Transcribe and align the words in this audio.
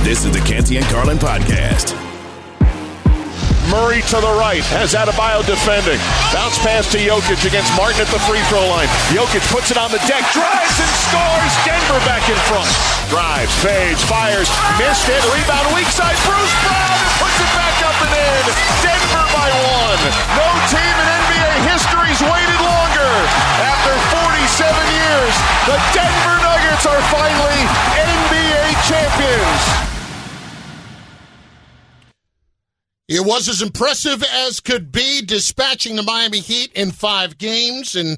This 0.00 0.24
is 0.24 0.32
the 0.32 0.40
Canty 0.40 0.80
and 0.80 0.86
Carlin 0.88 1.20
podcast. 1.20 1.92
Murray 3.68 4.00
to 4.08 4.18
the 4.18 4.34
right 4.40 4.64
has 4.72 4.96
Adebayo 4.96 5.44
defending. 5.44 6.00
Bounce 6.32 6.56
pass 6.64 6.88
to 6.90 6.98
Jokic 6.98 7.44
against 7.44 7.68
Martin 7.76 8.02
at 8.02 8.10
the 8.10 8.18
free 8.24 8.40
throw 8.48 8.64
line. 8.72 8.88
Jokic 9.12 9.44
puts 9.52 9.68
it 9.68 9.76
on 9.76 9.92
the 9.92 10.00
deck, 10.08 10.24
drives 10.32 10.76
and 10.80 10.94
scores. 11.04 11.52
Denver 11.68 12.00
back 12.08 12.24
in 12.32 12.40
front. 12.48 12.66
Drives, 13.12 13.52
fades, 13.60 14.00
fires, 14.08 14.48
missed 14.80 15.06
it. 15.12 15.20
Rebound 15.36 15.68
weak 15.76 15.86
side. 15.92 16.16
Bruce 16.24 16.56
Brown 16.64 16.96
puts 17.20 17.36
it 17.36 17.52
back 17.52 17.76
up 17.84 17.98
and 18.00 18.14
in. 18.16 18.44
Denver 18.80 19.26
by 19.36 19.48
one. 19.52 20.00
No 20.32 20.48
team 20.72 20.94
in 20.96 21.08
NBA 21.28 21.52
history's 21.76 22.20
waited 22.24 22.60
longer. 22.64 23.12
After 23.68 23.92
47 24.16 24.48
years, 24.96 25.34
the 25.68 25.76
Denver 25.92 26.36
Nuggets 26.40 26.88
are 26.88 27.02
finally 27.12 27.60
NBA 28.00 28.64
champions. 28.88 29.89
It 33.10 33.26
was 33.26 33.48
as 33.48 33.60
impressive 33.60 34.22
as 34.22 34.60
could 34.60 34.92
be, 34.92 35.20
dispatching 35.20 35.96
the 35.96 36.04
Miami 36.04 36.38
Heat 36.38 36.72
in 36.74 36.92
five 36.92 37.38
games 37.38 37.96
and 37.96 38.16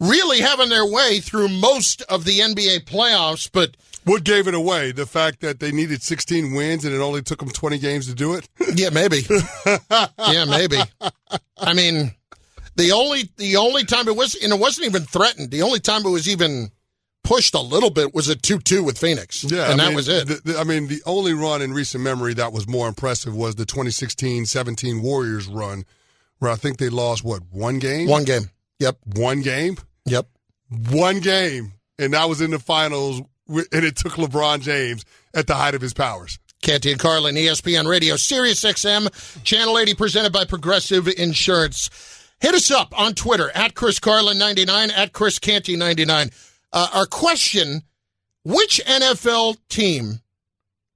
really 0.00 0.40
having 0.40 0.70
their 0.70 0.84
way 0.84 1.20
through 1.20 1.48
most 1.48 2.02
of 2.02 2.24
the 2.24 2.40
NBA 2.40 2.80
playoffs. 2.80 3.48
But 3.50 3.76
what 4.02 4.24
gave 4.24 4.48
it 4.48 4.54
away? 4.54 4.90
The 4.90 5.06
fact 5.06 5.38
that 5.42 5.60
they 5.60 5.70
needed 5.70 6.02
16 6.02 6.52
wins 6.52 6.84
and 6.84 6.92
it 6.92 6.98
only 6.98 7.22
took 7.22 7.38
them 7.38 7.50
20 7.50 7.78
games 7.78 8.08
to 8.08 8.14
do 8.16 8.34
it? 8.34 8.48
yeah, 8.74 8.90
maybe. 8.90 9.24
yeah, 10.18 10.44
maybe. 10.46 10.78
I 11.58 11.72
mean, 11.72 12.12
the 12.74 12.90
only 12.90 13.30
the 13.36 13.54
only 13.54 13.84
time 13.84 14.08
it 14.08 14.16
was, 14.16 14.34
and 14.34 14.52
it 14.52 14.58
wasn't 14.58 14.88
even 14.88 15.02
threatened. 15.02 15.52
The 15.52 15.62
only 15.62 15.78
time 15.78 16.04
it 16.04 16.10
was 16.10 16.28
even 16.28 16.72
pushed 17.24 17.54
a 17.54 17.60
little 17.60 17.90
bit 17.90 18.14
was 18.14 18.28
a 18.28 18.36
2-2 18.36 18.84
with 18.84 18.98
Phoenix. 18.98 19.42
Yeah, 19.42 19.72
and 19.72 19.80
I 19.80 19.84
that 19.84 19.88
mean, 19.88 19.96
was 19.96 20.08
it. 20.08 20.28
The, 20.28 20.52
the, 20.52 20.58
I 20.58 20.64
mean, 20.64 20.86
the 20.86 21.02
only 21.06 21.32
run 21.32 21.60
in 21.62 21.72
recent 21.72 22.04
memory 22.04 22.34
that 22.34 22.52
was 22.52 22.68
more 22.68 22.86
impressive 22.86 23.34
was 23.34 23.56
the 23.56 23.64
2016-17 23.64 25.02
Warriors 25.02 25.48
run, 25.48 25.84
where 26.38 26.52
I 26.52 26.54
think 26.54 26.78
they 26.78 26.88
lost 26.88 27.24
what 27.24 27.42
one 27.50 27.80
game. 27.80 28.08
One 28.08 28.24
game. 28.24 28.50
Yep. 28.78 28.98
One 29.16 29.40
game. 29.42 29.78
Yep. 30.04 30.28
One 30.90 31.20
game, 31.20 31.72
and 31.98 32.14
that 32.14 32.28
was 32.28 32.40
in 32.40 32.50
the 32.50 32.58
finals, 32.58 33.22
and 33.48 33.66
it 33.72 33.96
took 33.96 34.12
LeBron 34.12 34.60
James 34.60 35.04
at 35.34 35.46
the 35.46 35.54
height 35.54 35.74
of 35.74 35.80
his 35.80 35.92
powers. 35.92 36.38
Canty 36.62 36.90
and 36.90 37.00
Carlin, 37.00 37.34
ESPN 37.34 37.86
Radio, 37.86 38.16
Sirius 38.16 38.64
XM, 38.64 39.42
Channel 39.44 39.78
80, 39.78 39.94
presented 39.94 40.32
by 40.32 40.46
Progressive 40.46 41.06
Insurance. 41.08 41.90
Hit 42.40 42.54
us 42.54 42.70
up 42.70 42.98
on 42.98 43.14
Twitter 43.14 43.50
at 43.54 43.74
Chris 43.74 43.98
Carlin 43.98 44.38
99 44.38 44.90
at 44.90 45.12
Chris 45.12 45.38
Canty 45.38 45.76
99. 45.76 46.30
Uh, 46.74 46.88
our 46.92 47.06
question 47.06 47.82
which 48.44 48.80
NFL 48.84 49.56
team 49.68 50.20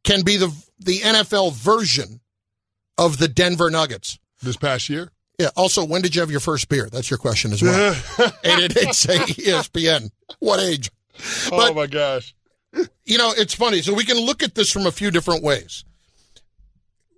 can 0.05 0.23
be 0.23 0.37
the 0.37 0.53
the 0.81 0.99
NFL 0.99 1.53
version 1.55 2.21
of 2.99 3.19
the 3.19 3.29
Denver 3.29 3.71
Nuggets 3.71 4.19
this 4.43 4.57
past 4.57 4.89
year? 4.89 5.11
Yeah. 5.39 5.51
Also, 5.57 5.85
when 5.85 6.03
did 6.03 6.17
you 6.17 6.21
have 6.21 6.33
your 6.33 6.41
first 6.41 6.69
beer? 6.69 6.89
That's 6.91 7.11
your 7.11 7.19
question 7.19 7.53
as 7.53 7.63
well. 7.63 7.97
and 8.19 8.61
it 8.63 8.75
did 8.75 8.93
say 8.93 9.19
ESPN. 9.19 10.11
What 10.41 10.61
age? 10.61 10.91
But, 11.49 11.71
oh 11.71 11.75
my 11.75 11.87
gosh! 11.87 12.35
You 13.05 13.19
know, 13.19 13.33
it's 13.37 13.55
funny. 13.55 13.81
So 13.81 13.95
we 13.95 14.05
can 14.05 14.19
look 14.19 14.43
at 14.43 14.57
this 14.57 14.71
from 14.71 14.87
a 14.87 14.93
few 14.93 15.13
different 15.13 15.45
ways. 15.45 15.85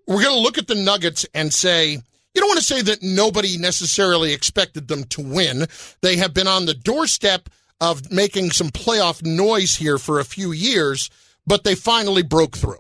We're 0.07 0.23
going 0.23 0.37
to 0.37 0.43
look 0.43 0.59
at 0.59 0.67
the 0.67 0.75
Nuggets 0.75 1.25
and 1.35 1.53
say, 1.53 1.93
you 1.93 2.41
don't 2.41 2.49
want 2.49 2.59
to 2.59 2.65
say 2.65 2.83
that 2.83 3.03
nobody 3.03 3.57
necessarily 3.59 4.33
expected 4.33 4.89
them 4.89 5.05
to 5.05 5.23
win. 5.23 5.67
They 6.03 6.17
have 6.17 6.35
been 6.35 6.49
on 6.49 6.67
the 6.67 6.75
doorstep 6.75 7.49
of 7.81 8.11
making 8.11 8.51
some 8.51 8.69
playoff 8.69 9.25
noise 9.25 9.77
here 9.77 9.99
for 9.99 10.21
a 10.21 10.25
few 10.25 10.53
years, 10.53 11.11
but 11.47 11.65
they 11.65 11.75
finally 11.75 12.23
broke 12.23 12.57
through. 12.57 12.79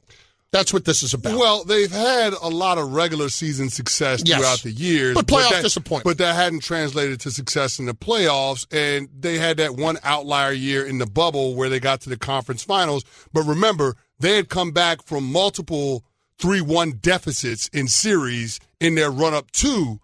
That's 0.52 0.72
what 0.72 0.84
this 0.84 1.04
is 1.04 1.14
about. 1.14 1.38
Well, 1.38 1.62
they've 1.62 1.92
had 1.92 2.32
a 2.32 2.48
lot 2.48 2.76
of 2.76 2.92
regular 2.92 3.28
season 3.28 3.70
success 3.70 4.22
yes. 4.26 4.38
throughout 4.38 4.58
the 4.58 4.72
years, 4.72 5.14
but 5.14 5.26
playoff 5.26 5.48
but 5.48 5.50
that, 5.50 5.62
disappointment. 5.62 6.04
But 6.04 6.18
that 6.18 6.34
hadn't 6.34 6.64
translated 6.64 7.20
to 7.20 7.30
success 7.30 7.78
in 7.78 7.86
the 7.86 7.94
playoffs, 7.94 8.66
and 8.72 9.08
they 9.16 9.38
had 9.38 9.58
that 9.58 9.76
one 9.76 9.98
outlier 10.02 10.50
year 10.50 10.84
in 10.84 10.98
the 10.98 11.06
bubble 11.06 11.54
where 11.54 11.68
they 11.68 11.78
got 11.78 12.00
to 12.00 12.08
the 12.08 12.16
conference 12.16 12.64
finals. 12.64 13.04
But 13.32 13.44
remember, 13.44 13.94
they 14.18 14.34
had 14.34 14.48
come 14.48 14.72
back 14.72 15.04
from 15.04 15.30
multiple 15.30 16.04
three-one 16.38 16.98
deficits 17.00 17.68
in 17.68 17.86
series 17.86 18.58
in 18.80 18.96
their 18.96 19.10
run-up 19.10 19.52
to 19.52 20.00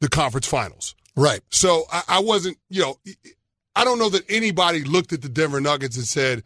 the 0.00 0.08
conference 0.08 0.46
finals. 0.46 0.94
Right. 1.16 1.40
So 1.50 1.86
I, 1.90 2.02
I 2.06 2.20
wasn't, 2.20 2.56
you 2.70 2.82
know. 2.82 2.98
I 3.78 3.84
don't 3.84 4.00
know 4.00 4.08
that 4.08 4.28
anybody 4.28 4.82
looked 4.82 5.12
at 5.12 5.22
the 5.22 5.28
Denver 5.28 5.60
Nuggets 5.60 5.96
and 5.96 6.04
said, 6.04 6.42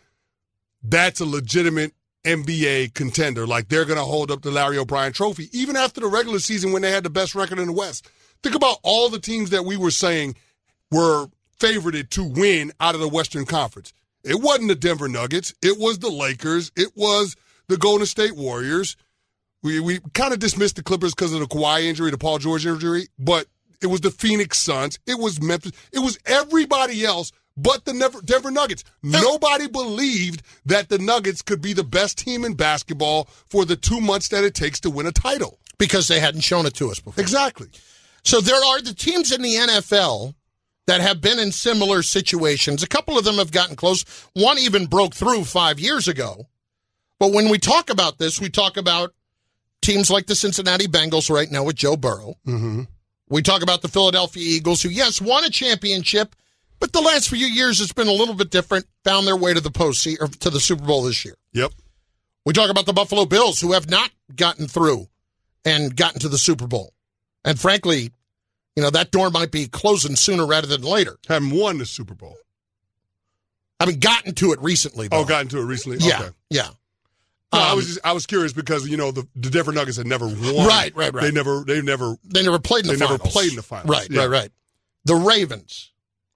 that's 0.83 1.19
a 1.19 1.25
legitimate 1.25 1.95
NBA 2.27 2.93
contender. 2.93 3.47
Like 3.47 3.69
they're 3.69 3.87
going 3.87 3.99
to 3.99 4.05
hold 4.05 4.31
up 4.31 4.43
the 4.43 4.51
Larry 4.51 4.77
O'Brien 4.77 5.15
trophy, 5.15 5.49
even 5.51 5.75
after 5.75 6.03
the 6.03 6.09
regular 6.09 6.41
season 6.41 6.73
when 6.73 6.83
they 6.83 6.91
had 6.91 7.05
the 7.05 7.11
best 7.11 7.35
record 7.35 7.59
in 7.59 7.69
the 7.69 7.73
West. 7.73 8.07
Think 8.43 8.55
about 8.55 8.77
all 8.83 9.09
the 9.09 9.19
teams 9.19 9.49
that 9.49 9.65
we 9.65 9.79
were 9.79 9.91
saying 9.91 10.37
were 10.91 11.29
favorited 11.59 12.11
to 12.11 12.23
win 12.23 12.71
out 12.81 12.95
of 12.95 13.01
the 13.01 13.09
Western 13.09 13.47
Conference. 13.47 13.95
It 14.25 14.43
wasn't 14.43 14.69
the 14.69 14.75
Denver 14.75 15.09
Nuggets. 15.09 15.55
It 15.63 15.79
was 15.79 16.01
the 16.01 16.11
Lakers. 16.11 16.71
It 16.77 16.93
was 16.95 17.35
the 17.67 17.79
Golden 17.79 18.05
State 18.05 18.37
Warriors. 18.37 18.95
We, 19.63 19.81
we 19.81 20.01
kind 20.13 20.35
of 20.35 20.39
dismissed 20.39 20.77
the 20.77 20.83
Clippers 20.83 21.15
because 21.15 21.33
of 21.33 21.41
the 21.41 21.47
Kawhi 21.47 21.85
injury, 21.85 22.11
the 22.11 22.19
Paul 22.19 22.37
George 22.37 22.67
injury, 22.67 23.09
but 23.19 23.47
it 23.83 23.89
was 23.89 24.01
the 24.01 24.11
Phoenix 24.11 24.59
Suns. 24.59 24.99
It 25.07 25.19
was 25.19 25.41
Memphis. 25.41 25.73
It 25.93 26.01
was 26.01 26.19
everybody 26.27 27.05
else 27.05 27.33
but 27.57 27.85
the 27.85 28.23
Denver 28.25 28.51
Nuggets. 28.51 28.85
Nobody 29.03 29.69
believed 29.69 30.43
that 30.65 30.89
the 30.89 30.99
Nuggets 30.99 31.43
could 31.43 31.61
be 31.61 31.73
the 31.73 31.85
best 31.85 32.19
team 32.19 32.45
in 32.45 32.55
basketball 32.55 33.25
for 33.49 33.65
the 33.65 33.77
two 33.77 34.01
months 34.01 34.29
that 34.29 34.45
it 34.45 34.55
takes 34.55 34.81
to 34.81 34.91
win 34.91 35.07
a 35.07 35.13
title. 35.13 35.59
Because 35.79 36.09
they 36.09 36.21
hadn't 36.21 36.43
shown 36.43 36.67
it 36.67 36.75
to 36.75 36.91
us 36.91 37.01
before. 37.01 37.21
Exactly. 37.21 37.69
So 38.25 38.41
there 38.41 38.63
are 38.65 38.81
the 38.81 38.95
teams 38.95 39.33
in 39.33 39.43
the 39.43 39.55
NFL 39.55 40.35
that 40.87 41.01
have 41.01 41.21
been 41.21 41.39
in 41.39 41.51
similar 41.51 42.03
situations. 42.03 42.83
A 42.83 42.89
couple 42.89 43.19
of 43.19 43.25
them 43.25 43.37
have 43.37 43.51
gotten 43.51 43.77
close. 43.77 44.05
One 44.35 44.59
even 44.59 44.87
broke 44.87 45.15
through 45.15 45.45
five 45.45 45.81
years 45.81 46.09
ago. 46.09 46.47
But 47.19 47.33
when 47.33 47.49
we 47.49 47.59
talk 47.59 47.91
about 47.91 48.19
this, 48.19 48.41
we 48.41 48.49
talk 48.49 48.77
about 48.77 49.15
teams 49.81 50.11
like 50.11 50.27
the 50.27 50.35
Cincinnati 50.35 50.87
Bengals 50.87 51.31
right 51.31 51.51
now 51.51 51.65
with 51.65 51.77
Joe 51.77 51.97
Burrow. 51.97 52.35
Mm-hmm. 52.47 52.83
We 53.33 53.41
talk 53.41 53.63
about 53.63 53.81
the 53.81 53.89
Philadelphia 53.89 54.43
Eagles, 54.45 54.83
who, 54.83 54.91
yes, 54.91 55.19
won 55.19 55.43
a 55.43 55.49
championship, 55.49 56.37
but 56.79 56.93
the 56.93 57.01
last 57.01 57.31
few 57.31 57.47
years 57.47 57.81
it's 57.81 57.93
been 57.93 58.07
a 58.07 58.13
little 58.13 58.35
bit 58.35 58.51
different, 58.51 58.85
found 59.05 59.27
their 59.27 59.39
way 59.39 59.55
to 59.55 59.61
the 59.61 59.71
post 59.71 60.07
or 60.21 60.29
to 60.29 60.51
the 60.51 60.61
Super 60.61 60.85
Bowl 60.85 61.05
this 61.05 61.25
year. 61.25 61.35
Yep. 61.55 61.73
We 62.45 62.53
talk 62.53 62.71
about 62.71 62.85
the 62.85 62.93
Buffalo 62.93 63.25
Bills, 63.25 63.59
who 63.59 63.73
have 63.73 63.89
not 63.89 64.11
gotten 64.37 64.69
through 64.69 65.09
and 65.65 65.97
gotten 65.97 66.21
to 66.21 66.29
the 66.29 66.37
Super 66.37 66.67
Bowl. 66.67 66.93
And 67.43 67.59
frankly, 67.59 68.11
you 68.77 68.83
know, 68.83 68.91
that 68.91 69.13
door 69.13 69.31
might 69.31 69.51
be 69.51 69.67
closing 69.67 70.15
sooner 70.15 70.45
rather 70.45 70.67
than 70.67 70.83
later. 70.83 71.17
Haven't 71.27 71.53
won 71.53 71.79
the 71.79 71.87
Super 71.87 72.15
Bowl. 72.15 72.37
I 73.81 73.87
mean, 73.87 73.99
gotten 73.99 74.35
to 74.35 74.53
it 74.53 74.61
recently. 74.61 75.09
Though. 75.09 75.21
Oh, 75.21 75.25
gotten 75.25 75.49
to 75.49 75.59
it 75.59 75.65
recently. 75.65 76.07
Yeah, 76.07 76.21
okay. 76.21 76.31
yeah. 76.51 76.69
No, 77.53 77.59
Um, 77.59 77.65
I 77.67 77.75
was 77.75 77.87
just, 77.87 77.99
I 78.05 78.13
was 78.13 78.25
curious 78.27 78.53
because 78.53 78.89
you 78.89 78.97
know 78.97 79.11
the, 79.11 79.27
the 79.37 79.51
Denver 79.51 79.73
Nuggets 79.73 79.97
had 79.99 80.07
never 80.07 80.27
won. 80.27 80.67
Right, 80.67 80.95
right, 80.97 81.13
right. 81.13 81.23
They 81.23 81.31
never 81.33 81.65
they 81.67 81.83
never 81.83 82.17
They 82.25 82.43
never 82.43 82.59
played 82.59 82.87
in 82.87 82.93
the 82.93 82.97
they 82.97 83.05
never 83.05 83.19
played 83.19 83.51
in 83.51 83.57
the 83.57 83.63
finals. 83.63 83.91
Right, 83.91 84.09
Yeah. 84.11 84.21
right, 84.23 84.31
right. 84.31 84.51
The 85.05 85.15
Ravens 85.17 85.91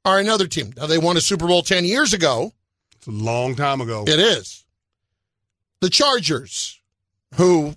are 0.04 0.18
another 0.18 0.46
team. 0.46 0.72
Now 0.76 0.86
they 0.86 0.98
won 0.98 1.16
a 1.16 1.20
Super 1.20 1.46
Bowl 1.46 1.62
ten 1.62 1.84
years 1.84 2.12
ago. 2.12 2.52
It's 2.96 3.06
a 3.06 3.10
long 3.10 3.54
time 3.54 3.80
ago. 3.80 4.04
It 4.06 4.18
is. 4.20 4.64
The 5.80 5.90
Chargers, 5.90 6.80
who 7.36 7.74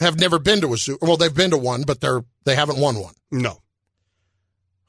have 0.00 0.18
never 0.18 0.38
been 0.38 0.60
to 0.62 0.72
a 0.72 0.76
Super 0.76 1.06
well, 1.06 1.16
they've 1.16 1.34
been 1.34 1.50
to 1.50 1.56
one, 1.58 1.82
but 1.82 2.00
they're 2.00 2.24
they 2.44 2.54
haven't 2.54 2.78
won 2.78 2.98
one. 2.98 3.14
No. 3.30 3.60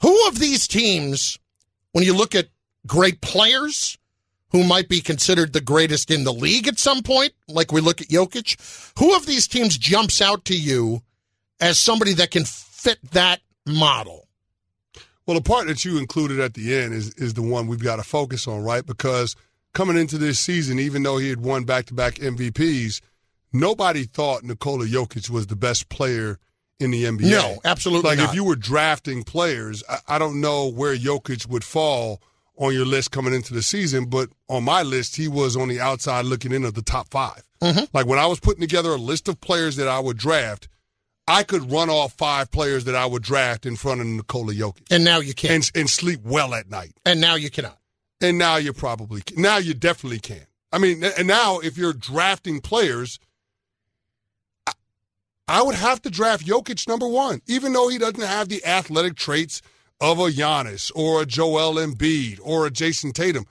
Who 0.02 0.28
of 0.28 0.40
these 0.40 0.68
teams, 0.68 1.38
when 1.94 2.04
you 2.04 2.16
look 2.16 2.36
at 2.36 2.48
great 2.88 3.22
players 3.22 3.98
who 4.56 4.64
might 4.64 4.88
be 4.88 5.02
considered 5.02 5.52
the 5.52 5.60
greatest 5.60 6.10
in 6.10 6.24
the 6.24 6.32
league 6.32 6.66
at 6.66 6.80
some 6.80 7.04
point, 7.04 7.34
like 7.50 7.74
we 7.74 7.82
look 7.82 8.00
at 8.00 8.08
Jokic, 8.08 8.56
who 8.98 9.14
of 9.14 9.26
these 9.26 9.50
teams 9.50 9.78
jumps 9.78 10.22
out 10.22 10.46
to 10.46 10.58
you 10.58 11.02
as 11.60 11.78
somebody 11.78 12.14
that 12.14 12.32
can 12.32 12.46
fit 12.46 12.98
that 13.12 13.42
model? 13.66 14.30
Well, 15.26 15.36
the 15.36 15.44
part 15.44 15.68
that 15.68 15.84
you 15.84 15.98
included 15.98 16.40
at 16.40 16.54
the 16.54 16.74
end 16.74 16.94
is 16.94 17.14
is 17.16 17.34
the 17.34 17.42
one 17.42 17.68
we've 17.68 17.84
got 17.84 17.98
to 17.98 18.04
focus 18.04 18.48
on, 18.48 18.64
right? 18.64 18.86
Because 18.86 19.36
coming 19.74 19.98
into 19.98 20.18
this 20.18 20.40
season, 20.40 20.80
even 20.80 21.04
though 21.04 21.18
he 21.18 21.28
had 21.28 21.42
won 21.42 21.66
back 21.66 21.88
to 21.88 21.94
back 21.94 22.16
MVPs, 22.16 23.02
nobody 23.52 24.06
thought 24.06 24.44
Nikola 24.44 24.86
Jokic 24.86 25.30
was 25.30 25.48
the 25.48 25.58
best 25.58 25.90
player 25.90 26.40
in 26.80 26.92
the 26.92 27.04
NBA. 27.04 27.30
No, 27.30 27.58
absolutely 27.66 28.10
Like 28.12 28.20
not. 28.20 28.30
if 28.30 28.36
you 28.36 28.46
were 28.46 28.56
drafting 28.56 29.24
players, 29.24 29.84
I, 29.90 30.16
I 30.16 30.18
don't 30.18 30.40
know 30.40 30.72
where 30.72 30.96
Jokic 30.96 31.46
would 31.50 31.66
fall 31.66 32.22
on 32.58 32.74
your 32.74 32.86
list 32.86 33.12
coming 33.12 33.34
into 33.34 33.54
the 33.54 33.62
season, 33.62 34.06
but 34.06 34.30
on 34.50 34.64
my 34.64 34.84
list, 34.84 35.16
he 35.16 35.28
was 35.28 35.56
on 35.56 35.68
the 35.68 35.80
outside 35.80 36.26
looking 36.26 36.52
in 36.52 36.64
of 36.64 36.74
the 36.74 36.82
top 36.82 37.10
5 37.10 37.42
Mm-hmm. 37.62 37.86
Like 37.94 38.06
when 38.06 38.20
I 38.20 38.28
was 38.28 38.40
putting 38.40 38.62
together 38.62 38.92
a 38.92 38.98
list 38.98 39.28
of 39.28 39.40
players 39.42 39.78
that 39.78 39.88
I 39.88 40.00
would 40.00 40.18
draft, 40.18 40.68
I 41.28 41.44
could 41.44 41.72
run 41.72 41.90
off 41.90 42.14
five 42.14 42.52
players 42.52 42.86
that 42.86 42.96
I 42.96 43.06
would 43.06 43.24
draft 43.24 43.66
in 43.66 43.76
front 43.76 44.02
of 44.02 44.08
Nikola 44.08 44.54
Jokic 44.54 44.92
and 44.92 45.04
now 45.04 45.20
you 45.20 45.34
can't. 45.34 45.54
and 45.54 45.72
and 45.74 45.90
sleep 45.90 46.20
well 46.24 46.54
at 46.54 46.70
night. 46.70 46.94
And, 47.06 47.20
now 47.20 47.36
you 47.36 47.50
cannot. 47.50 47.80
And 48.22 48.38
now 48.38 48.58
you 48.58 48.74
probably 48.74 49.22
can. 49.22 49.42
now 49.42 49.58
you 49.58 49.74
definitely 49.74 50.20
can. 50.20 50.46
I 50.72 50.78
mean, 50.78 51.04
and 51.04 51.28
now 51.28 51.60
if 51.60 51.78
you're 51.78 51.94
drafting 51.94 52.60
players, 52.60 53.20
I, 54.68 54.74
I 55.48 55.64
would 55.64 55.76
have 55.76 56.02
to 56.04 56.10
draft 56.10 56.46
Jokic 56.46 56.88
number 56.88 57.08
one, 57.08 57.42
even 57.48 57.74
though 57.74 57.88
he 57.88 57.98
doesn't 57.98 58.22
have 58.22 58.50
the 58.50 58.64
athletic 58.66 59.16
traits 59.16 59.62
of 60.02 60.20
a 60.20 60.30
Giannis 60.30 60.92
or 60.96 61.22
a 61.22 61.26
Joel 61.26 61.76
Embiid 61.76 62.40
or 62.44 62.66
a 62.66 62.72
Jayson 62.72 63.14
Tatum. 63.14 63.46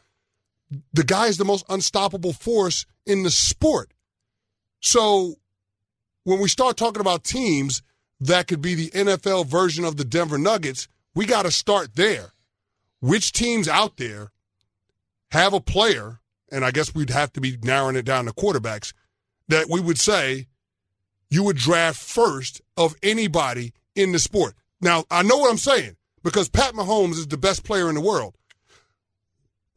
The 0.92 1.04
guy 1.04 1.26
is 1.26 1.36
the 1.36 1.44
most 1.44 1.64
unstoppable 1.68 2.32
force 2.32 2.86
in 3.06 3.22
the 3.22 3.30
sport. 3.30 3.92
So 4.80 5.36
when 6.24 6.40
we 6.40 6.48
start 6.48 6.76
talking 6.76 7.00
about 7.00 7.24
teams 7.24 7.82
that 8.20 8.46
could 8.46 8.60
be 8.60 8.74
the 8.74 8.90
NFL 8.90 9.46
version 9.46 9.84
of 9.84 9.96
the 9.96 10.04
Denver 10.04 10.38
Nuggets, 10.38 10.88
we 11.14 11.26
got 11.26 11.42
to 11.42 11.50
start 11.50 11.96
there. 11.96 12.32
Which 13.00 13.32
teams 13.32 13.68
out 13.68 13.98
there 13.98 14.32
have 15.30 15.52
a 15.52 15.60
player, 15.60 16.20
and 16.50 16.64
I 16.64 16.70
guess 16.70 16.94
we'd 16.94 17.10
have 17.10 17.32
to 17.34 17.40
be 17.40 17.58
narrowing 17.62 17.96
it 17.96 18.04
down 18.04 18.24
to 18.24 18.32
quarterbacks, 18.32 18.94
that 19.48 19.68
we 19.68 19.80
would 19.80 19.98
say 19.98 20.46
you 21.28 21.42
would 21.42 21.56
draft 21.56 22.00
first 22.00 22.62
of 22.76 22.94
anybody 23.02 23.72
in 23.94 24.12
the 24.12 24.18
sport. 24.18 24.54
Now, 24.80 25.04
I 25.10 25.22
know 25.22 25.36
what 25.36 25.50
I'm 25.50 25.58
saying 25.58 25.96
because 26.24 26.48
Pat 26.48 26.74
Mahomes 26.74 27.12
is 27.12 27.28
the 27.28 27.36
best 27.36 27.62
player 27.62 27.88
in 27.88 27.94
the 27.94 28.00
world. 28.00 28.34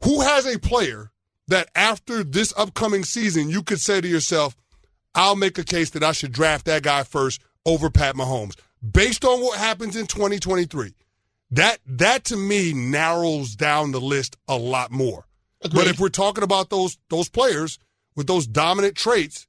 Who 0.02 0.22
has 0.22 0.46
a 0.46 0.58
player 0.58 1.12
that 1.46 1.68
after 1.74 2.24
this 2.24 2.52
upcoming 2.56 3.04
season 3.04 3.48
you 3.50 3.62
could 3.62 3.80
say 3.80 4.00
to 4.00 4.08
yourself, 4.08 4.56
I'll 5.14 5.36
make 5.36 5.58
a 5.58 5.64
case 5.64 5.90
that 5.90 6.02
I 6.02 6.12
should 6.12 6.32
draft 6.32 6.66
that 6.66 6.82
guy 6.82 7.02
first 7.04 7.42
over 7.64 7.90
Pat 7.90 8.14
Mahomes 8.14 8.56
based 8.82 9.24
on 9.24 9.40
what 9.40 9.58
happens 9.58 9.96
in 9.96 10.06
2023? 10.06 10.94
That 11.50 11.78
that 11.86 12.24
to 12.24 12.36
me 12.36 12.72
narrows 12.72 13.54
down 13.54 13.92
the 13.92 14.00
list 14.00 14.36
a 14.46 14.56
lot 14.56 14.90
more. 14.90 15.26
But 15.60 15.88
if 15.88 15.98
we're 15.98 16.08
talking 16.08 16.44
about 16.44 16.70
those 16.70 16.98
those 17.08 17.28
players 17.28 17.78
with 18.14 18.26
those 18.26 18.46
dominant 18.46 18.96
traits, 18.96 19.46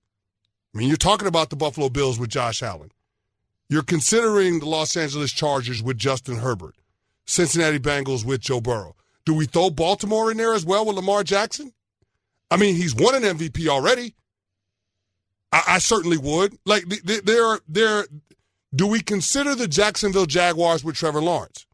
I 0.74 0.78
mean, 0.78 0.88
you're 0.88 0.98
talking 0.98 1.28
about 1.28 1.50
the 1.50 1.56
Buffalo 1.56 1.90
Bills 1.90 2.20
with 2.20 2.30
Josh 2.30 2.64
Allen. 2.64 2.92
You're 3.70 3.84
considering 3.84 4.60
the 4.60 4.66
Los 4.66 4.96
Angeles 4.96 5.32
Chargers 5.32 5.84
with 5.84 5.98
Justin 5.98 6.38
Herbert, 6.38 6.76
Cincinnati 7.30 7.78
Bengals 7.78 8.26
with 8.26 8.42
Joe 8.42 8.60
Burrow. 8.60 8.96
Do 9.24 9.36
we 9.36 9.46
throw 9.46 9.70
Baltimore 9.70 10.32
in 10.32 10.38
there 10.38 10.56
as 10.56 10.66
well 10.66 10.84
with 10.84 10.96
Lamar 10.96 11.24
Jackson? 11.24 11.72
I 12.50 12.58
mean, 12.58 12.76
he's 12.76 12.96
won 12.96 13.14
an 13.14 13.38
MVP 13.38 13.68
already. 13.68 14.16
I, 15.52 15.64
I 15.68 15.78
certainly 15.78 16.18
would. 16.18 16.58
Like, 16.66 16.90
th- 16.90 17.06
th- 17.06 17.24
there, 17.26 17.60
there. 17.68 18.08
Do 18.74 18.88
we 18.88 19.02
consider 19.02 19.54
the 19.54 19.68
Jacksonville 19.68 20.26
Jaguars 20.26 20.84
with 20.84 20.96
Trevor 20.96 21.22
Lawrence, 21.22 21.68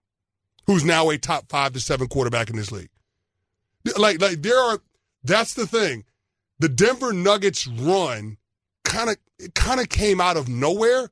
who's 0.68 0.84
now 0.84 1.10
a 1.10 1.18
top 1.18 1.50
five 1.50 1.72
to 1.72 1.80
seven 1.80 2.08
quarterback 2.08 2.50
in 2.50 2.58
this 2.58 2.72
league? 2.74 2.90
Like, 3.98 4.20
like 4.20 4.42
there 4.42 4.60
are. 4.60 4.80
That's 5.24 5.54
the 5.54 5.66
thing. 5.66 6.04
The 6.60 6.70
Denver 6.70 7.14
Nuggets 7.14 7.66
run 7.66 8.38
kind 8.84 9.10
of 9.10 9.54
kind 9.54 9.80
of 9.80 9.88
came 9.88 10.20
out 10.20 10.36
of 10.36 10.50
nowhere, 10.50 11.10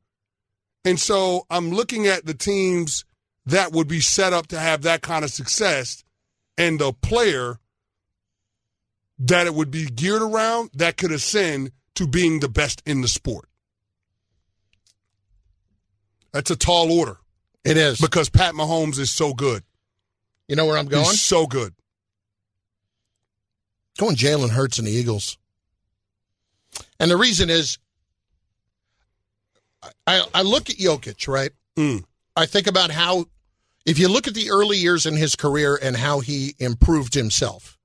and 0.83 0.99
so 0.99 1.45
I'm 1.49 1.71
looking 1.71 2.07
at 2.07 2.25
the 2.25 2.33
teams 2.33 3.05
that 3.45 3.71
would 3.71 3.87
be 3.87 3.99
set 3.99 4.33
up 4.33 4.47
to 4.47 4.59
have 4.59 4.83
that 4.83 5.01
kind 5.01 5.23
of 5.25 5.31
success, 5.31 6.03
and 6.57 6.79
the 6.79 6.93
player 6.93 7.59
that 9.19 9.47
it 9.47 9.53
would 9.53 9.71
be 9.71 9.85
geared 9.85 10.21
around 10.21 10.69
that 10.73 10.97
could 10.97 11.11
ascend 11.11 11.71
to 11.95 12.07
being 12.07 12.39
the 12.39 12.49
best 12.49 12.81
in 12.85 13.01
the 13.01 13.07
sport. 13.07 13.47
That's 16.31 16.49
a 16.49 16.55
tall 16.55 16.91
order 16.91 17.17
It 17.63 17.77
is. 17.77 17.99
because 18.01 18.29
Pat 18.29 18.55
Mahomes 18.55 18.97
is 18.97 19.11
so 19.11 19.33
good. 19.33 19.63
you 20.47 20.55
know 20.55 20.65
where 20.65 20.77
I'm 20.77 20.87
going? 20.87 21.05
He's 21.05 21.21
so 21.21 21.45
good. 21.45 21.73
Going 23.99 24.15
Jalen 24.15 24.49
Hurts 24.49 24.79
and 24.79 24.87
the 24.87 24.91
Eagles. 24.91 25.37
And 26.99 27.11
the 27.11 27.17
reason 27.17 27.49
is 27.51 27.77
I, 30.07 30.23
I 30.33 30.41
look 30.41 30.69
at 30.71 30.77
Jokic, 30.77 31.27
right? 31.27 31.51
Mm. 31.77 32.03
I 32.35 32.45
think 32.47 32.65
about 32.67 32.89
how, 32.89 33.25
if 33.85 33.99
you 33.99 34.07
look 34.07 34.27
at 34.27 34.33
the 34.33 34.49
early 34.49 34.77
years 34.77 35.05
in 35.05 35.15
his 35.15 35.35
career 35.35 35.77
and 35.81 35.95
how 35.95 36.19
he 36.19 36.55
improved 36.59 37.13
himself 37.13 37.77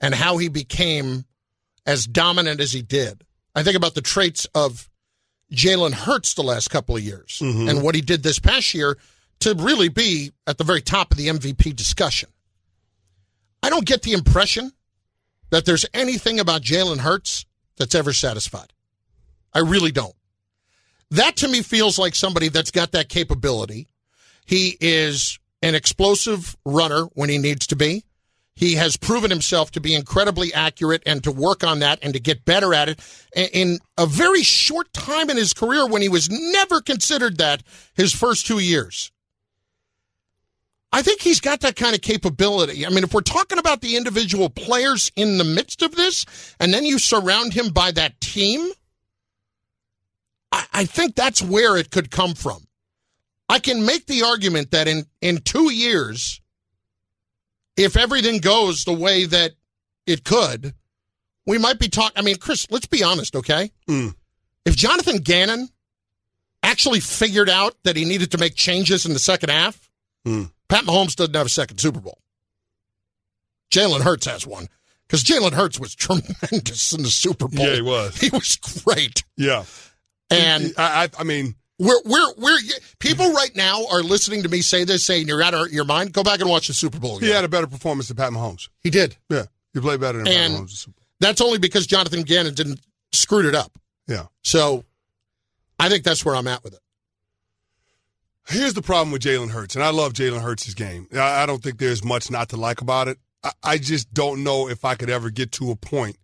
and 0.00 0.14
how 0.14 0.38
he 0.38 0.48
became 0.48 1.24
as 1.84 2.06
dominant 2.06 2.60
as 2.60 2.72
he 2.72 2.82
did, 2.82 3.24
I 3.54 3.62
think 3.62 3.76
about 3.76 3.94
the 3.94 4.02
traits 4.02 4.46
of 4.54 4.88
Jalen 5.52 5.92
Hurts 5.92 6.34
the 6.34 6.42
last 6.42 6.68
couple 6.68 6.96
of 6.96 7.02
years 7.02 7.40
mm-hmm. 7.42 7.68
and 7.68 7.82
what 7.82 7.94
he 7.94 8.00
did 8.00 8.22
this 8.22 8.38
past 8.38 8.74
year 8.74 8.98
to 9.40 9.54
really 9.54 9.88
be 9.88 10.32
at 10.46 10.58
the 10.58 10.64
very 10.64 10.82
top 10.82 11.12
of 11.12 11.16
the 11.16 11.28
MVP 11.28 11.76
discussion. 11.76 12.28
I 13.62 13.70
don't 13.70 13.86
get 13.86 14.02
the 14.02 14.12
impression 14.12 14.72
that 15.50 15.64
there's 15.64 15.86
anything 15.94 16.40
about 16.40 16.62
Jalen 16.62 16.98
Hurts 16.98 17.46
that's 17.76 17.94
ever 17.94 18.12
satisfied. 18.12 18.72
I 19.52 19.60
really 19.60 19.92
don't. 19.92 20.14
That 21.10 21.36
to 21.36 21.48
me 21.48 21.62
feels 21.62 21.98
like 21.98 22.14
somebody 22.14 22.48
that's 22.48 22.70
got 22.70 22.92
that 22.92 23.08
capability. 23.08 23.88
He 24.46 24.76
is 24.80 25.38
an 25.60 25.74
explosive 25.74 26.56
runner 26.64 27.04
when 27.14 27.28
he 27.28 27.38
needs 27.38 27.66
to 27.68 27.76
be. 27.76 28.04
He 28.54 28.74
has 28.76 28.96
proven 28.96 29.30
himself 29.30 29.70
to 29.72 29.80
be 29.80 29.94
incredibly 29.94 30.54
accurate 30.54 31.02
and 31.04 31.22
to 31.24 31.30
work 31.30 31.62
on 31.62 31.80
that 31.80 31.98
and 32.00 32.14
to 32.14 32.20
get 32.20 32.46
better 32.46 32.72
at 32.72 32.88
it 32.88 33.00
in- 33.34 33.80
a 33.98 34.06
very 34.06 34.42
short 34.42 34.92
time 34.94 35.28
in 35.28 35.36
his 35.36 35.52
career 35.52 35.86
when 35.86 36.00
he 36.00 36.08
was 36.08 36.30
never 36.30 36.80
considered 36.80 37.36
that 37.36 37.62
his 37.94 38.14
first 38.14 38.46
two 38.46 38.58
years. 38.58 39.10
I 40.90 41.02
think 41.02 41.20
he's 41.20 41.40
got 41.40 41.60
that 41.60 41.76
kind 41.76 41.94
of 41.94 42.00
capability. 42.00 42.86
I 42.86 42.88
mean, 42.88 43.04
if 43.04 43.12
we're 43.12 43.20
talking 43.20 43.58
about 43.58 43.82
the 43.82 43.96
individual 43.96 44.48
players 44.48 45.12
in 45.16 45.36
the 45.36 45.44
midst 45.44 45.82
of 45.82 45.94
this, 45.94 46.24
and 46.58 46.72
then 46.72 46.86
you 46.86 46.98
surround 46.98 47.52
him 47.52 47.68
by 47.68 47.90
that 47.90 48.18
team, 48.22 48.70
I, 50.50 50.64
I 50.72 50.84
think 50.86 51.14
that's 51.14 51.42
where 51.42 51.76
it 51.76 51.90
could 51.90 52.10
come 52.10 52.32
from. 52.34 52.65
I 53.48 53.58
can 53.58 53.86
make 53.86 54.06
the 54.06 54.22
argument 54.22 54.72
that 54.72 54.88
in, 54.88 55.04
in 55.20 55.38
two 55.38 55.72
years, 55.72 56.40
if 57.76 57.96
everything 57.96 58.38
goes 58.38 58.84
the 58.84 58.92
way 58.92 59.24
that 59.26 59.52
it 60.06 60.24
could, 60.24 60.74
we 61.46 61.58
might 61.58 61.78
be 61.78 61.88
talking. 61.88 62.14
I 62.16 62.22
mean, 62.22 62.36
Chris, 62.36 62.66
let's 62.70 62.86
be 62.86 63.02
honest, 63.04 63.36
okay? 63.36 63.70
Mm. 63.88 64.14
If 64.64 64.74
Jonathan 64.76 65.18
Gannon 65.18 65.68
actually 66.62 66.98
figured 67.00 67.48
out 67.48 67.76
that 67.84 67.94
he 67.96 68.04
needed 68.04 68.32
to 68.32 68.38
make 68.38 68.56
changes 68.56 69.06
in 69.06 69.12
the 69.12 69.18
second 69.18 69.50
half, 69.50 69.80
Mm. 70.26 70.50
Pat 70.68 70.82
Mahomes 70.84 71.14
doesn't 71.14 71.36
have 71.36 71.46
a 71.46 71.48
second 71.48 71.78
Super 71.78 72.00
Bowl. 72.00 72.18
Jalen 73.70 74.00
Hurts 74.00 74.26
has 74.26 74.44
one 74.44 74.66
because 75.06 75.22
Jalen 75.22 75.52
Hurts 75.52 75.78
was 75.78 75.94
tremendous 75.94 76.92
in 76.92 77.04
the 77.04 77.10
Super 77.10 77.46
Bowl. 77.46 77.64
Yeah, 77.64 77.74
he 77.76 77.82
was. 77.82 78.16
He 78.20 78.30
was 78.30 78.56
great, 78.84 79.22
Yeah. 79.36 79.64
and 80.30 80.72
I, 80.76 81.04
I, 81.04 81.08
I 81.20 81.22
mean, 81.22 81.54
we're 81.78 82.00
we're 82.04 82.32
we're 82.38 82.58
people 82.98 83.32
right 83.32 83.54
now 83.54 83.86
are 83.90 84.02
listening 84.02 84.42
to 84.42 84.48
me 84.48 84.60
say 84.62 84.84
this, 84.84 85.04
saying 85.04 85.28
you're 85.28 85.42
out 85.42 85.54
of 85.54 85.72
your 85.72 85.84
mind. 85.84 86.12
Go 86.12 86.22
back 86.22 86.40
and 86.40 86.48
watch 86.48 86.68
the 86.68 86.74
Super 86.74 86.98
Bowl. 86.98 87.18
he 87.18 87.30
had 87.30 87.44
a 87.44 87.48
better 87.48 87.66
performance 87.66 88.08
than 88.08 88.16
Pat 88.16 88.32
Mahomes. 88.32 88.68
he 88.82 88.90
did. 88.90 89.16
Yeah. 89.28 89.44
He 89.74 89.80
played 89.80 90.00
better 90.00 90.18
than 90.18 90.28
And- 90.28 90.54
Pat 90.54 90.62
Mahomes. 90.62 90.88
That's 91.20 91.40
only 91.40 91.58
because 91.58 91.86
Jonathan 91.86 92.22
Gannon 92.22 92.54
didn't 92.54 92.80
screwed 93.12 93.46
it 93.46 93.54
up. 93.54 93.72
Yeah. 94.06 94.26
So, 94.42 94.84
I 95.80 95.88
think 95.88 96.04
that's 96.04 96.24
where 96.24 96.34
I'm 96.36 96.46
at 96.46 96.62
with 96.62 96.74
it. 96.74 96.80
Here's 98.48 98.74
the 98.74 98.82
problem 98.82 99.10
with 99.10 99.22
Jalen 99.22 99.50
Hurts, 99.50 99.74
and 99.74 99.82
I 99.82 99.90
love 99.90 100.12
Jalen 100.12 100.40
Hurts' 100.42 100.72
game. 100.74 101.08
I, 101.16 101.46
don't 101.46 101.62
think 101.62 101.78
there's 101.78 102.04
much 102.04 102.30
not 102.30 102.50
to 102.50 102.56
like 102.56 102.80
about 102.80 103.08
it. 103.08 103.18
I, 103.42 103.50
I 103.62 103.78
just 103.78 104.12
don't 104.14 104.44
know 104.44 104.68
if 104.68 104.84
I 104.84 104.94
could 104.94 105.10
ever 105.10 105.30
get 105.30 105.52
to 105.52 105.70
a 105.70 105.76
point 105.76 106.16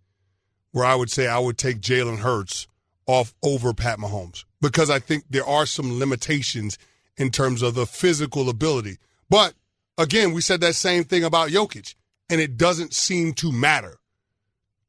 where 0.71 0.85
I 0.85 0.95
would 0.95 1.11
say 1.11 1.27
I 1.27 1.39
would 1.39 1.57
take 1.57 1.81
Jalen 1.81 2.19
Hurts 2.19 2.67
off 3.05 3.33
over 3.43 3.73
Pat 3.73 3.99
Mahomes 3.99 4.45
because 4.61 4.89
I 4.89 4.99
think 4.99 5.25
there 5.29 5.45
are 5.45 5.65
some 5.65 5.99
limitations 5.99 6.77
in 7.17 7.29
terms 7.29 7.61
of 7.61 7.75
the 7.75 7.85
physical 7.85 8.49
ability. 8.49 8.97
But 9.29 9.53
again, 9.97 10.33
we 10.33 10.41
said 10.41 10.61
that 10.61 10.75
same 10.75 11.03
thing 11.03 11.23
about 11.23 11.49
Jokic, 11.49 11.95
and 12.29 12.41
it 12.41 12.57
doesn't 12.57 12.93
seem 12.93 13.33
to 13.35 13.51
matter. 13.51 13.97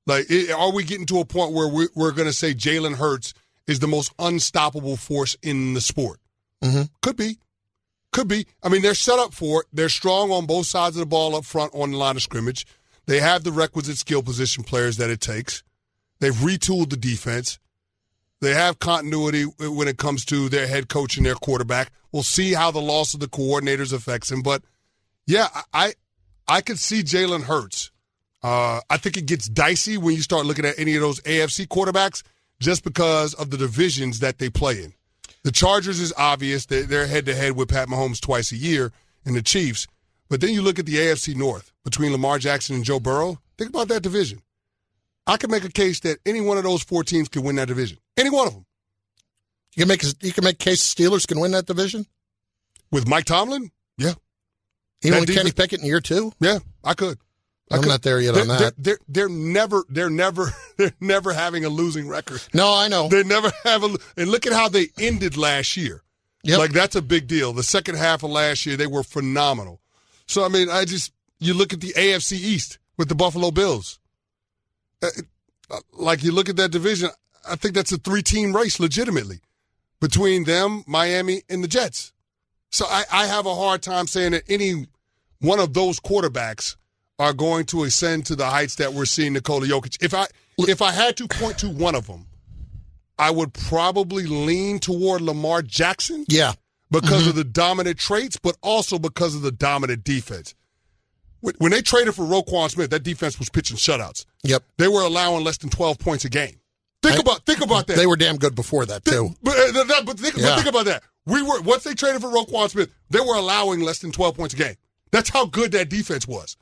Like, 0.07 0.27
i 0.31 0.53
are 0.53 0.73
we 0.73 0.85
getting 0.85 1.07
to 1.07 1.21
a 1.21 1.25
point 1.25 1.53
where 1.53 1.69
we're, 1.69 1.89
we're 1.95 2.13
going 2.13 2.29
to 2.29 2.33
say 2.33 2.55
Jalen 2.55 2.97
Hurts 2.97 3.35
is 3.67 3.81
the 3.81 3.89
most 3.89 4.13
unstoppable 4.19 4.97
force 4.97 5.37
in 5.43 5.75
the 5.75 5.81
sport? 5.81 6.21
Mm-hmm. 6.63 6.83
Could 7.03 7.17
be. 7.17 7.39
Could 8.13 8.29
be. 8.29 8.47
I 8.63 8.69
mean, 8.69 8.83
they're 8.83 8.95
set 8.95 9.19
up 9.19 9.35
for 9.35 9.63
it. 9.63 9.67
They're 9.73 9.89
strong 9.89 10.31
on 10.31 10.47
both 10.47 10.67
sides 10.67 10.97
of 10.97 11.01
the 11.01 11.07
ball 11.07 11.35
up 11.35 11.45
front 11.45 11.75
on 11.75 11.91
the 11.91 11.97
line 11.97 12.17
of 12.17 12.23
scrimmage. 12.23 12.67
They 13.07 13.21
have 13.21 13.45
the 13.45 13.53
requisite 13.53 13.99
skill 13.99 14.23
position 14.23 14.63
players 14.63 14.97
that 14.99 15.11
it 15.11 15.21
takes. 15.21 15.63
They've 16.21 16.33
retooled 16.33 16.91
the 16.91 16.97
defense. 16.97 17.59
They 18.41 18.55
have 18.55 18.79
continuity 18.79 19.45
when 19.45 19.89
it 19.89 19.97
comes 19.97 20.25
to 20.27 20.49
their 20.49 20.67
head 20.67 20.89
coach 20.89 21.17
and 21.17 21.25
their 21.25 21.35
quarterback. 21.35 21.91
We'll 22.13 22.23
see 22.23 22.53
how 22.53 22.71
the 22.71 22.81
loss 22.81 23.15
of 23.15 23.21
the 23.21 23.29
coordinators 23.29 23.93
affects 23.93 24.31
him. 24.31 24.43
But 24.43 24.63
yeah, 25.27 25.49
I 25.73 25.95
I 26.47 26.61
could 26.61 26.79
see 26.79 27.03
Jalen 27.03 27.45
Hurts. 27.45 27.91
Uh, 28.43 28.81
I 28.91 28.99
think 28.99 29.17
it 29.17 29.27
gets 29.27 29.49
dicey 29.49 29.97
when 29.97 30.15
you 30.15 30.21
start 30.21 30.45
looking 30.45 30.67
at 30.67 30.79
any 30.79 30.95
of 30.95 31.01
those 31.01 31.21
AFC 31.23 31.67
quarterbacks 31.67 32.23
just 32.61 32.85
because 32.85 33.33
of 33.35 33.51
the 33.51 33.57
divisions 33.57 34.21
that 34.21 34.39
they 34.39 34.51
play 34.51 34.85
in. 34.85 34.93
The 35.45 35.53
Chargers 35.53 35.99
is 35.99 36.13
obvious; 36.17 36.67
they're 36.67 37.07
head 37.07 37.27
to 37.27 37.35
head 37.35 37.57
with 37.57 37.71
Pat 37.71 37.89
Mahomes 37.89 38.21
twice 38.21 38.53
a 38.53 38.57
year, 38.57 38.93
and 39.25 39.35
the 39.35 39.43
Chiefs. 39.43 39.87
But 40.29 40.41
then 40.41 40.53
you 40.53 40.63
look 40.63 40.79
at 40.79 40.87
the 40.87 40.97
AFC 40.97 41.35
North 41.35 41.73
between 41.85 42.13
Lamar 42.13 42.39
Jackson 42.39 42.77
and 42.77 42.85
Joe 42.85 43.01
Burrow. 43.01 43.41
Think 43.57 43.71
about 43.71 43.89
that 43.89 44.03
division. 44.03 44.43
I 45.27 45.37
can 45.37 45.51
make 45.51 45.65
a 45.65 45.71
case 45.71 46.01
that 46.01 46.19
any 46.27 46.41
one 46.41 46.59
of 46.59 46.65
those 46.65 46.83
four 46.83 47.03
teams 47.03 47.29
can 47.29 47.43
win 47.43 47.57
that 47.57 47.69
division. 47.69 47.99
Any 48.17 48.31
one 48.31 48.47
of 48.47 48.55
them. 48.55 48.67
You 49.75 49.83
can 49.83 49.89
make 49.89 50.05
you 50.23 50.33
can 50.33 50.45
make 50.45 50.55
a 50.55 50.65
case 50.65 50.83
Steelers 50.83 51.27
can 51.27 51.41
win 51.41 51.53
that 51.53 51.67
division 51.67 52.07
with 52.93 53.09
Mike 53.09 53.25
Tomlin. 53.25 53.71
Yeah, 53.99 54.15
even 55.03 55.21
with 55.21 55.35
Kenny 55.35 55.51
Pickett 55.51 55.81
in 55.81 55.87
year 55.87 56.01
two. 56.01 56.33
Yeah, 56.41 56.59
I 56.85 56.95
could. 56.95 57.19
I 57.71 57.77
am 57.77 57.83
could. 57.83 57.89
not 57.89 58.03
there 58.03 58.21
yet 58.21 58.35
they're, 58.35 58.43
on 58.43 58.49
that. 58.49 58.59
They're, 58.59 58.99
they're, 59.09 59.27
they're 59.27 59.29
never 59.29 59.85
they're 59.89 60.11
never 60.11 60.53
they're 60.77 60.93
never 61.01 61.33
having 61.33 61.65
a 61.65 61.69
losing 61.69 62.09
record. 62.09 62.43
No, 62.53 62.73
I 62.73 62.89
know. 62.89 63.09
They 63.09 63.25
never 63.25 63.51
have 63.65 63.83
a 63.83 63.97
and 64.17 64.31
look 64.31 64.47
at 64.47 64.53
how 64.53 64.69
they 64.69 64.89
ended 64.99 65.37
last 65.37 65.77
year. 65.77 66.03
Yep. 66.45 66.59
Like 66.59 66.73
that's 66.73 66.95
a 66.95 67.03
big 67.03 67.27
deal. 67.27 67.53
The 67.53 67.63
second 67.63 67.97
half 67.97 68.23
of 68.23 68.31
last 68.31 68.67
year 68.67 68.77
they 68.77 68.87
were 68.87 69.03
phenomenal. 69.03 69.81
So 70.27 70.45
I 70.45 70.49
mean, 70.49 70.69
I 70.71 70.85
just 70.85 71.13
you 71.41 71.55
look 71.55 71.73
at 71.73 71.81
the 71.81 71.95
AFC 71.95 72.33
East 72.33 72.79
with 72.97 73.09
the 73.09 73.15
Buffalo 73.15 73.51
Bills. 73.51 73.99
Like 75.93 76.23
you 76.23 76.33
look 76.33 76.49
at 76.49 76.57
that 76.57 76.71
division, 76.71 77.11
I 77.49 77.57
think 77.57 77.75
that's 77.75 77.93
a 77.93 77.99
three-team 77.99 78.55
race 78.55 78.79
legitimately 78.79 79.41
between 80.01 80.45
them, 80.45 80.85
Miami, 80.87 81.43
and 81.49 81.65
the 81.65 81.69
Jets. 81.69 82.13
So 82.71 82.87
I, 82.87 83.05
I 83.11 83.27
have 83.27 83.47
a 83.47 83.55
hard 83.55 83.83
time 83.83 84.07
saying 84.07 84.33
that 84.33 84.43
any 84.49 84.87
one 85.41 85.61
of 85.61 85.75
those 85.75 86.01
quarterbacks 86.01 86.77
are 87.19 87.33
going 87.33 87.65
to 87.67 87.85
ascend 87.85 88.27
to 88.27 88.37
the 88.37 88.47
heights 88.47 88.75
that 88.77 88.93
we're 88.93 89.05
seeing 89.05 89.35
Nikola 89.35 89.67
Jokic. 89.67 90.03
If 90.03 90.15
I 90.15 90.27
if 90.59 90.83
I 90.83 90.91
had 90.91 91.17
to 91.19 91.29
point 91.29 91.59
to 91.59 91.69
one 91.69 91.95
of 91.95 92.07
them, 92.07 92.27
I 93.19 93.31
would 93.31 93.53
probably 93.53 94.27
lean 94.27 94.79
toward 94.79 95.21
Lamar 95.21 95.63
Jackson. 95.63 96.25
Yeah. 96.29 96.55
Because 96.91 97.23
mm-hmm. 97.23 97.31
of 97.31 97.37
the 97.37 97.45
dominant 97.45 97.99
traits, 97.99 98.37
but 98.37 98.57
also 98.63 98.99
because 98.99 99.35
of 99.35 99.43
the 99.43 99.51
dominant 99.51 100.05
defense. 100.05 100.55
When 101.59 101.73
they 101.73 101.83
traded 101.83 102.15
for 102.15 102.23
Roquan 102.23 102.71
Smith, 102.71 102.91
that 102.91 103.03
defense 103.03 103.39
was 103.39 103.51
pitching 103.51 103.77
shutouts. 103.77 104.25
Yep. 104.45 104.65
They 104.79 104.89
were 104.89 105.03
allowing 105.03 105.45
less 105.45 105.59
than 105.59 105.71
12 105.71 105.99
points 105.99 106.25
a 106.25 106.31
game. 106.31 106.61
Think 107.03 107.17
I, 107.17 107.21
about 107.21 107.45
think 107.45 107.61
about 107.61 107.87
that. 107.89 107.97
They 107.97 108.07
were 108.07 108.17
damn 108.17 108.39
good 108.39 108.55
before 108.55 108.87
that 108.87 109.05
too. 109.05 109.35
But, 109.43 109.57
uh, 109.57 110.03
but, 110.07 110.19
think, 110.19 110.37
yeah. 110.37 110.49
but 110.49 110.55
think 110.57 110.69
about 110.69 110.87
that. 110.87 111.03
We 111.27 111.43
were 111.43 111.61
once 111.61 111.85
they 111.85 111.95
traded 111.95 112.23
for 112.23 112.29
Roquan 112.29 112.71
Smith, 112.71 112.91
they 113.11 113.21
were 113.21 113.35
allowing 113.35 113.81
less 113.81 113.99
than 113.99 114.11
12 114.11 114.37
points 114.37 114.55
a 114.55 114.57
game. 114.57 114.77
That's 115.11 115.29
how 115.29 115.45
good 115.47 115.73
that 115.73 115.91
defense 115.91 116.27
was. 116.27 116.57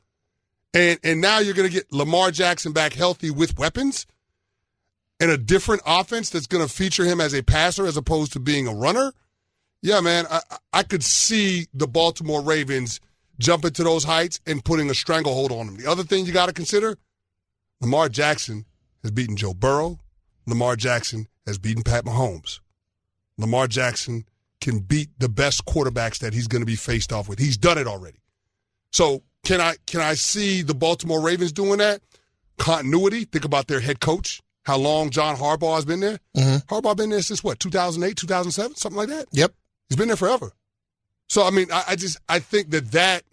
And 0.73 0.99
and 1.03 1.21
now 1.21 1.39
you're 1.39 1.53
going 1.53 1.69
to 1.69 1.73
get 1.73 1.91
Lamar 1.93 2.31
Jackson 2.31 2.73
back 2.73 2.93
healthy 2.93 3.31
with 3.31 3.57
weapons 3.57 4.05
and 5.19 5.31
a 5.31 5.37
different 5.37 5.81
offense 5.85 6.29
that's 6.29 6.47
going 6.47 6.65
to 6.65 6.71
feature 6.71 7.05
him 7.05 7.21
as 7.21 7.33
a 7.33 7.41
passer 7.41 7.85
as 7.85 7.95
opposed 7.95 8.33
to 8.33 8.39
being 8.39 8.67
a 8.67 8.73
runner. 8.73 9.13
Yeah, 9.81 10.01
man, 10.01 10.25
I 10.29 10.41
I 10.73 10.83
could 10.83 11.03
see 11.03 11.67
the 11.73 11.87
Baltimore 11.87 12.41
Ravens 12.41 12.99
jumping 13.39 13.71
to 13.71 13.83
those 13.83 14.03
heights 14.03 14.39
and 14.45 14.63
putting 14.63 14.89
a 14.89 14.93
stranglehold 14.93 15.51
on 15.51 15.65
them. 15.65 15.77
The 15.77 15.89
other 15.89 16.03
thing 16.03 16.25
you 16.25 16.31
got 16.31 16.47
to 16.47 16.53
consider, 16.53 16.97
Lamar 17.81 18.09
Jackson 18.09 18.65
has 19.01 19.11
beaten 19.11 19.35
Joe 19.35 19.53
Burrow. 19.53 19.99
Lamar 20.45 20.75
Jackson 20.75 21.27
has 21.45 21.57
beaten 21.57 21.83
Pat 21.83 22.05
Mahomes. 22.05 22.59
Lamar 23.37 23.67
Jackson 23.67 24.25
can 24.61 24.79
beat 24.79 25.09
the 25.17 25.29
best 25.29 25.65
quarterbacks 25.65 26.19
that 26.19 26.33
he's 26.33 26.47
going 26.47 26.61
to 26.61 26.65
be 26.65 26.75
faced 26.75 27.11
off 27.11 27.27
with. 27.27 27.39
He's 27.39 27.57
done 27.57 27.77
it 27.77 27.87
already. 27.87 28.19
So 28.91 29.23
can 29.43 29.59
I 29.59 29.75
can 29.85 30.01
I 30.01 30.13
see 30.13 30.61
the 30.61 30.73
Baltimore 30.73 31.21
Ravens 31.21 31.51
doing 31.51 31.79
that? 31.79 32.01
Continuity. 32.57 33.25
Think 33.25 33.45
about 33.45 33.67
their 33.67 33.79
head 33.79 33.99
coach. 33.99 34.41
How 34.65 34.77
long 34.77 35.09
John 35.09 35.35
Harbaugh 35.35 35.75
has 35.75 35.85
been 35.85 35.99
there? 35.99 36.19
Mm-hmm. 36.37 36.73
Harbaugh 36.73 36.95
been 36.95 37.09
there 37.09 37.21
since 37.21 37.43
what? 37.43 37.59
2008, 37.59 38.15
2007, 38.15 38.75
something 38.77 38.97
like 38.97 39.09
that. 39.09 39.25
Yep, 39.33 39.53
he's 39.89 39.97
been 39.97 40.07
there 40.07 40.15
forever. 40.15 40.53
So 41.29 41.43
I 41.45 41.49
mean, 41.51 41.71
I, 41.71 41.83
I 41.89 41.95
just 41.95 42.17
I 42.29 42.39
think 42.39 42.69
that 42.71 42.91
that 42.91 43.23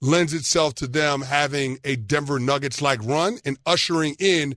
lends 0.00 0.34
itself 0.34 0.74
to 0.74 0.86
them 0.86 1.22
having 1.22 1.78
a 1.84 1.96
Denver 1.96 2.38
Nuggets 2.38 2.82
like 2.82 3.02
run 3.04 3.38
and 3.44 3.56
ushering 3.64 4.16
in 4.18 4.56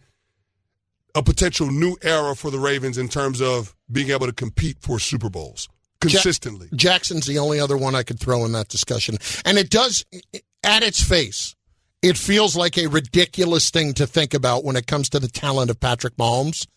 a 1.14 1.24
potential 1.24 1.68
new 1.68 1.96
era 2.02 2.36
for 2.36 2.52
the 2.52 2.60
Ravens 2.60 2.98
in 2.98 3.08
terms 3.08 3.42
of 3.42 3.76
being 3.92 4.10
able 4.10 4.26
to 4.26 4.34
compete 4.34 4.78
for 4.82 5.00
Super 5.00 5.30
Bowls 5.30 5.70
consistently. 6.02 6.68
Ja- 6.72 6.78
Jackson's 6.78 7.26
the 7.26 7.38
only 7.40 7.60
other 7.60 7.78
one 7.78 7.96
I 7.96 8.04
could 8.04 8.20
throw 8.20 8.44
in 8.44 8.52
that 8.52 8.68
discussion. 8.68 9.18
And 9.46 9.58
it 9.58 9.70
does, 9.70 10.04
at 10.64 10.84
its 10.84 11.02
face, 11.02 11.56
it 12.02 12.18
feels 12.18 12.56
like 12.56 12.78
a 12.78 12.88
ridiculous 12.88 13.70
thing 13.70 13.94
to 13.94 14.06
think 14.06 14.34
about 14.34 14.64
when 14.64 14.76
it 14.76 14.88
comes 14.88 15.10
to 15.10 15.20
the 15.20 15.28
talent 15.28 15.70
of 15.70 15.80
Patrick 15.80 16.18
Mahomes. 16.18 16.68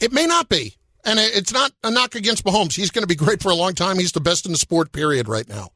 It 0.00 0.12
may 0.12 0.26
not 0.26 0.48
be. 0.48 0.76
And 1.06 1.20
it's 1.20 1.52
not 1.52 1.70
a 1.84 1.90
knock 1.90 2.16
against 2.16 2.44
Mahomes. 2.44 2.74
He's 2.74 2.90
going 2.90 3.04
to 3.04 3.08
be 3.08 3.14
great 3.14 3.40
for 3.40 3.50
a 3.50 3.54
long 3.54 3.74
time. 3.74 3.98
He's 3.98 4.10
the 4.10 4.20
best 4.20 4.44
in 4.44 4.50
the 4.50 4.58
sport, 4.58 4.90
period, 4.90 5.28
right 5.28 5.48
now. 5.48 5.70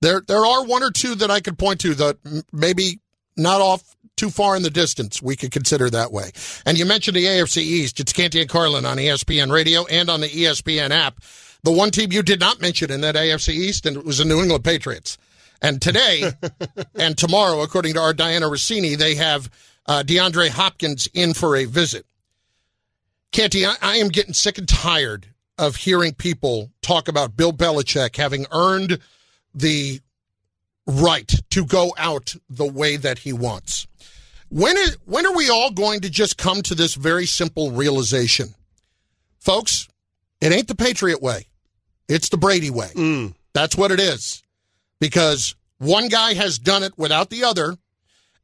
There, 0.00 0.22
there 0.26 0.44
are 0.44 0.64
one 0.64 0.82
or 0.82 0.90
two 0.90 1.14
that 1.16 1.30
I 1.30 1.40
could 1.40 1.58
point 1.58 1.80
to 1.80 1.94
that 1.94 2.44
maybe 2.50 2.98
not 3.36 3.60
off 3.60 3.94
too 4.16 4.30
far 4.30 4.56
in 4.56 4.62
the 4.62 4.70
distance. 4.70 5.20
We 5.20 5.36
could 5.36 5.50
consider 5.50 5.90
that 5.90 6.12
way. 6.12 6.30
And 6.64 6.78
you 6.78 6.86
mentioned 6.86 7.14
the 7.16 7.26
AFC 7.26 7.58
East. 7.58 8.00
It's 8.00 8.12
Canty 8.12 8.40
and 8.40 8.48
Carlin 8.48 8.86
on 8.86 8.96
ESPN 8.96 9.52
Radio 9.52 9.84
and 9.86 10.08
on 10.08 10.20
the 10.20 10.28
ESPN 10.28 10.90
app. 10.90 11.20
The 11.62 11.72
one 11.72 11.90
team 11.90 12.10
you 12.10 12.22
did 12.22 12.40
not 12.40 12.60
mention 12.60 12.90
in 12.90 13.02
that 13.02 13.16
AFC 13.16 13.50
East, 13.50 13.84
and 13.86 13.96
it 13.98 14.04
was 14.04 14.18
the 14.18 14.24
New 14.24 14.40
England 14.40 14.64
Patriots. 14.64 15.18
And 15.60 15.80
today 15.80 16.32
and 16.94 17.18
tomorrow, 17.18 17.62
according 17.62 17.94
to 17.94 18.00
our 18.00 18.14
Dianna 18.14 18.50
Russini, 18.50 18.96
they 18.96 19.14
have 19.16 19.50
uh, 19.86 20.02
DeAndre 20.06 20.48
Hopkins 20.48 21.06
in 21.12 21.34
for 21.34 21.56
a 21.56 21.64
visit. 21.64 22.06
Canty, 23.34 23.66
I, 23.66 23.74
I 23.82 23.96
am 23.96 24.10
getting 24.10 24.32
sick 24.32 24.58
and 24.58 24.68
tired 24.68 25.26
of 25.58 25.74
hearing 25.74 26.14
people 26.14 26.70
talk 26.82 27.08
about 27.08 27.36
Bill 27.36 27.52
Belichick 27.52 28.14
having 28.14 28.46
earned 28.52 29.00
the 29.52 29.98
right 30.86 31.34
to 31.50 31.64
go 31.64 31.92
out 31.98 32.36
the 32.48 32.64
way 32.64 32.96
that 32.96 33.18
he 33.18 33.32
wants. 33.32 33.88
When 34.50 34.76
is 34.76 34.96
when 35.04 35.26
are 35.26 35.34
we 35.34 35.50
all 35.50 35.72
going 35.72 36.02
to 36.02 36.10
just 36.10 36.38
come 36.38 36.62
to 36.62 36.76
this 36.76 36.94
very 36.94 37.26
simple 37.26 37.72
realization? 37.72 38.54
Folks, 39.40 39.88
it 40.40 40.52
ain't 40.52 40.68
the 40.68 40.76
Patriot 40.76 41.20
way. 41.20 41.48
It's 42.08 42.28
the 42.28 42.36
Brady 42.36 42.70
way. 42.70 42.90
Mm. 42.94 43.34
That's 43.52 43.76
what 43.76 43.90
it 43.90 43.98
is. 43.98 44.44
Because 45.00 45.56
one 45.78 46.06
guy 46.06 46.34
has 46.34 46.60
done 46.60 46.84
it 46.84 46.96
without 46.96 47.30
the 47.30 47.42
other, 47.42 47.76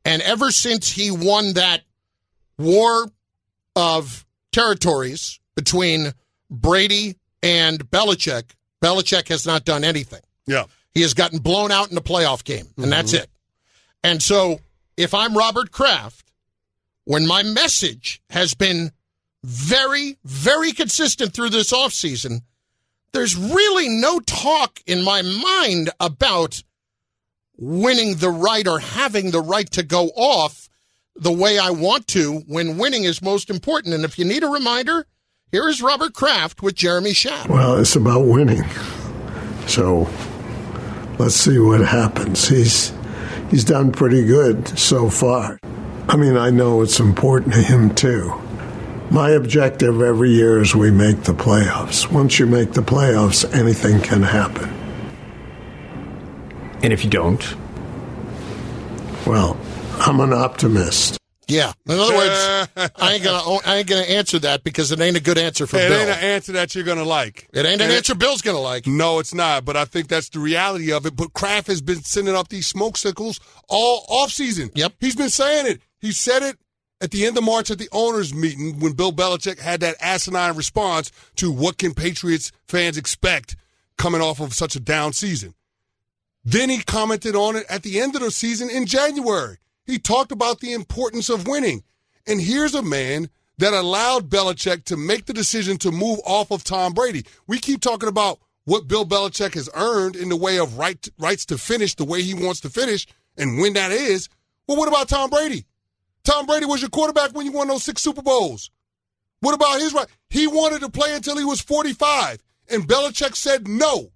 and 0.05 0.21
ever 0.23 0.51
since 0.51 0.91
he 0.91 1.13
won 1.13 1.53
that 1.53 1.83
war 2.59 3.09
of 3.77 4.27
territories 4.53 5.41
between 5.55 6.13
Brady 6.51 7.17
and 7.43 7.89
Belichick, 7.91 8.55
Belichick 8.83 9.29
has 9.29 9.47
not 9.47 9.65
done 9.65 9.85
anything. 9.85 10.21
Yeah. 10.47 10.65
He 10.93 11.03
has 11.03 11.15
gotten 11.15 11.39
blown 11.39 11.71
out 11.71 11.89
in 11.89 11.95
the 11.95 12.03
playoff 12.03 12.45
game, 12.45 12.67
and 12.77 12.87
mm-hmm. 12.87 12.91
that's 12.91 13.13
it. 13.13 13.31
And 14.03 14.23
so, 14.23 14.61
if 14.97 15.15
I'm 15.15 15.37
Robert 15.37 15.71
Kraft, 15.71 16.33
when 17.05 17.27
my 17.27 17.43
message 17.43 18.23
has 18.31 18.55
been 18.55 18.91
very, 19.45 20.17
very 20.25 20.73
consistent 20.73 21.33
through 21.33 21.51
this 21.51 21.73
offseason, 21.73 22.43
there's 23.13 23.37
really 23.37 23.89
no 23.89 24.21
talk 24.21 24.81
in 24.87 25.03
my 25.03 25.23
mind 25.23 25.91
about 25.99 26.63
winning 27.57 28.17
the 28.17 28.31
right 28.31 28.67
or 28.67 28.79
having 28.79 29.31
the 29.31 29.41
right 29.41 29.71
to 29.73 29.83
go 29.83 30.07
off 30.17 30.70
the 31.21 31.31
way 31.31 31.59
I 31.59 31.71
want 31.71 32.09
to 32.09 32.41
when 32.49 32.79
winning 32.79 33.05
is 33.05 33.23
most 33.23 33.51
important. 33.51 33.95
And 33.95 34.05
if 34.05 34.19
you 34.19 34.25
need 34.25 34.43
a 34.43 34.49
reminder, 34.49 35.07
here 35.53 35.69
is 35.69 35.83
Robert 35.83 36.15
Kraft 36.15 36.63
with 36.63 36.75
Jeremy 36.75 37.11
Schaap. 37.11 37.49
Well, 37.49 37.77
it's 37.79 37.95
about 37.95 38.27
winning. 38.27 38.65
So 39.67 40.09
let's 41.19 41.37
see 41.37 41.59
what 41.59 41.81
happens. 41.81 42.49
He's 42.49 42.93
he's 43.51 43.65
done 43.65 43.93
pretty 43.93 44.25
good 44.25 44.67
so 44.79 45.11
far. 45.11 45.61
I 46.09 46.17
mean, 46.17 46.37
I 46.37 46.51
know 46.51 46.81
it's 46.81 46.99
important 46.99 47.53
to 47.53 47.63
him 47.63 47.95
too. 47.95 48.33
My 49.11 49.31
objective 49.31 50.01
every 50.01 50.31
year 50.31 50.63
is 50.63 50.75
we 50.75 50.91
make 50.91 51.25
the 51.25 51.33
playoffs. 51.33 52.11
Once 52.11 52.39
you 52.39 52.47
make 52.47 52.73
the 52.73 52.81
playoffs, 52.81 53.45
anything 53.55 54.01
can 54.01 54.23
happen. 54.23 54.71
And 56.83 56.93
if 56.93 57.05
you 57.05 57.11
don't? 57.11 57.57
Well, 59.27 59.57
I'm 60.01 60.21
an 60.21 60.33
optimist. 60.33 61.19
Yeah. 61.47 61.73
In 61.87 61.99
other 61.99 62.17
words, 62.17 62.69
I 62.97 63.15
ain't 63.15 63.25
gonna 63.25 63.59
I 63.67 63.77
ain't 63.77 63.89
gonna 63.89 64.03
answer 64.03 64.39
that 64.41 64.63
because 64.63 64.93
it 64.93 65.01
ain't 65.01 65.17
a 65.17 65.23
good 65.23 65.37
answer 65.37 65.67
for 65.67 65.77
it 65.77 65.89
Bill. 65.89 65.93
It 65.93 66.03
ain't 66.03 66.11
an 66.11 66.25
answer 66.25 66.53
that 66.53 66.75
you're 66.75 66.85
gonna 66.85 67.05
like. 67.05 67.49
It 67.53 67.67
ain't 67.67 67.81
an 67.81 67.89
and 67.89 67.93
answer 67.93 68.15
Bill's 68.15 68.41
gonna 68.41 68.61
like. 68.61 68.87
No, 68.87 69.19
it's 69.19 69.35
not. 69.35 69.65
But 69.65 69.77
I 69.77 69.85
think 69.85 70.09
that's 70.09 70.29
the 70.29 70.39
reality 70.39 70.93
of 70.93 71.07
it. 71.07 71.17
But 71.17 71.33
Kraft 71.33 71.67
has 71.67 71.81
been 71.83 72.03
sending 72.03 72.35
up 72.35 72.49
these 72.49 72.67
smoke 72.67 72.97
signals 72.97 73.41
all 73.69 74.05
off 74.09 74.31
season. 74.31 74.71
Yep. 74.75 74.95
He's 75.01 75.17
been 75.17 75.31
saying 75.31 75.67
it. 75.67 75.81
He 75.99 76.13
said 76.13 76.43
it 76.43 76.57
at 77.01 77.11
the 77.11 77.27
end 77.27 77.37
of 77.37 77.45
March 77.45 77.71
at 77.71 77.79
the 77.79 77.89
owners' 77.93 78.33
meeting 78.33 78.79
when 78.79 78.93
Bill 78.93 79.13
Belichick 79.13 79.59
had 79.59 79.81
that 79.81 79.97
asinine 80.01 80.55
response 80.57 81.11
to 81.37 81.51
what 81.51 81.79
can 81.79 81.95
Patriots 81.95 82.53
fans 82.69 82.97
expect 82.97 83.57
coming 83.99 84.21
off 84.21 84.41
of 84.41 84.55
such 84.55 84.77
a 84.77 84.81
down 84.81 85.13
season. 85.13 85.55
Then 86.45 86.71
he 86.71 86.79
commented 86.79 87.35
on 87.35 87.57
it 87.57 87.67
at 87.69 87.83
the 87.83 88.01
end 88.01 88.15
of 88.15 88.23
the 88.23 88.31
season 88.31 88.71
in 88.71 88.87
January. 88.87 89.59
He 89.87 89.99
talked 89.99 90.33
about 90.33 90.61
the 90.61 90.73
importance 90.73 91.29
of 91.29 91.47
winning. 91.47 91.83
And 92.27 92.41
here's 92.41 92.75
a 92.75 92.83
man 92.83 93.31
that 93.59 93.73
allowed 93.73 94.31
Belichick 94.31 94.85
to 94.85 94.97
make 94.97 95.27
the 95.27 95.33
decision 95.33 95.77
to 95.79 95.91
move 95.91 96.21
off 96.25 96.51
of 96.51 96.65
Tom 96.65 96.93
Brady. 96.93 97.25
We 97.47 97.59
keep 97.59 97.81
talking 97.81 98.09
about 98.09 98.39
what 98.65 98.89
Bill 98.89 99.05
Belichick 99.05 99.55
has 99.55 99.69
earned 99.75 100.17
in 100.17 100.29
the 100.29 100.37
way 100.37 100.59
of 100.59 100.79
right, 100.79 101.07
rights 101.19 101.45
to 101.47 101.59
finish 101.59 101.95
the 101.95 102.05
way 102.05 102.23
he 102.23 102.35
wants 102.35 102.61
to 102.61 102.71
finish 102.71 103.07
and 103.37 103.59
when 103.59 103.75
that 103.75 103.91
is. 103.91 104.29
Well, 104.67 104.79
what 104.79 104.89
about 104.89 105.09
Tom 105.09 105.31
Brady? 105.31 105.67
Tom 106.25 106.47
Brady 106.47 106.67
was 106.67 106.81
your 106.81 106.91
quarterback 106.91 107.35
when 107.35 107.47
you 107.47 107.53
won 107.53 107.69
those 107.69 107.83
six 107.83 108.03
Super 108.03 108.23
Bowls. 108.23 108.71
What 109.41 109.55
about 109.55 109.81
his 109.81 109.95
right? 109.95 110.07
He 110.29 110.47
wanted 110.47 110.81
to 110.81 110.91
play 110.91 111.15
until 111.15 111.39
he 111.39 111.45
was 111.45 111.61
45, 111.61 112.43
and 112.69 112.87
Belichick 112.87 113.35
said 113.35 113.67
no. 113.67 114.13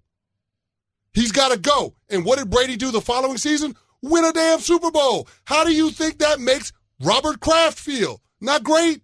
He's 1.14 1.32
got 1.32 1.52
to 1.52 1.58
go. 1.58 1.94
And 2.10 2.24
what 2.24 2.38
did 2.38 2.50
Brady 2.50 2.76
do 2.76 2.90
the 2.90 3.00
following 3.00 3.38
season? 3.38 3.74
Win 4.04 4.24
a 4.24 4.32
damn 4.32 4.60
Super 4.60 4.90
Bowl. 4.90 5.26
How 5.44 5.64
do 5.64 5.72
you 5.72 5.90
think 5.90 6.18
that 6.18 6.38
makes 6.38 6.72
Robert 7.00 7.40
Kraft 7.40 7.78
feel? 7.78 8.20
Not 8.38 8.62
great. 8.62 9.02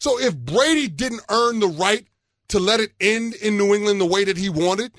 So 0.00 0.18
if 0.18 0.34
Brady 0.34 0.88
didn't 0.88 1.20
earn 1.28 1.60
the 1.60 1.68
right 1.68 2.06
to 2.48 2.58
let 2.58 2.80
it 2.80 2.92
end 2.98 3.34
in 3.34 3.58
New 3.58 3.74
England 3.74 4.00
the 4.00 4.06
way 4.06 4.24
that 4.24 4.38
he 4.38 4.48
wanted, 4.48 4.92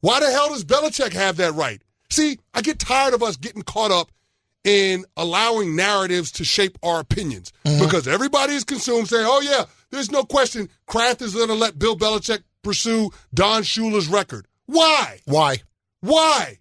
why 0.00 0.20
the 0.20 0.30
hell 0.30 0.48
does 0.48 0.64
Belichick 0.64 1.12
have 1.12 1.36
that 1.36 1.52
right? 1.52 1.82
See, 2.08 2.38
I 2.54 2.62
get 2.62 2.78
tired 2.78 3.12
of 3.12 3.22
us 3.22 3.36
getting 3.36 3.62
caught 3.62 3.90
up 3.90 4.10
in 4.64 5.04
allowing 5.16 5.76
narratives 5.76 6.32
to 6.32 6.44
shape 6.44 6.78
our 6.82 6.98
opinions 7.00 7.52
mm-hmm. 7.64 7.84
because 7.84 8.08
everybody 8.08 8.54
is 8.54 8.64
consumed 8.64 9.08
saying, 9.08 9.26
oh, 9.28 9.42
yeah, 9.42 9.64
there's 9.90 10.10
no 10.10 10.24
question 10.24 10.70
Kraft 10.86 11.20
is 11.20 11.34
going 11.34 11.48
to 11.48 11.54
let 11.54 11.78
Bill 11.78 11.96
Belichick 11.96 12.42
pursue 12.62 13.10
Don 13.34 13.62
Shula's 13.62 14.08
record. 14.08 14.46
Why? 14.64 15.20
Why? 15.26 15.58
Why? 16.00 16.60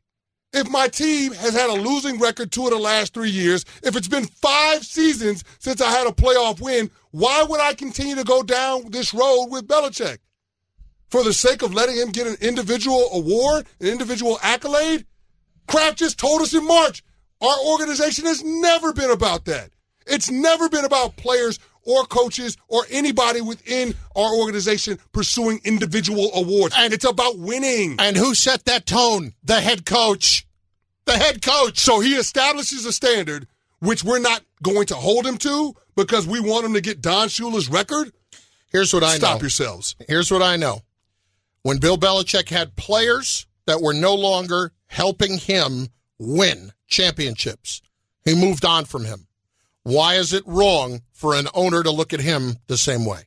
If 0.56 0.70
my 0.70 0.88
team 0.88 1.34
has 1.34 1.54
had 1.54 1.70
a 1.70 1.74
losing 1.74 2.18
record 2.18 2.50
two 2.50 2.64
of 2.64 2.70
the 2.70 2.78
last 2.78 3.14
three 3.14 3.30
years, 3.30 3.66
if 3.84 3.98
it's 3.98 4.08
been 4.08 4.24
five 4.24 4.86
seasons 4.86 5.44
since 5.60 5.82
I 5.82 5.92
had 5.92 6.08
a 6.08 6.12
playoff 6.12 6.62
win, 6.62 6.90
why 7.12 7.44
would 7.44 7.60
I 7.60 7.74
continue 7.74 8.16
to 8.16 8.24
go 8.24 8.42
down 8.42 8.90
this 8.90 9.14
road 9.14 9.48
with 9.48 9.68
Belichick? 9.68 10.20
For 11.10 11.26
the 11.26 11.34
sake 11.34 11.62
of 11.62 11.74
letting 11.74 11.98
him 11.98 12.10
get 12.10 12.26
an 12.26 12.38
individual 12.40 13.10
award, 13.12 13.68
an 13.82 13.88
individual 13.88 14.40
accolade? 14.42 15.06
Kraft 15.68 15.98
just 15.98 16.18
told 16.18 16.42
us 16.42 16.54
in 16.54 16.66
March 16.66 17.04
our 17.42 17.58
organization 17.66 18.26
has 18.26 18.42
never 18.42 18.94
been 18.94 19.12
about 19.12 19.44
that. 19.46 19.72
It's 20.08 20.32
never 20.32 20.70
been 20.70 20.86
about 20.86 21.18
players 21.18 21.60
or 21.84 22.06
coaches 22.06 22.58
or 22.68 22.86
anybody 22.90 23.42
within 23.42 23.94
our 24.16 24.36
organization 24.36 25.00
pursuing 25.12 25.60
individual 25.64 26.32
awards. 26.34 26.76
And 26.78 26.94
it's 26.94 27.06
about 27.06 27.38
winning. 27.38 27.98
And 28.00 28.18
who 28.18 28.36
set 28.36 28.66
that 28.66 28.86
tone? 28.86 29.34
The 29.44 29.60
head 29.60 29.86
coach. 29.86 30.45
The 31.06 31.14
head 31.18 31.42
coach. 31.42 31.80
So 31.80 32.00
he 32.00 32.16
establishes 32.16 32.86
a 32.86 32.92
standard 32.94 33.48
which 33.80 34.04
we're 34.04 34.20
not 34.20 34.42
going 34.64 34.88
to 34.88 34.96
hold 34.96 35.26
him 35.26 35.38
to 35.40 35.76
because 35.96 36.26
we 36.28 36.40
want 36.40 36.66
him 36.66 36.74
to 36.74 36.82
get 36.82 37.02
Don 37.02 37.28
Shula's 37.28 37.70
record. 37.70 38.12
Here's 38.72 38.94
what 38.94 39.04
I 39.04 39.16
Stop 39.16 39.22
know. 39.22 39.28
Stop 39.28 39.42
yourselves. 39.42 39.96
Here's 40.08 40.32
what 40.32 40.42
I 40.42 40.56
know. 40.56 40.82
When 41.64 41.78
Bill 41.78 41.98
Belichick 41.98 42.50
had 42.50 42.76
players 42.76 43.46
that 43.66 43.82
were 43.82 43.94
no 43.94 44.16
longer 44.16 44.72
helping 44.88 45.38
him 45.38 45.88
win 46.18 46.72
championships. 46.88 47.82
He 48.24 48.36
moved 48.36 48.66
on 48.66 48.86
from 48.86 49.06
him. 49.06 49.28
Why 49.84 50.16
is 50.16 50.34
it 50.34 50.44
wrong 50.46 51.02
for 51.12 51.36
an 51.36 51.48
owner 51.54 51.84
to 51.84 51.92
look 51.92 52.14
at 52.14 52.20
him 52.20 52.58
the 52.68 52.78
same 52.78 53.06
way? 53.06 53.22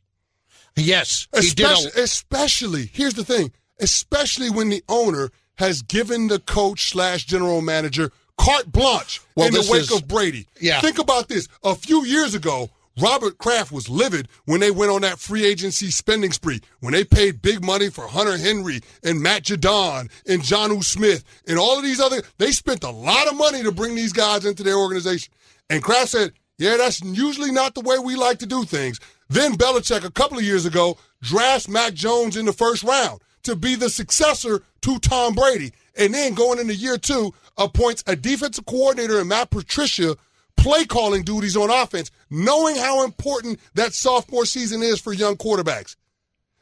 Yes, 0.76 1.26
especially, 1.32 1.90
a- 1.96 2.02
especially 2.04 2.86
here's 2.86 3.14
the 3.14 3.24
thing, 3.24 3.52
especially 3.80 4.50
when 4.50 4.68
the 4.68 4.82
owner 4.88 5.30
has 5.58 5.82
given 5.82 6.28
the 6.28 6.38
coach 6.38 6.90
slash 6.90 7.24
general 7.24 7.60
manager 7.60 8.12
carte 8.38 8.70
blanche 8.70 9.20
well, 9.36 9.48
in 9.48 9.54
the 9.54 9.68
wake 9.70 9.82
is, 9.82 9.92
of 9.92 10.08
Brady. 10.08 10.46
Yeah. 10.60 10.80
Think 10.80 10.98
about 10.98 11.28
this. 11.28 11.48
A 11.64 11.74
few 11.74 12.04
years 12.04 12.34
ago, 12.34 12.70
Robert 13.00 13.38
Kraft 13.38 13.70
was 13.70 13.88
livid 13.88 14.28
when 14.44 14.60
they 14.60 14.70
went 14.70 14.90
on 14.90 15.02
that 15.02 15.18
free 15.18 15.44
agency 15.44 15.90
spending 15.90 16.32
spree, 16.32 16.60
when 16.80 16.92
they 16.92 17.04
paid 17.04 17.42
big 17.42 17.64
money 17.64 17.90
for 17.90 18.08
Hunter 18.08 18.36
Henry 18.36 18.80
and 19.04 19.20
Matt 19.20 19.44
Judon 19.44 20.10
and 20.26 20.42
Jonnu 20.42 20.82
Smith 20.82 21.24
and 21.46 21.58
all 21.58 21.76
of 21.76 21.84
these 21.84 22.00
other. 22.00 22.22
They 22.38 22.50
spent 22.52 22.84
a 22.84 22.90
lot 22.90 23.28
of 23.28 23.36
money 23.36 23.62
to 23.62 23.72
bring 23.72 23.94
these 23.94 24.12
guys 24.12 24.44
into 24.44 24.62
their 24.62 24.76
organization. 24.76 25.32
And 25.70 25.82
Kraft 25.82 26.08
said, 26.08 26.32
yeah, 26.58 26.76
that's 26.76 27.00
usually 27.02 27.52
not 27.52 27.74
the 27.74 27.82
way 27.82 27.98
we 27.98 28.16
like 28.16 28.38
to 28.40 28.46
do 28.46 28.64
things. 28.64 28.98
Then 29.28 29.54
Belichick, 29.54 30.04
a 30.04 30.10
couple 30.10 30.38
of 30.38 30.44
years 30.44 30.66
ago, 30.66 30.98
drafts 31.22 31.68
Mac 31.68 31.94
Jones 31.94 32.36
in 32.36 32.46
the 32.46 32.52
first 32.52 32.82
round 32.82 33.20
to 33.44 33.54
be 33.54 33.76
the 33.76 33.90
successor 33.90 34.62
to 34.82 34.98
Tom 34.98 35.34
Brady. 35.34 35.72
And 35.96 36.14
then 36.14 36.34
going 36.34 36.58
into 36.58 36.74
year 36.74 36.98
two, 36.98 37.34
appoints 37.56 38.04
a 38.06 38.14
defensive 38.14 38.66
coordinator 38.66 39.18
and 39.18 39.28
Matt 39.28 39.50
Patricia 39.50 40.16
play 40.56 40.84
calling 40.84 41.22
duties 41.22 41.56
on 41.56 41.70
offense, 41.70 42.10
knowing 42.30 42.76
how 42.76 43.04
important 43.04 43.60
that 43.74 43.94
sophomore 43.94 44.44
season 44.44 44.82
is 44.82 45.00
for 45.00 45.12
young 45.12 45.36
quarterbacks. 45.36 45.96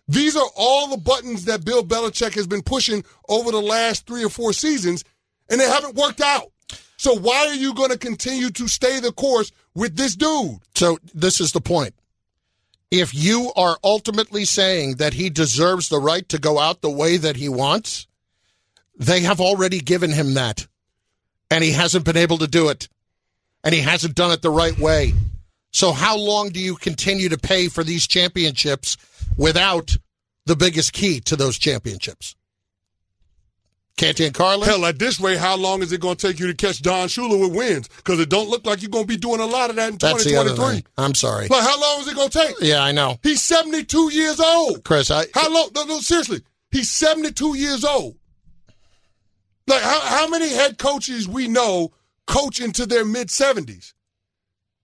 These 0.08 0.36
are 0.36 0.48
all 0.56 0.88
the 0.88 0.98
buttons 0.98 1.46
that 1.46 1.64
Bill 1.64 1.82
Belichick 1.82 2.34
has 2.34 2.46
been 2.46 2.62
pushing 2.62 3.04
over 3.28 3.50
the 3.50 3.60
last 3.60 4.06
three 4.06 4.24
or 4.24 4.28
four 4.28 4.52
seasons, 4.52 5.02
and 5.50 5.60
they 5.60 5.68
haven't 5.68 5.96
worked 5.96 6.20
out. 6.20 6.52
So 6.96 7.14
why 7.14 7.48
are 7.48 7.54
you 7.54 7.74
going 7.74 7.90
to 7.90 7.98
continue 7.98 8.50
to 8.50 8.68
stay 8.68 9.00
the 9.00 9.12
course 9.12 9.50
with 9.74 9.96
this 9.96 10.14
dude? 10.14 10.58
So 10.74 10.98
this 11.12 11.40
is 11.40 11.52
the 11.52 11.60
point. 11.60 11.94
If 12.90 13.14
you 13.14 13.52
are 13.56 13.78
ultimately 13.82 14.44
saying 14.44 14.96
that 14.96 15.14
he 15.14 15.28
deserves 15.30 15.88
the 15.88 15.98
right 15.98 16.28
to 16.28 16.38
go 16.38 16.58
out 16.58 16.80
the 16.80 16.90
way 16.90 17.16
that 17.16 17.36
he 17.36 17.48
wants, 17.48 18.06
they 18.96 19.20
have 19.20 19.40
already 19.40 19.80
given 19.80 20.12
him 20.12 20.34
that, 20.34 20.66
and 21.50 21.64
he 21.64 21.72
hasn't 21.72 22.04
been 22.04 22.16
able 22.16 22.38
to 22.38 22.46
do 22.46 22.68
it 22.68 22.88
and 23.66 23.74
he 23.74 23.80
hasn't 23.80 24.14
done 24.14 24.30
it 24.30 24.42
the 24.42 24.50
right 24.50 24.78
way. 24.78 25.12
So 25.72 25.90
how 25.90 26.16
long 26.16 26.50
do 26.50 26.60
you 26.60 26.76
continue 26.76 27.28
to 27.30 27.36
pay 27.36 27.68
for 27.68 27.82
these 27.82 28.06
championships 28.06 28.96
without 29.36 29.96
the 30.46 30.54
biggest 30.54 30.92
key 30.92 31.18
to 31.22 31.34
those 31.34 31.58
championships? 31.58 32.36
Canty 33.96 34.26
and 34.26 34.34
Carlin? 34.34 34.68
Hell, 34.68 34.84
at 34.84 34.98
this 34.98 35.18
rate, 35.20 35.38
how 35.38 35.56
long 35.56 35.82
is 35.82 35.92
it 35.92 36.00
going 36.00 36.16
to 36.16 36.26
take 36.26 36.38
you 36.38 36.46
to 36.46 36.54
catch 36.54 36.82
Don 36.82 37.08
Shula 37.08 37.40
with 37.40 37.56
wins? 37.56 37.88
Because 37.88 38.20
it 38.20 38.28
don't 38.28 38.48
look 38.48 38.66
like 38.66 38.82
you're 38.82 38.90
going 38.90 39.04
to 39.04 39.08
be 39.08 39.16
doing 39.16 39.40
a 39.40 39.46
lot 39.46 39.70
of 39.70 39.76
that 39.76 39.92
in 39.92 39.98
That's 39.98 40.24
2023. 40.24 40.84
I'm 40.98 41.14
sorry. 41.14 41.48
But 41.48 41.62
how 41.62 41.80
long 41.80 42.00
is 42.00 42.08
it 42.08 42.14
going 42.14 42.28
to 42.28 42.38
take? 42.38 42.56
Yeah, 42.60 42.82
I 42.82 42.92
know. 42.92 43.18
He's 43.22 43.42
72 43.42 44.12
years 44.12 44.38
old. 44.38 44.84
Chris, 44.84 45.10
I... 45.10 45.24
How 45.34 45.52
long? 45.52 45.70
No, 45.74 45.84
no, 45.84 45.98
seriously. 46.00 46.42
He's 46.70 46.90
72 46.90 47.56
years 47.56 47.84
old. 47.84 48.16
Like, 49.66 49.82
how, 49.82 50.00
how 50.00 50.28
many 50.28 50.50
head 50.50 50.78
coaches 50.78 51.26
we 51.26 51.48
know 51.48 51.92
coach 52.26 52.60
into 52.60 52.86
their 52.86 53.04
mid 53.04 53.28
70s. 53.28 53.94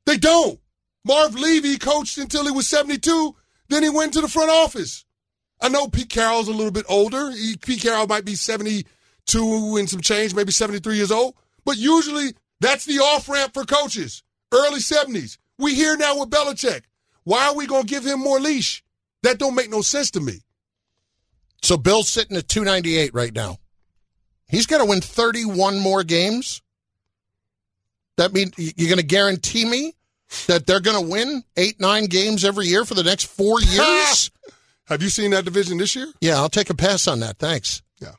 They 0.07 0.17
don't. 0.17 0.59
Marv 1.05 1.35
Levy 1.35 1.79
coached 1.79 2.19
until 2.19 2.45
he 2.45 2.53
was 2.53 2.69
72, 2.69 3.35
then 3.69 3.83
he 3.83 3.89
went 3.89 4.13
to 4.15 4.21
the 4.21 4.29
front 4.29 4.51
office. 4.51 5.05
I 5.61 5.69
know 5.69 5.89
Pete 5.89 6.09
Carroll's 6.09 6.49
a 6.49 6.53
little 6.53 6.73
bit 6.73 6.87
older. 6.89 7.31
He, 7.31 7.57
Pete 7.57 7.83
Carroll 7.83 8.07
might 8.07 8.25
be 8.25 8.35
72 9.27 9.77
and 9.77 9.91
some 9.91 10.01
change, 10.01 10.35
maybe 10.35 10.53
73 10.53 10.97
years 10.97 11.11
old. 11.11 11.35
But 11.65 11.77
usually 11.77 12.35
that's 12.61 12.85
the 12.85 12.99
off 12.99 13.29
ramp 13.29 13.55
for 13.55 13.65
coaches, 13.65 14.23
early 14.53 14.81
70s. 14.81 15.39
We 15.59 15.75
here 15.75 15.97
now 15.97 16.19
with 16.19 16.31
Belichick. 16.31 16.83
Why 17.25 17.47
are 17.47 17.55
we 17.55 17.67
going 17.67 17.83
to 17.83 17.89
give 17.89 18.05
him 18.05 18.21
more 18.21 18.41
leash? 18.41 18.83
That 19.23 19.39
don't 19.39 19.55
make 19.55 19.71
no 19.71 19.83
sense 19.83 20.11
to 20.13 20.21
me. 20.21 20.41
So 21.63 21.77
Bill's 21.77 22.09
sitting 22.09 22.37
at 22.37 22.49
298 22.49 23.15
right 23.15 23.33
now. 23.33 23.59
He's 24.49 24.67
got 24.67 24.79
to 24.79 24.85
win 24.85 25.01
31 25.01 25.79
more 25.79 26.03
games 26.03 26.61
that 28.19 28.33
mean 28.33 28.53
you're 28.57 28.89
going 28.89 28.99
to 28.99 29.03
guarantee 29.07 29.65
me 29.65 29.95
that 30.47 30.67
they're 30.67 30.81
going 30.81 31.03
to 31.03 31.11
win 31.11 31.45
eight, 31.57 31.81
nine 31.81 32.07
games 32.07 32.45
every 32.45 32.67
year 32.67 32.85
for 32.85 32.95
the 32.95 33.03
next 33.03 33.25
four 33.25 33.61
years? 33.63 34.31
Have 34.87 35.03
you 35.03 35.09
seen 35.09 35.31
that 35.31 35.45
division 35.45 35.79
this 35.79 35.95
year? 35.95 36.13
Yeah, 36.21 36.37
I'll 36.37 36.49
take 36.49 36.71
a 36.71 36.75
pass 36.75 37.07
on 37.07 37.21
that. 37.21 37.39
Thanks. 37.39 37.83
Yeah. 38.01 38.13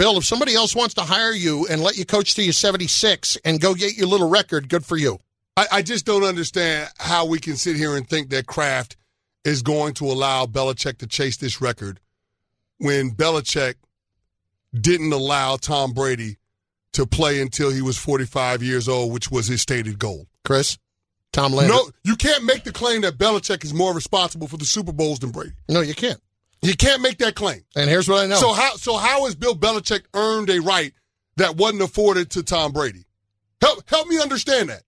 Bill, 0.00 0.16
if 0.16 0.24
somebody 0.24 0.54
else 0.54 0.74
wants 0.74 0.94
to 0.94 1.02
hire 1.02 1.34
you 1.34 1.66
and 1.66 1.82
let 1.82 1.98
you 1.98 2.06
coach 2.06 2.34
to 2.36 2.42
you 2.42 2.52
76 2.52 3.36
and 3.44 3.60
go 3.60 3.74
get 3.74 3.98
your 3.98 4.06
little 4.06 4.30
record, 4.30 4.70
good 4.70 4.82
for 4.82 4.96
you. 4.96 5.18
I, 5.58 5.66
I 5.70 5.82
just 5.82 6.06
don't 6.06 6.24
understand 6.24 6.88
how 6.96 7.26
we 7.26 7.38
can 7.38 7.56
sit 7.56 7.76
here 7.76 7.94
and 7.94 8.08
think 8.08 8.30
that 8.30 8.46
Kraft 8.46 8.96
is 9.44 9.60
going 9.60 9.92
to 9.94 10.06
allow 10.06 10.46
Belichick 10.46 10.96
to 11.00 11.06
chase 11.06 11.36
this 11.36 11.60
record 11.60 12.00
when 12.78 13.10
Belichick 13.10 13.74
didn't 14.72 15.12
allow 15.12 15.56
Tom 15.56 15.92
Brady 15.92 16.38
to 16.94 17.04
play 17.04 17.42
until 17.42 17.70
he 17.70 17.82
was 17.82 17.98
45 17.98 18.62
years 18.62 18.88
old, 18.88 19.12
which 19.12 19.30
was 19.30 19.48
his 19.48 19.60
stated 19.60 19.98
goal. 19.98 20.28
Chris? 20.46 20.78
Tom 21.34 21.52
Landry? 21.52 21.76
No, 21.76 21.90
you 22.04 22.16
can't 22.16 22.44
make 22.44 22.64
the 22.64 22.72
claim 22.72 23.02
that 23.02 23.18
Belichick 23.18 23.64
is 23.64 23.74
more 23.74 23.92
responsible 23.92 24.48
for 24.48 24.56
the 24.56 24.64
Super 24.64 24.92
Bowls 24.92 25.18
than 25.18 25.30
Brady. 25.30 25.52
No, 25.68 25.82
you 25.82 25.94
can't. 25.94 26.22
You 26.62 26.74
can't 26.76 27.00
make 27.00 27.18
that 27.18 27.34
claim. 27.34 27.62
And 27.74 27.88
here's 27.88 28.08
what 28.08 28.22
I 28.22 28.26
know. 28.26 28.36
So 28.36 28.52
how 28.52 28.76
so 28.76 28.96
how 28.96 29.24
has 29.24 29.34
Bill 29.34 29.54
Belichick 29.54 30.02
earned 30.14 30.50
a 30.50 30.60
right 30.60 30.92
that 31.36 31.56
wasn't 31.56 31.82
afforded 31.82 32.30
to 32.32 32.42
Tom 32.42 32.72
Brady? 32.72 33.06
Help 33.60 33.88
help 33.88 34.08
me 34.08 34.20
understand 34.20 34.68
that. 34.68 34.82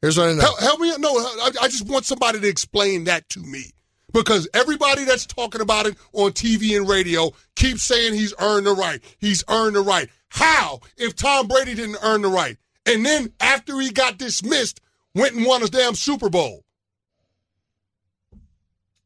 Here's 0.00 0.18
what 0.18 0.30
I 0.30 0.32
know. 0.32 0.40
Help, 0.40 0.60
help 0.60 0.80
me. 0.80 0.92
No, 0.98 1.10
I, 1.10 1.50
I 1.62 1.68
just 1.68 1.86
want 1.86 2.04
somebody 2.04 2.40
to 2.40 2.48
explain 2.48 3.04
that 3.04 3.28
to 3.30 3.40
me. 3.40 3.64
Because 4.12 4.48
everybody 4.54 5.04
that's 5.04 5.24
talking 5.24 5.60
about 5.60 5.86
it 5.86 5.96
on 6.12 6.32
TV 6.32 6.76
and 6.76 6.88
radio 6.88 7.30
keeps 7.54 7.84
saying 7.84 8.14
he's 8.14 8.34
earned 8.40 8.66
the 8.66 8.72
right. 8.72 9.00
He's 9.18 9.44
earned 9.48 9.76
the 9.76 9.82
right. 9.82 10.08
How 10.30 10.80
if 10.96 11.14
Tom 11.14 11.46
Brady 11.46 11.74
didn't 11.74 11.98
earn 12.02 12.22
the 12.22 12.28
right? 12.28 12.56
And 12.86 13.06
then 13.06 13.32
after 13.38 13.78
he 13.78 13.90
got 13.90 14.18
dismissed, 14.18 14.80
went 15.14 15.34
and 15.34 15.46
won 15.46 15.62
a 15.62 15.66
damn 15.66 15.94
Super 15.94 16.28
Bowl. 16.28 16.64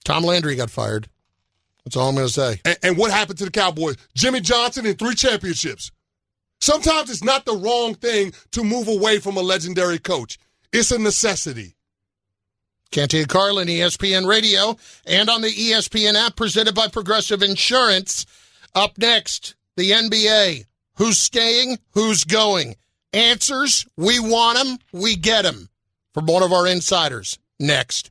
Tom 0.05 0.23
Landry 0.23 0.57
got 0.57 0.71
fired. 0.71 1.09
That's 1.85 1.97
all 1.97 2.09
I'm 2.09 2.15
going 2.15 2.27
to 2.27 2.33
say. 2.33 2.61
And, 2.65 2.79
and 2.83 2.97
what 2.97 3.11
happened 3.11 3.39
to 3.39 3.45
the 3.45 3.51
Cowboys? 3.51 3.97
Jimmy 4.15 4.41
Johnson 4.41 4.87
in 4.87 4.97
three 4.97 5.15
championships. 5.15 5.91
Sometimes 6.61 7.11
it's 7.11 7.25
not 7.25 7.45
the 7.45 7.57
wrong 7.57 7.95
thing 7.95 8.33
to 8.53 8.65
move 8.65 8.89
away 8.89 9.19
from 9.19 9.37
a 9.37 9.43
legendary 9.43 9.99
coach. 9.99 10.39
It's 10.73 10.91
a 10.91 10.99
necessity. 10.99 11.77
Canty 12.91 13.25
Carlin, 13.25 13.69
ESPN 13.69 14.27
Radio, 14.27 14.77
and 15.07 15.29
on 15.29 15.43
the 15.43 15.49
ESPN 15.49 16.15
app 16.15 16.37
presented 16.37 16.75
by 16.75 16.89
Progressive 16.89 17.43
Insurance. 17.43 18.25
Up 18.75 18.97
next, 18.99 19.57
the 19.77 19.91
NBA. 19.91 20.65
Who's 20.97 21.21
staying? 21.21 21.79
Who's 21.91 22.25
going? 22.25 22.77
Answers, 23.13 23.87
we 23.97 24.19
want 24.21 24.59
them, 24.59 24.79
we 24.93 25.17
get 25.17 25.43
them. 25.43 25.69
From 26.13 26.27
one 26.27 26.43
of 26.43 26.53
our 26.53 26.67
insiders. 26.67 27.39
Next. 27.59 28.11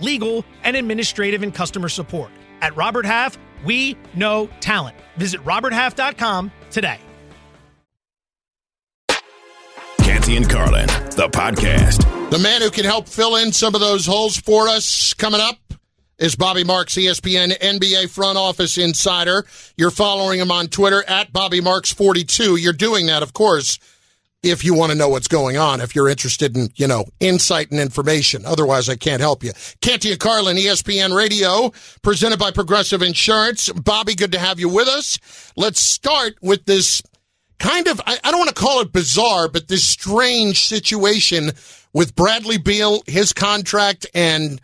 legal, 0.00 0.44
and 0.64 0.76
administrative 0.76 1.42
and 1.42 1.54
customer 1.54 1.88
support. 1.88 2.30
At 2.60 2.76
Robert 2.76 3.06
Half, 3.06 3.38
we 3.64 3.96
know 4.14 4.48
talent. 4.60 4.96
Visit 5.16 5.44
roberthalf.com 5.44 6.50
today. 6.70 6.98
Canty 10.02 10.36
and 10.36 10.48
Carlin, 10.48 10.86
the 10.86 11.28
podcast. 11.30 12.30
The 12.30 12.38
man 12.38 12.62
who 12.62 12.70
can 12.70 12.84
help 12.84 13.08
fill 13.08 13.36
in 13.36 13.52
some 13.52 13.74
of 13.74 13.80
those 13.80 14.06
holes 14.06 14.36
for 14.36 14.68
us 14.68 15.14
coming 15.14 15.40
up 15.40 15.56
is 16.18 16.36
Bobby 16.36 16.64
Marks, 16.64 16.94
ESPN 16.94 17.56
NBA 17.58 18.10
front 18.10 18.36
office 18.36 18.76
insider. 18.76 19.46
You're 19.76 19.90
following 19.90 20.38
him 20.38 20.50
on 20.50 20.68
Twitter 20.68 21.02
at 21.08 21.32
Bobby 21.32 21.60
Marks42. 21.60 22.60
You're 22.60 22.72
doing 22.72 23.06
that, 23.06 23.22
of 23.22 23.32
course, 23.32 23.78
if 24.42 24.64
you 24.64 24.74
want 24.74 24.90
to 24.90 24.96
know 24.96 25.08
what's 25.08 25.28
going 25.28 25.56
on, 25.56 25.80
if 25.80 25.94
you're 25.94 26.08
interested 26.08 26.56
in, 26.56 26.68
you 26.76 26.86
know, 26.86 27.04
insight 27.20 27.70
and 27.70 27.80
information. 27.80 28.46
Otherwise, 28.46 28.88
I 28.88 28.96
can't 28.96 29.20
help 29.20 29.44
you. 29.44 29.52
Canty 29.82 30.16
Carlin, 30.16 30.56
ESPN 30.56 31.14
Radio, 31.14 31.72
presented 32.02 32.38
by 32.38 32.50
Progressive 32.50 33.02
Insurance. 33.02 33.70
Bobby, 33.70 34.14
good 34.14 34.32
to 34.32 34.38
have 34.38 34.58
you 34.58 34.68
with 34.68 34.88
us. 34.88 35.18
Let's 35.56 35.80
start 35.80 36.36
with 36.40 36.64
this 36.64 37.02
kind 37.58 37.86
of, 37.86 38.00
I, 38.06 38.18
I 38.24 38.30
don't 38.30 38.40
want 38.40 38.48
to 38.48 38.54
call 38.54 38.80
it 38.80 38.92
bizarre, 38.92 39.48
but 39.48 39.68
this 39.68 39.86
strange 39.86 40.64
situation 40.64 41.52
with 41.92 42.16
Bradley 42.16 42.58
Beal, 42.58 43.02
his 43.06 43.32
contract, 43.32 44.06
and 44.14 44.60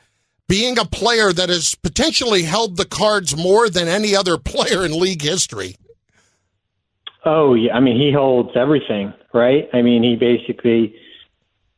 being 0.48 0.78
a 0.78 0.84
player 0.84 1.32
that 1.32 1.48
has 1.48 1.74
potentially 1.74 2.42
held 2.42 2.76
the 2.76 2.86
cards 2.86 3.36
more 3.36 3.68
than 3.68 3.88
any 3.88 4.16
other 4.16 4.38
player 4.44 4.84
in 4.84 4.98
league 4.98 5.22
history. 5.22 5.76
Oh 7.24 7.54
yeah, 7.54 7.74
I 7.74 7.80
mean 7.80 8.00
he 8.00 8.12
holds 8.12 8.50
everything, 8.54 9.12
right? 9.36 9.68
I 9.72 9.82
mean 9.82 10.02
he 10.02 10.16
basically, 10.16 10.96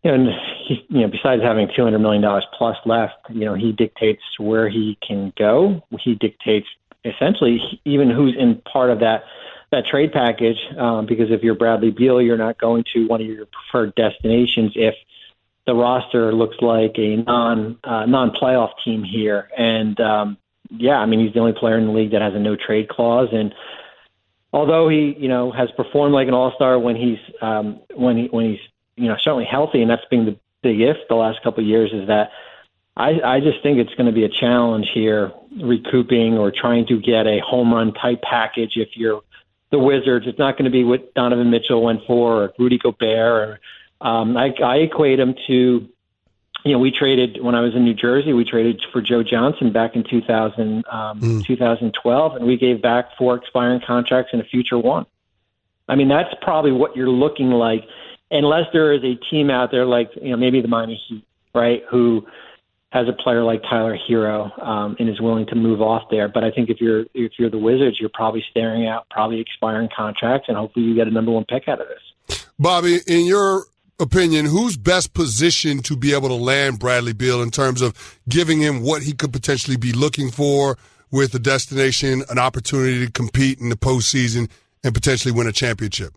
you 0.03 0.17
know, 0.17 0.33
he, 0.67 0.87
you 0.89 1.01
know, 1.01 1.09
besides 1.09 1.43
having 1.43 1.69
two 1.75 1.85
hundred 1.85 1.99
million 1.99 2.23
dollars 2.23 2.47
plus 2.57 2.77
left, 2.87 3.15
you 3.31 3.45
know, 3.45 3.55
he 3.55 3.73
dictates 3.73 4.23
where 4.39 4.69
he 4.69 4.97
can 5.07 5.33
go. 5.37 5.83
He 6.01 6.15
dictates 6.15 6.69
essentially 7.05 7.61
even 7.85 8.11
who's 8.11 8.37
in 8.39 8.63
part 8.73 8.91
of 8.91 9.01
that 9.01 9.25
that 9.71 9.85
trade 9.87 10.13
package. 10.13 10.59
Um, 10.79 11.07
because 11.07 11.31
if 11.31 11.43
you're 11.43 11.55
Bradley 11.55 11.91
Beal, 11.91 12.23
you're 12.23 12.39
not 12.39 12.59
going 12.59 12.85
to 12.95 13.07
one 13.07 13.21
of 13.21 13.27
your 13.27 13.47
preferred 13.47 13.95
destinations 13.95 14.73
if 14.75 14.95
the 15.67 15.75
roster 15.75 16.33
looks 16.33 16.57
like 16.61 16.95
a 16.97 17.17
non 17.17 17.79
uh, 17.85 18.07
non 18.07 18.31
playoff 18.31 18.71
team 18.85 19.05
here. 19.05 19.51
And 19.57 20.01
um, 20.01 20.39
yeah, 20.71 20.97
I 20.99 21.07
mean 21.07 21.21
he's 21.21 21.35
the 21.35 21.41
only 21.41 21.53
player 21.53 21.79
in 21.79 21.87
the 21.87 21.93
league 21.93 22.13
that 22.13 22.23
has 22.23 22.35
a 22.35 22.39
no 22.39 22.57
trade 22.57 22.89
clause 22.89 23.29
and 23.33 23.55
although 24.53 24.89
he 24.89 25.15
you 25.19 25.29
know 25.29 25.51
has 25.53 25.71
performed 25.73 26.15
like 26.15 26.29
an 26.29 26.35
all 26.35 26.53
star 26.55 26.79
when 26.79 26.97
he's 26.97 27.19
um, 27.41 27.81
when 27.95 28.17
he 28.17 28.27
when 28.27 28.51
he's 28.51 28.61
you 28.97 29.09
know 29.09 29.17
certainly 29.19 29.45
healthy, 29.45 29.83
and 29.83 29.91
that's 29.91 30.05
been 30.11 30.25
the 30.25 30.37
big 30.63 30.81
if 30.81 30.97
the 31.09 31.15
last 31.15 31.43
couple 31.43 31.63
of 31.63 31.69
years 31.69 31.91
is 31.93 32.09
that 32.09 32.31
I 32.97 33.21
I 33.25 33.41
just 33.41 33.63
think 33.63 33.79
it's 33.79 33.95
going 33.95 34.07
to 34.07 34.13
be 34.13 34.25
a 34.25 34.29
challenge 34.29 34.89
here 34.93 35.33
recouping 35.63 36.37
or 36.37 36.51
trying 36.51 36.87
to 36.87 37.01
get 37.01 37.27
a 37.27 37.41
home 37.41 37.73
run 37.73 37.93
type 37.95 38.23
package 38.23 38.73
if 38.77 38.91
you're 38.95 39.23
the 39.71 39.79
Wizards. 39.79 40.27
It's 40.27 40.39
not 40.39 40.57
going 40.57 40.65
to 40.65 40.71
be 40.71 40.85
what 40.85 41.15
Donovan 41.15 41.51
Mitchell 41.51 41.83
went 41.83 42.01
for 42.07 42.45
or 42.45 42.53
Rudy 42.59 42.79
Gobert. 42.79 43.01
Or, 43.11 43.61
um, 44.01 44.37
I, 44.37 44.55
I 44.65 44.77
equate 44.77 45.21
him 45.21 45.35
to 45.47 45.89
you 46.65 46.73
know, 46.73 46.79
we 46.79 46.91
traded 46.91 47.43
when 47.43 47.55
I 47.55 47.61
was 47.61 47.75
in 47.75 47.85
New 47.85 47.95
Jersey. 47.95 48.33
We 48.33 48.45
traded 48.45 48.83
for 48.93 49.01
Joe 49.01 49.23
Johnson 49.23 49.73
back 49.73 49.95
in 49.95 50.05
2000, 50.05 50.85
um, 50.91 51.21
Mm. 51.21 51.47
2012, 51.47 52.37
and 52.37 52.47
we 52.47 52.57
gave 52.57 52.83
back 52.83 53.17
four 53.17 53.37
expiring 53.37 53.81
contracts 53.87 54.31
and 54.33 54.43
a 54.43 54.45
future 54.45 54.79
one. 54.79 55.07
I 55.89 55.95
mean, 55.95 56.09
that's 56.09 56.35
probably 56.43 56.73
what 56.73 56.97
you're 56.97 57.09
looking 57.09 57.51
like, 57.51 57.85
unless 58.31 58.67
there 58.73 58.93
is 58.93 59.03
a 59.05 59.15
team 59.31 59.51
out 59.51 59.71
there 59.71 59.87
like 59.87 60.11
you 60.21 60.31
know 60.31 60.37
maybe 60.37 60.61
the 60.61 60.69
Miami 60.69 61.01
Heat, 61.09 61.25
right, 61.55 61.83
who 61.89 62.27
has 62.91 63.07
a 63.07 63.13
player 63.13 63.43
like 63.43 63.63
Tyler 63.63 63.97
Herro 64.09 64.51
um, 64.63 64.97
and 64.99 65.09
is 65.09 65.21
willing 65.21 65.47
to 65.47 65.55
move 65.55 65.81
off 65.83 66.05
there. 66.11 66.29
But 66.29 66.43
I 66.45 66.51
think 66.51 66.71
if 66.71 66.81
you're 66.81 67.05
if 67.15 67.33
you're 67.39 67.51
the 67.51 67.59
Wizards, 67.59 67.99
you're 68.01 68.11
probably 68.13 68.45
staring 68.51 68.87
at 68.87 69.09
probably 69.11 69.41
expiring 69.41 69.89
contracts, 69.95 70.49
and 70.49 70.57
hopefully 70.57 70.87
you 70.87 70.95
get 70.95 71.07
a 71.07 71.11
number 71.11 71.31
one 71.31 71.45
pick 71.45 71.69
out 71.69 71.81
of 71.81 71.87
this. 71.89 72.47
Bobby, 72.59 73.01
in 73.07 73.27
your 73.27 73.65
opinion, 74.01 74.47
who's 74.47 74.77
best 74.77 75.13
positioned 75.15 75.85
to 75.87 75.97
be 75.97 76.15
able 76.15 76.29
to 76.29 76.35
land 76.35 76.79
Bradley 76.79 77.13
Beal 77.13 77.43
in 77.43 77.51
terms 77.51 77.83
of 77.83 78.19
giving 78.29 78.61
him 78.61 78.83
what 78.83 79.03
he 79.03 79.13
could 79.13 79.33
potentially 79.33 79.77
be 79.77 79.93
looking 79.93 80.31
for 80.31 80.79
with 81.11 81.35
a 81.35 81.39
destination, 81.39 82.23
an 82.29 82.39
opportunity 82.39 83.07
to 83.07 83.13
compete 83.13 83.61
in 83.61 83.69
the 83.71 83.77
postseason 83.77 84.49
and 84.85 84.95
potentially 84.95 85.33
win 85.33 85.47
a 85.47 85.53
championship? 85.53 86.15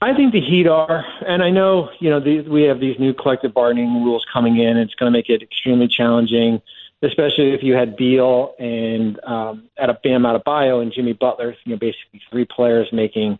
I 0.00 0.14
think 0.14 0.32
the 0.32 0.40
Heat 0.40 0.66
are, 0.66 1.04
and 1.26 1.44
I 1.44 1.50
know 1.50 1.90
you 2.00 2.10
know 2.10 2.18
these, 2.18 2.48
we 2.48 2.62
have 2.62 2.80
these 2.80 2.98
new 2.98 3.14
collective 3.14 3.54
bargaining 3.54 4.02
rules 4.02 4.26
coming 4.32 4.58
in. 4.58 4.76
It's 4.76 4.94
going 4.94 5.12
to 5.12 5.16
make 5.16 5.28
it 5.28 5.42
extremely 5.42 5.86
challenging, 5.86 6.60
especially 7.02 7.52
if 7.52 7.62
you 7.62 7.74
had 7.74 7.96
Beal 7.96 8.54
and 8.58 9.22
um, 9.24 9.68
at 9.76 9.90
a 9.90 9.94
Bam 10.02 10.22
Adebayo 10.22 10.82
and 10.82 10.92
Jimmy 10.92 11.12
Butler. 11.12 11.54
You 11.64 11.74
know, 11.74 11.78
basically 11.78 12.20
three 12.30 12.44
players 12.44 12.88
making 12.92 13.38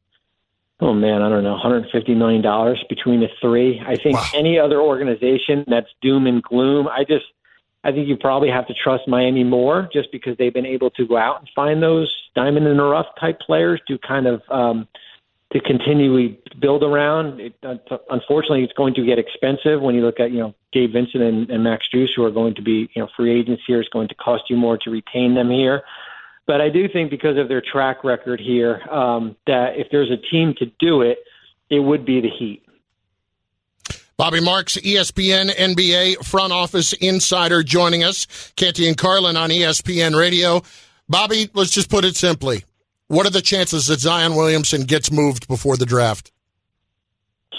oh 0.82 0.92
man, 0.92 1.22
I 1.22 1.28
don't 1.28 1.44
know, 1.44 1.52
150 1.52 2.14
million 2.14 2.42
dollars 2.42 2.84
between 2.88 3.20
the 3.20 3.28
three. 3.40 3.80
I 3.86 3.96
think 3.96 4.16
wow. 4.16 4.26
any 4.34 4.58
other 4.58 4.80
organization 4.80 5.64
that's 5.68 5.88
doom 6.02 6.26
and 6.26 6.42
gloom, 6.42 6.88
I 6.88 7.04
just 7.04 7.24
I 7.84 7.92
think 7.92 8.08
you 8.08 8.16
probably 8.16 8.50
have 8.50 8.66
to 8.66 8.74
trust 8.74 9.08
Miami 9.08 9.44
more 9.44 9.88
just 9.92 10.12
because 10.12 10.36
they've 10.38 10.52
been 10.52 10.66
able 10.66 10.90
to 10.90 11.06
go 11.06 11.16
out 11.16 11.40
and 11.40 11.48
find 11.54 11.82
those 11.82 12.12
diamond 12.34 12.66
in 12.66 12.76
the 12.76 12.82
rough 12.82 13.06
type 13.18 13.40
players 13.40 13.80
to 13.88 13.98
kind 13.98 14.26
of 14.26 14.42
um, 14.50 14.88
to 15.52 15.60
continually 15.60 16.40
build 16.60 16.82
around. 16.82 17.40
It, 17.40 17.54
uh, 17.62 17.76
unfortunately, 18.10 18.64
it's 18.64 18.72
going 18.72 18.94
to 18.94 19.04
get 19.04 19.18
expensive 19.18 19.80
when 19.80 19.94
you 19.94 20.02
look 20.02 20.18
at 20.18 20.32
you 20.32 20.38
know 20.38 20.54
Gabe 20.72 20.92
Vincent 20.92 21.22
and, 21.22 21.48
and 21.48 21.62
Max 21.62 21.86
Strus, 21.92 22.08
who 22.16 22.24
are 22.24 22.30
going 22.30 22.54
to 22.56 22.62
be 22.62 22.90
you 22.94 23.02
know 23.02 23.08
free 23.16 23.38
agents 23.38 23.62
here. 23.66 23.80
It's 23.80 23.88
going 23.88 24.08
to 24.08 24.14
cost 24.16 24.44
you 24.50 24.56
more 24.56 24.78
to 24.78 24.90
retain 24.90 25.34
them 25.34 25.50
here. 25.50 25.82
But 26.46 26.60
I 26.60 26.70
do 26.70 26.88
think 26.88 27.10
because 27.10 27.38
of 27.38 27.48
their 27.48 27.62
track 27.62 28.04
record 28.04 28.40
here, 28.40 28.80
um, 28.90 29.36
that 29.46 29.76
if 29.76 29.88
there's 29.90 30.10
a 30.10 30.16
team 30.30 30.54
to 30.58 30.66
do 30.78 31.02
it, 31.02 31.18
it 31.70 31.80
would 31.80 32.04
be 32.04 32.20
the 32.20 32.28
Heat. 32.28 32.62
Bobby 34.16 34.40
Marks, 34.40 34.76
ESPN 34.76 35.50
NBA 35.50 36.24
front 36.24 36.52
office 36.52 36.92
insider, 36.92 37.62
joining 37.62 38.04
us. 38.04 38.52
Canty 38.56 38.86
and 38.86 38.96
Carlin 38.96 39.36
on 39.36 39.50
ESPN 39.50 40.16
Radio. 40.16 40.62
Bobby, 41.08 41.48
let's 41.54 41.70
just 41.70 41.90
put 41.90 42.04
it 42.04 42.16
simply. 42.16 42.64
What 43.08 43.26
are 43.26 43.30
the 43.30 43.42
chances 43.42 43.86
that 43.86 44.00
Zion 44.00 44.36
Williamson 44.36 44.84
gets 44.84 45.10
moved 45.10 45.48
before 45.48 45.76
the 45.76 45.86
draft? 45.86 46.32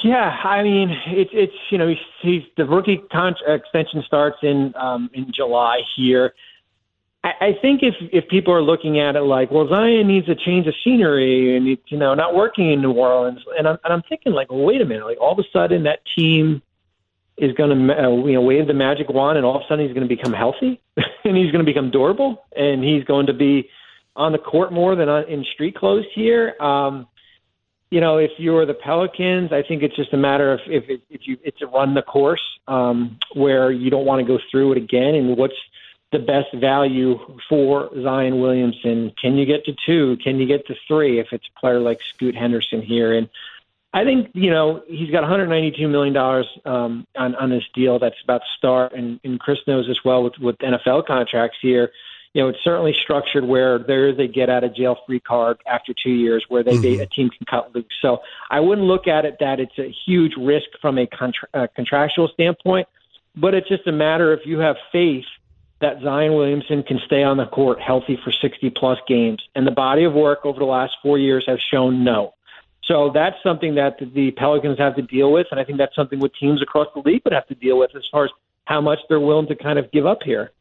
Yeah, 0.04 0.30
I 0.44 0.64
mean, 0.64 0.90
it's 1.08 1.32
it's 1.34 1.54
you 1.70 1.78
know 1.78 1.88
he's, 1.88 1.98
he's 2.22 2.44
the 2.58 2.66
rookie 2.66 3.02
contract 3.12 3.66
extension 3.66 4.04
starts 4.06 4.38
in 4.42 4.74
um, 4.76 5.10
in 5.14 5.32
July 5.34 5.80
here. 5.96 6.34
I, 7.24 7.58
think 7.62 7.84
if 7.84 7.96
if 8.12 8.28
people 8.28 8.54
are 8.54 8.62
looking 8.62 9.00
at 9.00 9.16
it 9.16 9.22
like, 9.22 9.50
well, 9.50 9.68
Zion 9.70 10.08
needs 10.08 10.28
a 10.28 10.36
change 10.36 10.68
of 10.68 10.74
scenery 10.84 11.56
and 11.56 11.68
it's 11.70 11.82
you 11.88 11.98
know 11.98 12.14
not 12.14 12.36
working 12.36 12.72
in 12.72 12.82
New 12.82 12.92
Orleans, 12.92 13.40
and 13.58 13.68
I'm 13.68 13.78
and 13.84 13.94
I'm 13.94 14.02
thinking 14.10 14.34
like, 14.34 14.52
well, 14.52 14.64
wait 14.64 14.82
a 14.82 14.86
minute, 14.86 15.06
like 15.06 15.22
all 15.22 15.32
of 15.32 15.40
a 15.40 15.48
sudden 15.54 15.84
that 15.84 16.00
team 16.18 16.62
is 17.38 17.54
going 17.54 17.88
to 17.88 17.94
uh, 17.94 18.10
you 18.26 18.34
know 18.34 18.42
wave 18.42 18.68
the 18.68 18.74
magic 18.74 19.08
wand, 19.10 19.38
and 19.38 19.46
all 19.46 19.56
of 19.56 19.62
a 19.62 19.68
sudden 19.70 19.86
he's 19.86 19.94
going 19.94 20.08
to 20.08 20.14
become 20.14 20.34
healthy, 20.34 20.82
and 20.98 21.38
he's 21.38 21.52
going 21.52 21.66
to 21.66 21.72
become 21.72 21.92
durable, 21.92 22.44
and 22.58 22.84
he's 22.84 23.06
going 23.06 23.28
to 23.28 23.34
be 23.34 23.70
on 24.18 24.34
the 24.34 24.38
court 24.38 24.74
more 24.74 24.96
than 24.96 25.08
on, 25.08 25.24
in 25.30 25.46
street 25.54 25.76
clothes 25.76 26.06
here. 26.14 26.56
Um, 26.60 27.08
you 27.90 28.02
know, 28.02 28.18
if 28.18 28.32
you're 28.38 28.66
the 28.66 28.74
Pelicans, 28.74 29.54
I 29.54 29.64
think 29.66 29.82
it's 29.82 29.96
just 29.96 30.14
a 30.14 30.18
matter 30.18 30.52
of 30.52 30.60
if 30.68 30.84
if, 30.90 31.02
if 31.10 31.22
you 31.24 31.38
it's 31.42 31.62
a 31.62 31.68
run 31.68 31.94
the 31.94 32.02
course 32.02 32.44
um, 32.68 33.18
where 33.34 33.72
you 33.72 33.90
don't 33.90 34.06
want 34.06 34.20
to 34.20 34.28
go 34.28 34.40
through 34.52 34.74
it 34.74 34.78
again, 34.78 35.16
and 35.16 35.38
what's 35.38 35.54
the 36.14 36.20
best 36.20 36.54
value 36.54 37.20
for 37.50 37.90
Zion 38.02 38.40
Williamson? 38.40 39.12
Can 39.22 39.36
you 39.36 39.46
get 39.46 39.66
to 39.66 39.76
two? 39.86 40.18
Can 40.24 40.40
you 40.40 40.48
get 40.48 40.66
to 40.68 40.76
three? 40.88 41.20
If 41.20 41.34
it's 41.34 41.46
a 41.54 41.60
player 41.60 41.80
like 41.80 42.00
Scoot 42.14 42.36
Henderson 42.36 42.82
here, 42.82 43.14
and 43.14 43.28
I 43.94 44.06
think 44.06 44.32
you 44.34 44.50
know 44.50 44.82
he's 44.88 45.12
got 45.12 45.24
192 45.24 45.88
million 45.90 46.14
dollars 46.14 46.48
um, 46.64 47.06
on 47.18 47.36
on 47.36 47.50
this 47.50 47.66
deal 47.74 48.00
that's 48.00 48.22
about 48.24 48.42
to 48.42 48.48
start, 48.58 48.94
and, 48.94 49.20
and 49.26 49.38
Chris 49.40 49.60
knows 49.68 49.90
as 49.90 50.00
well 50.06 50.24
with 50.24 50.38
with 50.40 50.58
NFL 50.60 51.06
contracts 51.06 51.58
here 51.62 51.92
you 52.34 52.42
know, 52.42 52.50
it's 52.50 52.64
certainly 52.64 52.94
structured 52.94 53.46
where 53.46 53.78
there 53.78 54.10
is 54.10 54.18
a 54.18 54.28
get 54.28 54.50
out 54.50 54.64
of 54.64 54.76
jail 54.76 54.98
free 55.06 55.20
card 55.20 55.60
after 55.68 55.94
two 55.94 56.12
years 56.12 56.44
where 56.50 56.64
they, 56.64 56.72
mm-hmm. 56.72 56.98
they 56.98 57.00
a 57.00 57.06
team 57.06 57.30
can 57.30 57.46
cut 57.46 57.74
loose. 57.76 57.86
So 58.02 58.22
I 58.50 58.60
wouldn't 58.60 58.88
look 58.88 59.08
at 59.08 59.26
it 59.26 59.38
that 59.40 59.60
it's 59.60 59.78
a 59.78 59.94
huge 60.06 60.34
risk 60.38 60.66
from 60.82 60.98
a 60.98 61.06
contra- 61.06 61.50
uh, 61.54 61.68
contractual 61.76 62.28
standpoint, 62.34 62.88
but 63.36 63.54
it's 63.54 63.70
just 63.70 63.86
a 63.88 63.92
matter 63.92 64.34
if 64.34 64.46
you 64.46 64.60
have 64.60 64.78
faith 64.92 65.26
that 65.84 66.02
Zion 66.02 66.34
Williamson 66.34 66.84
can 66.84 67.00
stay 67.06 67.24
on 67.24 67.38
the 67.38 67.46
court 67.46 67.80
healthy 67.80 68.18
for 68.24 68.32
60 68.32 68.70
plus 68.72 68.98
games. 69.08 69.42
And 69.56 69.68
the 69.68 69.72
body 69.72 70.04
of 70.04 70.14
work 70.14 70.40
over 70.46 70.60
the 70.60 70.66
last 70.66 70.94
four 71.02 71.18
years 71.18 71.44
has 71.48 71.60
shown 71.72 72.04
no. 72.04 72.34
So 72.86 73.12
that's 73.14 73.36
something 73.44 73.76
that 73.76 73.98
the 74.00 74.32
Pelicans 74.32 74.78
have 74.80 74.96
to 74.96 75.02
deal 75.02 75.32
with. 75.32 75.48
And 75.52 75.60
I 75.60 75.64
think 75.64 75.78
that's 75.78 75.96
something 75.96 76.20
what 76.20 76.32
teams 76.40 76.62
across 76.62 76.88
the 76.94 77.02
league 77.02 77.22
would 77.24 77.34
have 77.34 77.48
to 77.48 77.56
deal 77.56 77.80
with 77.80 77.92
as 77.96 78.04
far 78.12 78.26
as 78.26 78.32
how 78.66 78.82
much 78.82 79.00
they're 79.08 79.20
willing 79.20 79.48
to 79.48 79.56
kind 79.56 79.80
of 79.80 79.92
give 79.92 80.06
up 80.06 80.20
here. 80.24 80.52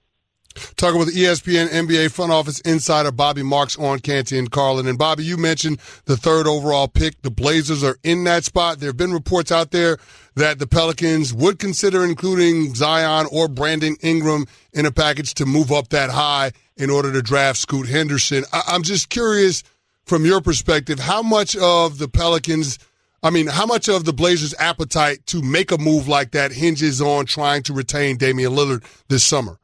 Talking 0.77 0.99
with 0.99 1.15
ESPN 1.15 1.69
NBA 1.69 2.11
front 2.11 2.33
office 2.33 2.61
insider 2.61 3.11
Bobby 3.11 3.43
Marks 3.43 3.79
on 3.79 3.99
Canty 4.01 4.39
and 4.39 4.51
Carlin. 4.51 4.87
And 4.87 4.99
Bobby, 4.99 5.25
you 5.25 5.37
mentioned 5.37 5.79
the 6.05 6.17
third 6.17 6.47
overall 6.47 6.89
pick. 6.89 7.21
The 7.23 7.31
Blazers 7.31 7.83
are 7.85 7.97
in 8.03 8.25
that 8.25 8.45
spot. 8.45 8.79
There 8.79 8.89
have 8.89 8.97
been 8.97 9.13
reports 9.13 9.51
out 9.53 9.71
there 9.71 9.99
that 10.35 10.59
the 10.59 10.67
Pelicans 10.67 11.35
would 11.35 11.59
consider 11.59 12.05
including 12.05 12.75
Zion 12.75 13.27
or 13.31 13.49
Brandon 13.49 13.97
Ingram 14.03 14.47
in 14.73 14.87
a 14.87 14.93
package 14.93 15.35
to 15.35 15.47
move 15.47 15.71
up 15.71 15.89
that 15.89 16.11
high 16.11 16.53
in 16.77 16.91
order 16.91 17.13
to 17.13 17.23
draft 17.23 17.59
Scoot 17.59 17.89
Henderson. 17.89 18.45
I- 18.53 18.63
I'm 18.69 18.83
just 18.83 19.09
curious 19.09 19.63
from 20.05 20.25
your 20.25 20.41
perspective, 20.41 20.99
how 20.99 21.23
much 21.23 21.55
of 21.57 21.99
the 21.99 22.09
Pelicans 22.09 22.79
I 23.25 23.31
mean, 23.31 23.47
how 23.47 23.67
much 23.67 23.89
of 23.89 24.05
the 24.05 24.13
Blazers' 24.13 24.53
appetite 24.59 25.27
to 25.27 25.43
make 25.43 25.71
a 25.71 25.79
move 25.79 26.09
like 26.09 26.33
that 26.33 26.51
hinges 26.51 27.01
on 27.01 27.25
trying 27.25 27.63
to 27.63 27.73
retain 27.73 28.17
Damian 28.17 28.51
Lillard 28.53 28.83
this 29.07 29.25
summer? 29.25 29.61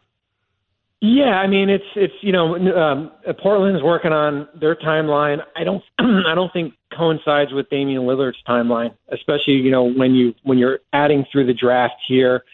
Yeah, 1.00 1.38
I 1.38 1.46
mean 1.46 1.70
it's 1.70 1.84
it's 1.94 2.14
you 2.22 2.32
know 2.32 2.56
um, 2.76 3.12
Portland's 3.40 3.82
working 3.82 4.12
on 4.12 4.48
their 4.58 4.74
timeline. 4.74 5.38
I 5.54 5.62
don't 5.62 5.82
I 5.98 6.34
don't 6.34 6.52
think 6.52 6.74
coincides 6.96 7.52
with 7.52 7.70
Damian 7.70 8.02
Lillard's 8.02 8.42
timeline, 8.48 8.94
especially 9.08 9.54
you 9.54 9.70
know 9.70 9.84
when 9.84 10.14
you 10.14 10.34
when 10.42 10.58
you're 10.58 10.80
adding 10.92 11.24
through 11.30 11.46
the 11.46 11.54
draft 11.54 11.94
here. 12.06 12.44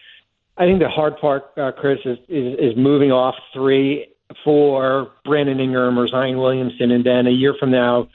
I 0.57 0.66
think 0.66 0.78
the 0.78 0.88
hard 0.88 1.18
part, 1.18 1.50
uh, 1.57 1.72
Chris, 1.72 1.98
is, 2.04 2.18
is 2.28 2.59
is 2.59 2.76
moving 2.76 3.11
off 3.11 3.35
three 3.52 4.09
for 4.44 5.11
Brandon 5.24 5.59
Ingram 5.59 5.98
or 5.98 6.07
Zion 6.07 6.38
Williamson, 6.38 6.90
and 6.90 7.04
then 7.04 7.26
a 7.26 7.30
year 7.30 7.54
from 7.59 7.70
now, 7.70 8.09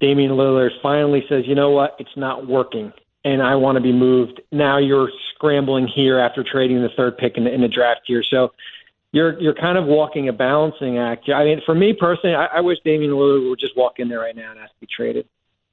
Damian 0.00 0.32
Lillard 0.32 0.70
finally 0.82 1.24
says, 1.28 1.44
you 1.46 1.54
know 1.54 1.70
what, 1.70 1.96
it's 1.98 2.16
not 2.16 2.46
working, 2.46 2.92
and 3.24 3.42
I 3.42 3.54
want 3.56 3.76
to 3.76 3.82
be 3.82 3.92
moved. 3.92 4.40
Now 4.50 4.78
you're 4.78 5.10
scrambling 5.34 5.88
here 5.88 6.18
after 6.18 6.44
trading 6.44 6.82
the 6.82 6.90
third 6.96 7.16
pick 7.16 7.36
in 7.36 7.44
the, 7.44 7.52
in 7.52 7.60
the 7.60 7.68
draft 7.68 8.02
here, 8.06 8.22
so 8.22 8.52
you're 9.12 9.40
you're 9.40 9.54
kind 9.54 9.78
of 9.78 9.86
walking 9.86 10.28
a 10.28 10.32
balancing 10.32 10.98
act. 10.98 11.28
I 11.28 11.44
mean, 11.44 11.62
for 11.64 11.74
me 11.74 11.92
personally, 11.92 12.34
I, 12.34 12.46
I 12.46 12.60
wish 12.60 12.78
Damian 12.84 13.12
Lillard 13.12 13.48
would 13.48 13.58
just 13.58 13.76
walk 13.76 13.98
in 13.98 14.08
there 14.08 14.20
right 14.20 14.36
now 14.36 14.50
and 14.50 14.60
ask 14.60 14.72
to 14.72 14.80
be 14.80 14.86
traded. 14.86 15.26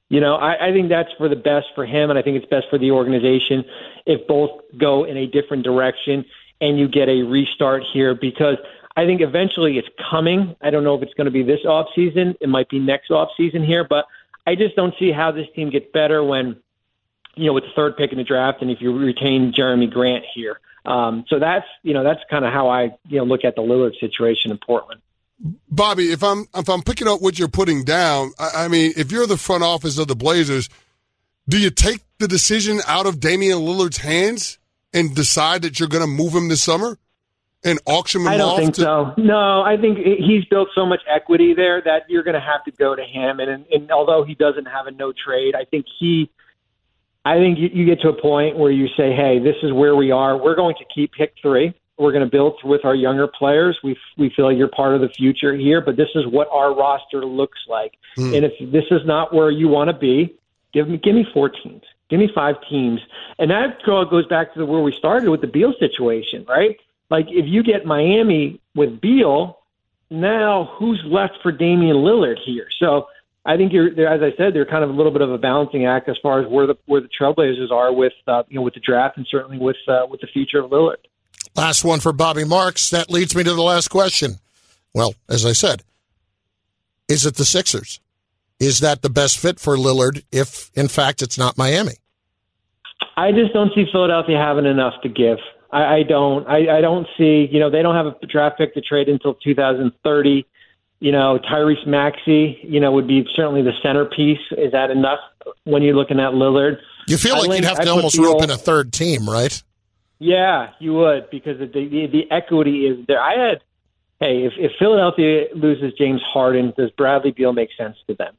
You 0.08 0.20
know, 0.20 0.36
I, 0.36 0.68
I 0.68 0.72
think 0.72 0.88
that's 0.88 1.10
for 1.18 1.28
the 1.28 1.36
best 1.36 1.66
for 1.74 1.84
him, 1.84 2.10
and 2.10 2.18
I 2.18 2.22
think 2.22 2.36
it's 2.36 2.48
best 2.48 2.66
for 2.70 2.78
the 2.78 2.92
organization 2.92 3.64
if 4.06 4.26
both 4.26 4.62
go 4.78 5.04
in 5.04 5.16
a 5.16 5.26
different 5.26 5.64
direction 5.64 6.24
and 6.60 6.78
you 6.78 6.88
get 6.88 7.08
a 7.08 7.22
restart 7.22 7.82
here 7.92 8.14
because 8.14 8.56
I 8.96 9.04
think 9.04 9.20
eventually 9.20 9.78
it's 9.78 9.88
coming. 10.10 10.56
I 10.62 10.70
don't 10.70 10.84
know 10.84 10.94
if 10.94 11.02
it's 11.02 11.12
going 11.14 11.26
to 11.26 11.30
be 11.30 11.42
this 11.42 11.64
off 11.66 11.88
season. 11.94 12.34
It 12.40 12.48
might 12.48 12.68
be 12.68 12.78
next 12.78 13.10
off 13.10 13.28
season 13.36 13.62
here, 13.64 13.84
but 13.84 14.06
I 14.46 14.54
just 14.54 14.76
don't 14.76 14.94
see 14.98 15.12
how 15.12 15.32
this 15.32 15.46
team 15.54 15.70
gets 15.70 15.86
better 15.92 16.22
when, 16.24 16.56
you 17.34 17.46
know, 17.46 17.52
with 17.52 17.64
the 17.64 17.72
third 17.74 17.96
pick 17.96 18.12
in 18.12 18.18
the 18.18 18.24
draft 18.24 18.62
and 18.62 18.70
if 18.70 18.80
you 18.80 18.96
retain 18.96 19.52
Jerami 19.52 19.90
Grant 19.90 20.24
here. 20.32 20.60
Um, 20.86 21.24
so 21.28 21.38
that's 21.38 21.66
you 21.82 21.92
know 21.92 22.04
that's 22.04 22.20
kind 22.30 22.44
of 22.44 22.52
how 22.52 22.68
I 22.68 22.96
you 23.08 23.18
know 23.18 23.24
look 23.24 23.44
at 23.44 23.56
the 23.56 23.62
Lillard 23.62 23.98
situation 23.98 24.50
in 24.50 24.58
Portland. 24.58 25.00
Bobby, 25.70 26.12
if 26.12 26.22
I'm 26.22 26.46
if 26.54 26.68
I'm 26.68 26.82
picking 26.82 27.08
up 27.08 27.20
what 27.20 27.38
you're 27.38 27.48
putting 27.48 27.84
down, 27.84 28.32
I, 28.38 28.64
I 28.64 28.68
mean, 28.68 28.92
if 28.96 29.12
you're 29.12 29.26
the 29.26 29.36
front 29.36 29.64
office 29.64 29.98
of 29.98 30.08
the 30.08 30.16
Blazers, 30.16 30.68
do 31.48 31.58
you 31.58 31.70
take 31.70 32.00
the 32.18 32.28
decision 32.28 32.80
out 32.86 33.06
of 33.06 33.20
Damian 33.20 33.58
Lillard's 33.58 33.98
hands 33.98 34.58
and 34.94 35.14
decide 35.14 35.62
that 35.62 35.78
you're 35.78 35.88
going 35.88 36.02
to 36.02 36.08
move 36.08 36.34
him 36.34 36.48
this 36.48 36.62
summer 36.62 36.98
and 37.64 37.78
auction 37.84 38.22
him 38.22 38.28
I 38.28 38.36
don't 38.36 38.56
think 38.56 38.74
to- 38.76 38.80
so. 38.80 39.14
No, 39.18 39.62
I 39.62 39.76
think 39.76 39.98
he's 39.98 40.44
built 40.46 40.68
so 40.74 40.86
much 40.86 41.00
equity 41.08 41.52
there 41.52 41.82
that 41.82 42.08
you're 42.08 42.22
going 42.22 42.34
to 42.34 42.40
have 42.40 42.64
to 42.64 42.70
go 42.70 42.94
to 42.94 43.02
him. 43.02 43.40
And, 43.40 43.66
and 43.70 43.90
although 43.90 44.24
he 44.24 44.34
doesn't 44.34 44.66
have 44.66 44.86
a 44.86 44.92
no 44.92 45.12
trade, 45.12 45.54
I 45.54 45.64
think 45.64 45.86
he 45.98 46.30
I 47.26 47.38
think 47.38 47.58
you, 47.58 47.68
you 47.72 47.84
get 47.84 48.00
to 48.02 48.08
a 48.10 48.12
point 48.12 48.56
where 48.56 48.70
you 48.70 48.86
say, 48.96 49.12
"Hey, 49.12 49.40
this 49.40 49.56
is 49.64 49.72
where 49.72 49.96
we 49.96 50.12
are. 50.12 50.36
We're 50.40 50.54
going 50.54 50.76
to 50.76 50.84
keep 50.94 51.12
pick 51.12 51.34
three. 51.42 51.74
We're 51.98 52.12
going 52.12 52.24
to 52.24 52.30
build 52.30 52.60
with 52.62 52.84
our 52.84 52.94
younger 52.94 53.26
players. 53.26 53.76
We 53.82 53.98
we 54.16 54.30
feel 54.30 54.52
you're 54.52 54.68
part 54.68 54.94
of 54.94 55.00
the 55.00 55.08
future 55.08 55.56
here, 55.56 55.80
but 55.80 55.96
this 55.96 56.08
is 56.14 56.24
what 56.28 56.48
our 56.52 56.72
roster 56.72 57.24
looks 57.24 57.58
like. 57.68 57.94
Mm. 58.16 58.36
And 58.36 58.44
if 58.44 58.52
this 58.70 58.84
is 58.92 59.04
not 59.04 59.34
where 59.34 59.50
you 59.50 59.66
want 59.66 59.90
to 59.90 59.96
be, 59.96 60.36
give 60.72 60.88
me 60.88 60.98
give 60.98 61.16
me 61.16 61.26
four 61.34 61.48
teams, 61.48 61.82
give 62.08 62.20
me 62.20 62.30
five 62.32 62.56
teams, 62.70 63.00
and 63.40 63.50
that 63.50 63.82
goes 63.84 64.26
back 64.28 64.54
to 64.54 64.64
where 64.64 64.80
we 64.80 64.92
started 64.92 65.28
with 65.28 65.40
the 65.40 65.48
Beal 65.48 65.74
situation, 65.80 66.44
right? 66.48 66.76
Like 67.10 67.26
if 67.28 67.46
you 67.46 67.64
get 67.64 67.84
Miami 67.84 68.60
with 68.76 69.00
Beal, 69.00 69.58
now 70.10 70.76
who's 70.78 71.02
left 71.04 71.38
for 71.42 71.50
Damian 71.50 71.96
Lillard 71.96 72.38
here? 72.44 72.68
So 72.78 73.08
I 73.46 73.56
think 73.56 73.72
you're, 73.72 73.88
as 74.08 74.20
I 74.22 74.36
said, 74.36 74.54
they're 74.54 74.66
kind 74.66 74.82
of 74.82 74.90
a 74.90 74.92
little 74.92 75.12
bit 75.12 75.22
of 75.22 75.30
a 75.30 75.38
balancing 75.38 75.86
act 75.86 76.08
as 76.08 76.16
far 76.20 76.40
as 76.42 76.48
where 76.50 76.66
the 76.66 76.74
where 76.86 77.00
the 77.00 77.08
Trailblazers 77.08 77.70
are 77.70 77.92
with 77.92 78.12
uh, 78.26 78.42
you 78.48 78.56
know 78.56 78.62
with 78.62 78.74
the 78.74 78.80
draft 78.80 79.16
and 79.16 79.26
certainly 79.30 79.58
with 79.58 79.76
uh, 79.86 80.04
with 80.10 80.20
the 80.20 80.26
future 80.26 80.58
of 80.58 80.70
Lillard. 80.70 80.96
Last 81.54 81.84
one 81.84 82.00
for 82.00 82.12
Bobby 82.12 82.44
Marks. 82.44 82.90
That 82.90 83.08
leads 83.08 83.36
me 83.36 83.44
to 83.44 83.54
the 83.54 83.62
last 83.62 83.88
question. 83.88 84.40
Well, 84.92 85.14
as 85.28 85.46
I 85.46 85.52
said, 85.52 85.84
is 87.08 87.24
it 87.24 87.36
the 87.36 87.44
Sixers? 87.44 88.00
Is 88.58 88.80
that 88.80 89.02
the 89.02 89.10
best 89.10 89.38
fit 89.38 89.60
for 89.60 89.76
Lillard 89.76 90.24
if, 90.32 90.70
in 90.74 90.88
fact, 90.88 91.22
it's 91.22 91.38
not 91.38 91.56
Miami? 91.56 91.94
I 93.16 93.30
just 93.30 93.52
don't 93.52 93.72
see 93.74 93.84
Philadelphia 93.92 94.38
having 94.38 94.64
enough 94.64 94.94
to 95.02 95.08
give. 95.08 95.38
I, 95.70 95.98
I 95.98 96.02
don't. 96.02 96.46
I, 96.48 96.78
I 96.78 96.80
don't 96.80 97.06
see. 97.16 97.48
You 97.50 97.60
know, 97.60 97.70
they 97.70 97.82
don't 97.82 97.94
have 97.94 98.06
a 98.06 98.26
draft 98.26 98.58
pick 98.58 98.74
to 98.74 98.80
trade 98.80 99.08
until 99.08 99.34
2030 99.34 100.46
You 100.98 101.12
know, 101.12 101.38
Tyrese 101.38 101.86
Maxey, 101.86 102.58
you 102.62 102.80
know, 102.80 102.90
would 102.92 103.06
be 103.06 103.26
certainly 103.34 103.62
the 103.62 103.74
centerpiece. 103.82 104.40
Is 104.52 104.72
that 104.72 104.90
enough 104.90 105.20
when 105.64 105.82
you're 105.82 105.94
looking 105.94 106.18
at 106.18 106.32
Lillard? 106.32 106.78
You 107.06 107.18
feel 107.18 107.38
like 107.38 107.58
you'd 107.58 107.64
have 107.64 107.80
to 107.80 107.90
almost 107.90 108.18
rope 108.18 108.42
in 108.42 108.50
a 108.50 108.56
third 108.56 108.92
team, 108.92 109.28
right? 109.28 109.62
Yeah, 110.18 110.70
you 110.78 110.94
would 110.94 111.28
because 111.30 111.58
the 111.58 111.66
the, 111.66 112.06
the 112.06 112.30
equity 112.30 112.86
is 112.86 113.06
there. 113.06 113.20
I 113.20 113.34
had, 113.48 113.62
hey, 114.20 114.44
if, 114.44 114.54
if 114.56 114.72
Philadelphia 114.78 115.48
loses 115.54 115.92
James 115.98 116.22
Harden, 116.22 116.72
does 116.76 116.90
Bradley 116.92 117.32
Beal 117.32 117.52
make 117.52 117.68
sense 117.76 117.96
to 118.08 118.14
them? 118.14 118.34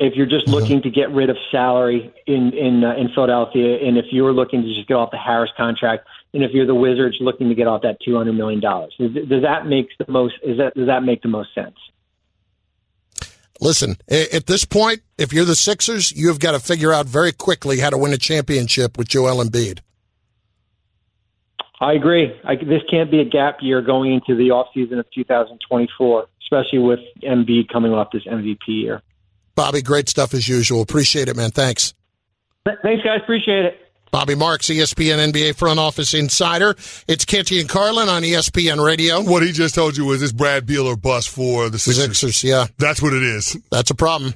If 0.00 0.16
you're 0.16 0.26
just 0.26 0.48
looking 0.48 0.80
to 0.82 0.90
get 0.90 1.10
rid 1.12 1.28
of 1.30 1.36
salary 1.52 2.12
in 2.26 2.52
in 2.54 2.82
uh, 2.82 2.94
in 2.96 3.10
Philadelphia, 3.14 3.86
and 3.86 3.98
if 3.98 4.06
you're 4.10 4.32
looking 4.32 4.62
to 4.62 4.74
just 4.74 4.88
get 4.88 4.94
off 4.94 5.10
the 5.10 5.18
Harris 5.18 5.50
contract, 5.56 6.08
and 6.32 6.42
if 6.42 6.52
you're 6.52 6.66
the 6.66 6.74
Wizards 6.74 7.18
looking 7.20 7.50
to 7.50 7.54
get 7.54 7.68
off 7.68 7.82
that 7.82 7.98
two 8.00 8.16
hundred 8.16 8.32
million 8.32 8.60
dollars, 8.60 8.94
does, 8.98 9.12
does 9.28 9.42
that 9.42 9.66
make 9.66 9.88
the 9.98 10.10
most? 10.10 10.34
Is 10.42 10.56
that 10.56 10.74
does 10.74 10.86
that 10.86 11.04
make 11.04 11.22
the 11.22 11.28
most 11.28 11.54
sense? 11.54 11.76
Listen, 13.60 13.96
at 14.08 14.46
this 14.46 14.64
point, 14.64 15.02
if 15.18 15.32
you're 15.32 15.44
the 15.44 15.54
Sixers, 15.54 16.10
you've 16.12 16.40
got 16.40 16.52
to 16.52 16.60
figure 16.60 16.92
out 16.92 17.06
very 17.06 17.32
quickly 17.32 17.78
how 17.78 17.90
to 17.90 17.98
win 17.98 18.12
a 18.12 18.18
championship 18.18 18.96
with 18.96 19.08
Joel 19.08 19.44
Embiid. 19.44 19.80
I 21.80 21.94
agree. 21.94 22.34
I, 22.44 22.56
this 22.56 22.82
can't 22.90 23.10
be 23.10 23.20
a 23.20 23.24
gap 23.24 23.58
year 23.60 23.80
going 23.80 24.12
into 24.12 24.34
the 24.34 24.48
offseason 24.48 24.98
of 24.98 25.06
2024, 25.14 26.26
especially 26.42 26.78
with 26.78 27.00
Embiid 27.22 27.68
coming 27.68 27.92
off 27.92 28.08
this 28.12 28.24
MVP 28.24 28.58
year. 28.66 29.02
Bobby, 29.54 29.82
great 29.82 30.08
stuff 30.08 30.32
as 30.34 30.46
usual. 30.46 30.82
Appreciate 30.82 31.28
it, 31.28 31.36
man. 31.36 31.50
Thanks. 31.50 31.94
Thanks, 32.82 33.02
guys. 33.02 33.20
Appreciate 33.22 33.64
it. 33.64 33.89
Bobby 34.10 34.34
Marks, 34.34 34.66
ESPN 34.66 35.32
NBA 35.32 35.54
front 35.56 35.78
office 35.78 36.14
insider. 36.14 36.74
It's 37.08 37.24
Canty 37.24 37.60
and 37.60 37.68
Carlin 37.68 38.08
on 38.08 38.22
ESPN 38.22 38.84
Radio. 38.84 39.22
What 39.22 39.42
he 39.42 39.52
just 39.52 39.74
told 39.74 39.96
you 39.96 40.04
was 40.04 40.20
this 40.20 40.32
Brad 40.32 40.66
Beal 40.66 40.86
or 40.86 40.96
bust 40.96 41.28
for 41.28 41.68
the 41.70 41.78
Sixers. 41.78 42.18
Sixers, 42.18 42.44
yeah. 42.44 42.66
That's 42.78 43.00
what 43.00 43.12
it 43.12 43.22
is. 43.22 43.56
That's 43.70 43.90
a 43.90 43.94
problem. 43.94 44.34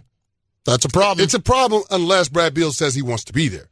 That's 0.64 0.84
a 0.84 0.88
problem. 0.88 1.22
It's 1.24 1.34
a 1.34 1.40
problem 1.40 1.82
unless 1.90 2.28
Brad 2.28 2.54
Beal 2.54 2.72
says 2.72 2.94
he 2.94 3.02
wants 3.02 3.24
to 3.24 3.32
be 3.32 3.48
there. 3.48 3.68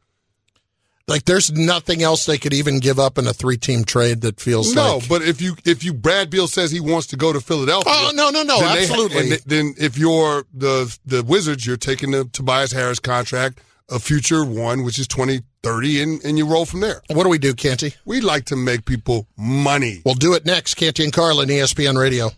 like 1.07 1.25
there's 1.25 1.51
nothing 1.51 2.01
else 2.03 2.25
they 2.25 2.37
could 2.37 2.53
even 2.53 2.79
give 2.79 2.97
up 2.99 3.17
in 3.17 3.25
a 3.27 3.33
three 3.33 3.57
team 3.57 3.83
trade 3.83 4.21
that 4.21 4.39
feels 4.39 4.75
like 4.75 4.85
No, 4.85 4.97
like 4.97 5.09
but 5.09 5.21
if 5.21 5.41
you 5.41 5.55
if 5.65 5.83
you 5.83 5.93
Brad 5.93 6.29
Beal 6.29 6.47
says 6.47 6.69
he 6.71 6.79
wants 6.79 7.07
to 7.07 7.17
go 7.17 7.33
to 7.33 7.41
Philadelphia, 7.41 7.91
Oh, 7.93 8.11
no, 8.13 8.29
no, 8.29 8.43
no, 8.43 8.59
then 8.59 8.75
they- 8.75 8.81
absolutely. 8.83 9.17
and 9.19 9.27
th- 9.29 9.43
then 9.45 9.73
if 9.77 9.97
you're 9.97 10.45
the 10.53 10.95
the 11.05 11.23
Wizards, 11.23 11.65
you're 11.65 11.77
taking 11.77 12.11
the 12.11 12.25
Tobias 12.25 12.71
Harris 12.71 12.99
contract, 12.99 13.59
a 13.93 13.99
future 13.99 14.43
one, 14.43 14.83
which 14.83 14.97
is 14.99 15.07
twenty 15.07 15.41
thirty, 15.61 16.01
and 16.01 16.23
and 16.25 16.37
you 16.37 16.45
roll 16.47 16.65
from 16.65 16.79
there. 16.81 17.01
What 17.11 17.23
do 17.23 17.29
we 17.29 17.37
do, 17.37 17.53
Canty? 17.53 17.93
We 18.05 18.21
like 18.21 18.45
to 18.45 18.55
make 18.55 18.85
people 18.85 19.27
money. 19.37 20.01
We'll 20.05 20.15
do 20.15 20.33
it 20.33 20.45
next. 20.45 20.73
Canty 20.75 21.03
and 21.03 21.13
Carlin, 21.13 21.47
ESPN 21.49 21.97
Radio. 21.97 22.31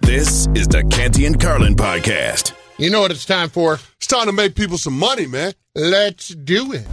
This 0.00 0.48
is 0.54 0.68
the 0.68 0.84
Canty 0.90 1.24
and 1.26 1.40
Carlin 1.40 1.74
podcast. 1.74 2.52
You 2.78 2.90
know 2.90 3.00
what 3.00 3.10
it's 3.10 3.24
time 3.24 3.48
for? 3.48 3.74
It's 3.96 4.06
time 4.06 4.26
to 4.26 4.32
make 4.32 4.54
people 4.54 4.76
some 4.78 4.98
money, 4.98 5.26
man. 5.26 5.52
Let's 5.74 6.28
do 6.28 6.72
it. 6.72 6.84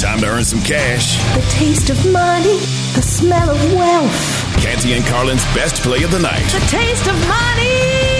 Time 0.00 0.20
to 0.20 0.28
earn 0.28 0.44
some 0.44 0.60
cash. 0.60 1.16
The 1.34 1.42
taste 1.58 1.90
of 1.90 2.12
money, 2.12 2.58
the 2.94 3.02
smell 3.02 3.50
of 3.50 3.72
wealth, 3.74 4.62
Canty 4.62 4.92
and 4.92 5.04
Carlin's 5.06 5.42
best 5.54 5.82
play 5.82 6.04
of 6.04 6.10
the 6.12 6.20
night. 6.20 6.44
the 6.52 6.60
taste 6.70 7.06
of 7.08 7.14
money. 7.26 8.17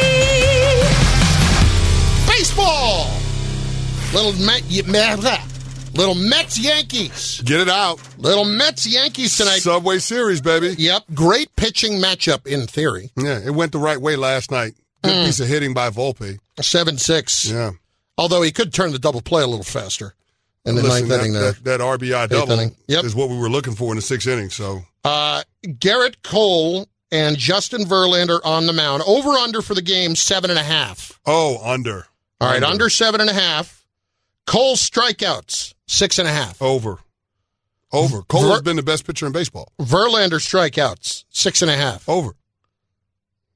Baseball. 2.58 3.06
Little 4.12 4.44
Met, 4.44 4.62
little 5.94 6.14
Mets 6.16 6.58
Yankees. 6.58 7.40
Get 7.44 7.60
it 7.60 7.68
out. 7.68 8.00
Little 8.18 8.44
Mets 8.44 8.84
Yankees 8.86 9.36
tonight. 9.36 9.58
Subway 9.60 9.98
Series, 9.98 10.40
baby. 10.40 10.74
Yep, 10.78 11.04
great 11.14 11.54
pitching 11.56 12.00
matchup 12.00 12.46
in 12.48 12.66
theory. 12.66 13.10
Yeah, 13.16 13.38
it 13.44 13.50
went 13.50 13.70
the 13.72 13.78
right 13.78 14.00
way 14.00 14.16
last 14.16 14.50
night. 14.50 14.74
Good 15.04 15.12
Mm. 15.14 15.26
piece 15.26 15.38
of 15.40 15.46
hitting 15.46 15.72
by 15.74 15.90
Volpe. 15.90 16.38
Seven 16.60 16.98
six. 16.98 17.44
Yeah. 17.48 17.72
Although 18.16 18.42
he 18.42 18.50
could 18.50 18.72
turn 18.74 18.90
the 18.92 18.98
double 18.98 19.20
play 19.20 19.42
a 19.42 19.46
little 19.46 19.62
faster 19.64 20.14
in 20.64 20.74
the 20.74 20.82
Listen, 20.82 20.98
ninth 21.02 21.08
that, 21.10 21.20
inning 21.20 21.32
there. 21.34 21.52
that, 21.52 21.64
that 21.64 21.80
RBI 21.80 22.26
double. 22.28 22.72
Yep. 22.88 23.04
is 23.04 23.14
what 23.14 23.28
we 23.28 23.36
were 23.38 23.48
looking 23.50 23.76
for 23.76 23.92
in 23.92 23.96
the 23.96 24.02
sixth 24.02 24.26
inning. 24.26 24.50
So 24.50 24.82
Uh, 25.04 25.44
Gerrit 25.64 26.16
Cole 26.24 26.88
and 27.12 27.36
Justin 27.38 27.84
Verlander 27.84 28.40
on 28.44 28.66
the 28.66 28.72
mound. 28.72 29.04
Over 29.06 29.30
under 29.30 29.62
for 29.62 29.74
the 29.74 29.82
game 29.82 30.16
seven 30.16 30.50
and 30.50 30.58
a 30.58 30.64
half. 30.64 31.20
Oh, 31.24 31.58
under. 31.62 32.06
All 32.40 32.48
right, 32.48 32.62
under 32.62 32.88
seven 32.88 33.20
and 33.20 33.28
a 33.30 33.34
half. 33.34 33.84
Cole 34.46 34.76
strikeouts 34.76 35.74
six 35.86 36.18
and 36.18 36.28
a 36.28 36.30
half. 36.32 36.60
Over. 36.62 36.98
Over. 37.92 38.22
Cole 38.22 38.42
Ver- 38.42 38.48
has 38.50 38.62
been 38.62 38.76
the 38.76 38.82
best 38.82 39.06
pitcher 39.06 39.26
in 39.26 39.32
baseball. 39.32 39.72
Verlander 39.80 40.38
strikeouts 40.40 41.24
six 41.30 41.62
and 41.62 41.70
a 41.70 41.76
half. 41.76 42.08
Over. 42.08 42.32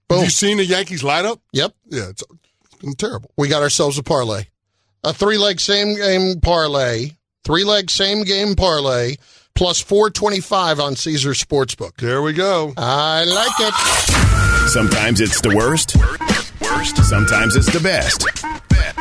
Boom. 0.08 0.18
Have 0.18 0.24
you 0.26 0.30
seen 0.30 0.56
the 0.58 0.64
Yankees 0.66 1.02
lineup? 1.02 1.38
Yep, 1.52 1.74
Yeah, 1.88 2.08
it's, 2.10 2.22
it's 2.64 2.74
been 2.76 2.94
terrible. 2.94 3.30
we 3.36 3.48
got 3.48 3.62
ourselves 3.62 3.96
a 3.98 4.02
parlay. 4.02 4.44
A 5.04 5.12
three 5.14 5.38
leg 5.38 5.60
same 5.60 5.94
game 5.96 6.40
parlay. 6.40 7.10
Three 7.44 7.64
leg 7.64 7.90
same 7.90 8.24
game 8.24 8.54
parlay 8.54 9.16
plus 9.54 9.80
425 9.80 10.80
on 10.80 10.96
Caesar 10.96 11.30
Sportsbook. 11.32 11.96
There 11.96 12.22
we 12.22 12.32
go. 12.32 12.72
I 12.76 13.24
like 13.24 13.60
it. 14.64 14.68
Sometimes 14.70 15.20
it's 15.20 15.40
the 15.40 15.54
worst. 15.54 15.96
Worst. 16.72 16.96
Sometimes 17.04 17.54
it's 17.56 17.72
the 17.72 17.80
best. 17.80 18.24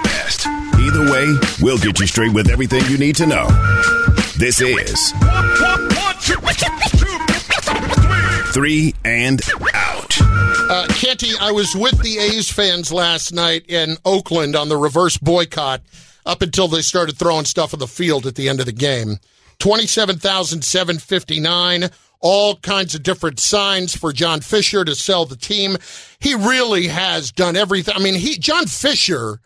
Best. 0.03 0.47
Either 0.47 1.11
way, 1.11 1.27
we'll 1.61 1.77
get 1.77 1.99
you 1.99 2.07
straight 2.07 2.33
with 2.33 2.49
everything 2.49 2.83
you 2.89 2.97
need 2.97 3.15
to 3.15 3.25
know. 3.25 3.45
This 4.37 4.59
is 4.61 5.11
Three 8.53 8.93
and 9.05 9.41
Out. 9.73 10.17
Uh, 10.21 10.87
Canty, 10.89 11.31
I 11.39 11.51
was 11.51 11.73
with 11.75 12.01
the 12.01 12.17
A's 12.17 12.51
fans 12.51 12.91
last 12.91 13.31
night 13.33 13.65
in 13.69 13.97
Oakland 14.03 14.55
on 14.55 14.67
the 14.69 14.77
reverse 14.77 15.17
boycott 15.17 15.81
up 16.25 16.41
until 16.41 16.67
they 16.67 16.81
started 16.81 17.17
throwing 17.17 17.45
stuff 17.45 17.73
on 17.73 17.79
the 17.79 17.87
field 17.87 18.25
at 18.27 18.35
the 18.35 18.49
end 18.49 18.59
of 18.59 18.65
the 18.65 18.71
game. 18.73 19.17
27,759, 19.59 21.89
all 22.21 22.55
kinds 22.55 22.95
of 22.95 23.03
different 23.03 23.39
signs 23.39 23.95
for 23.95 24.13
John 24.13 24.41
Fisher 24.41 24.85
to 24.85 24.95
sell 24.95 25.25
the 25.25 25.35
team. 25.35 25.77
He 26.19 26.35
really 26.35 26.87
has 26.87 27.31
done 27.31 27.55
everything. 27.55 27.95
I 27.95 27.99
mean, 27.99 28.15
he 28.15 28.37
John 28.37 28.67
Fisher 28.67 29.39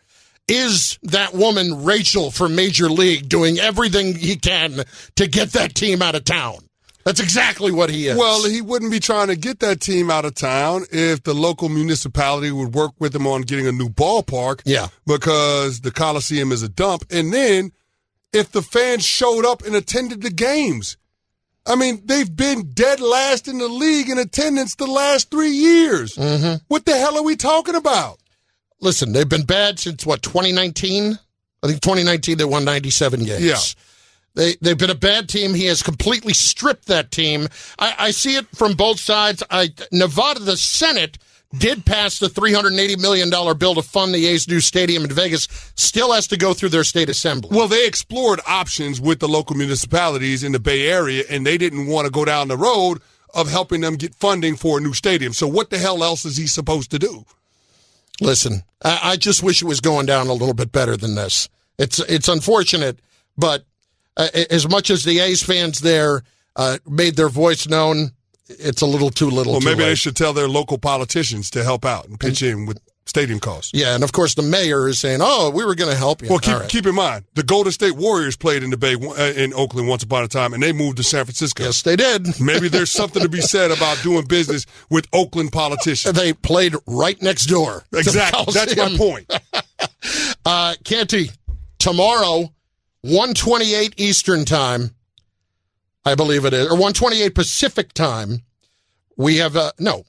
is 0.48 1.00
that 1.04 1.34
woman 1.34 1.84
Rachel 1.84 2.32
from 2.32 2.56
Major 2.56 2.90
League 2.90 3.28
doing 3.28 3.58
everything 3.58 4.16
he 4.16 4.36
can 4.36 4.84
to 5.16 5.28
get 5.28 5.54
that 5.54 5.74
team 5.74 6.02
out 6.02 6.16
of 6.16 6.24
town. 6.24 6.58
That's 7.04 7.20
exactly 7.20 7.72
what 7.72 7.92
he 7.92 8.08
is. 8.08 8.18
Well, 8.18 8.44
he 8.46 8.62
wouldn't 8.62 8.92
be 8.92 9.00
trying 9.00 9.28
to 9.28 9.36
get 9.36 9.60
that 9.60 9.80
team 9.80 10.10
out 10.10 10.26
of 10.26 10.34
town 10.34 10.86
if 10.92 11.22
the 11.22 11.36
local 11.36 11.70
municipality 11.70 12.52
would 12.52 12.74
work 12.74 12.94
with 12.98 13.16
him 13.16 13.28
on 13.28 13.44
getting 13.44 13.68
a 13.68 13.72
new 13.72 13.90
ballpark. 13.90 14.62
Yeah. 14.66 14.88
Because 15.06 15.82
the 15.82 15.92
Coliseum 15.92 16.52
is 16.52 16.64
a 16.64 16.70
dump. 16.70 17.06
And 17.12 17.32
then 17.32 17.72
if 18.34 18.52
the 18.52 18.64
fans 18.64 19.06
showed 19.06 19.46
up 19.46 19.64
and 19.64 19.76
attended 19.76 20.24
the 20.24 20.32
games. 20.32 20.98
I 21.68 21.76
mean, 21.76 22.02
they've 22.06 22.34
been 22.34 22.72
dead 22.74 23.00
last 23.00 23.48
in 23.48 23.58
the 23.58 23.68
league 23.68 24.10
in 24.10 24.20
attendance 24.20 24.76
the 24.76 24.86
last 24.86 25.32
three 25.32 25.50
years. 25.50 26.16
Mm-hmm. 26.16 26.64
What 26.68 26.86
the 26.86 26.96
hell 26.96 27.18
are 27.18 27.24
we 27.24 27.36
talking 27.36 27.76
about? 27.76 28.20
listen, 28.86 29.12
they've 29.12 29.28
been 29.28 29.46
bad 29.46 29.80
since 29.80 30.06
what 30.06 30.22
2019. 30.22 31.20
I 31.64 31.68
think 31.68 31.82
2019 31.82 32.38
they 32.38 32.46
won 32.46 32.64
97 32.64 33.24
games. 33.24 33.42
Yeah. 33.42 33.58
They 34.36 34.56
they've 34.62 34.78
been 34.78 34.90
a 34.90 34.96
bad 34.96 35.28
team. 35.28 35.54
He 35.54 35.66
has 35.66 35.82
completely 35.82 36.34
stripped 36.34 36.86
that 36.86 37.12
team. 37.12 37.48
I, 37.80 37.96
I 37.98 38.12
see 38.12 38.36
it 38.36 38.48
from 38.54 38.74
both 38.74 39.00
sides. 39.00 39.44
I 39.50 39.70
Nevada, 39.92 40.42
the 40.42 40.58
Senate 40.58 41.18
did 41.60 41.86
pass 41.86 42.20
the 42.20 42.30
380 42.30 42.98
million 42.98 43.30
dollar 43.30 43.54
bill 43.54 43.76
to 43.76 43.82
fund 43.82 44.14
the 44.14 44.26
A's 44.28 44.48
new 44.48 44.60
stadium 44.60 45.04
in 45.04 45.12
Vegas. 45.12 45.48
Still 45.76 46.14
has 46.14 46.28
to 46.28 46.38
go 46.38 46.54
through 46.54 46.70
their 46.70 46.84
state 46.84 47.10
assembly. 47.10 47.50
Well, 47.56 47.68
they 47.68 47.88
explored 47.88 48.40
options 48.48 49.00
with 49.02 49.20
the 49.20 49.28
local 49.28 49.56
municipalities 49.56 50.44
in 50.44 50.52
the 50.52 50.60
Bay 50.60 50.88
Area, 50.88 51.24
and 51.30 51.46
they 51.46 51.58
didn't 51.58 51.88
want 51.88 52.06
to 52.06 52.12
go 52.12 52.26
down 52.26 52.48
the 52.48 52.58
road 52.58 53.02
of 53.34 53.50
helping 53.50 53.82
them 53.82 53.96
get 53.96 54.16
funding 54.16 54.56
for 54.56 54.78
a 54.78 54.82
new 54.82 54.94
stadium. 54.94 55.34
So, 55.34 55.48
what 55.48 55.70
the 55.70 55.78
hell 55.78 56.04
else 56.04 56.26
is 56.26 56.38
he 56.38 56.48
supposed 56.48 56.92
to 56.92 57.00
do? 57.00 57.26
Listen, 58.22 58.64
I, 58.84 59.00
I 59.04 59.16
just 59.18 59.44
wish 59.44 59.62
it 59.62 59.66
was 59.66 59.82
going 59.82 60.06
down 60.06 60.28
a 60.28 60.34
little 60.34 60.54
bit 60.54 60.72
better 60.72 60.96
than 60.96 61.16
this. 61.16 61.50
It's 61.78 62.00
it's 62.00 62.30
unfortunate, 62.30 63.00
but 63.38 63.66
uh, 64.16 64.30
as 64.50 64.68
much 64.70 64.90
as 64.90 65.04
the 65.04 65.20
A's 65.20 65.44
fans 65.44 65.82
there 65.82 66.24
uh, 66.56 66.78
made 66.88 67.18
their 67.18 67.30
voice 67.30 67.68
known, 67.68 68.12
it's 68.48 68.82
a 68.82 68.86
little 68.86 69.10
too 69.10 69.30
little. 69.30 69.54
Well, 69.54 69.62
too 69.62 69.68
maybe 69.70 69.84
they 69.84 69.96
should 69.96 70.16
tell 70.16 70.34
their 70.34 70.48
local 70.48 70.78
politicians 70.78 71.50
to 71.52 71.64
help 71.64 71.86
out 71.86 72.08
and 72.08 72.20
pitch 72.20 72.42
in 72.44 72.66
with 72.66 72.80
stadium 73.06 73.40
costs. 73.40 73.72
Yeah, 73.74 73.96
and 73.96 74.04
of 74.04 74.12
course 74.12 74.36
the 74.36 74.42
mayor 74.42 74.88
is 74.88 75.00
saying, 75.00 75.20
"Oh, 75.22 75.50
we 75.50 75.64
were 75.66 75.76
going 75.76 75.92
to 75.92 75.98
help 75.98 76.22
you." 76.22 76.30
Well, 76.30 76.40
keep 76.40 76.56
right. 76.60 76.70
keep 76.70 76.86
in 76.86 76.96
mind 76.96 77.26
the 77.36 77.44
Golden 77.44 77.72
State 77.72 77.96
Warriors 77.96 78.36
played 78.36 78.64
in 78.64 78.70
the 78.70 78.78
Bay 78.78 78.96
uh, 78.96 79.34
in 79.36 79.54
Oakland 79.54 79.88
once 79.88 80.04
upon 80.04 80.24
a 80.24 80.28
time, 80.28 80.54
and 80.54 80.62
they 80.62 80.74
moved 80.74 80.98
to 80.98 81.04
San 81.04 81.26
Francisco. 81.26 81.64
yes, 81.64 81.82
they 81.82 81.96
did. 81.96 82.40
Maybe 82.42 82.68
there's 82.68 82.92
something 82.92 83.22
to 83.22 83.30
be 83.30 83.42
said 83.42 83.72
about 83.72 84.02
doing 84.04 84.26
business 84.26 84.66
with 84.90 85.08
Oakland 85.14 85.52
politicians. 85.52 86.16
They 86.16 86.34
played 86.34 86.76
right 86.88 87.22
next 87.22 87.46
door. 87.46 87.84
Exactly. 87.94 88.54
That's 88.54 88.76
my 88.76 88.96
point. 88.98 89.34
Uh, 90.46 90.76
Canty, 90.84 91.32
tomorrow, 91.80 92.54
one 93.02 93.34
twenty-eight 93.34 93.96
Eastern 93.98 94.46
time, 94.46 94.95
I 96.06 96.16
believe 96.16 96.46
it 96.46 96.54
is, 96.54 96.68
or 96.70 96.78
one 96.78 96.94
twenty-eight 96.94 97.36
Pacific 97.36 97.94
time. 97.94 98.44
We 99.18 99.38
have 99.38 99.56
uh 99.56 99.72
no, 99.80 100.04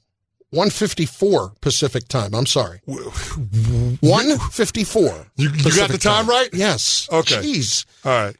154 0.51 1.53
Pacific 1.61 2.07
time. 2.07 2.33
I'm 2.33 2.45
sorry. 2.45 2.79
154. 2.85 5.27
You, 5.35 5.49
you 5.49 5.75
got 5.75 5.89
the 5.89 5.97
time, 5.97 6.27
right? 6.27 6.49
Yes. 6.53 7.07
Okay. 7.11 7.35
Jeez. 7.35 7.85
All 8.05 8.11
right. 8.11 8.35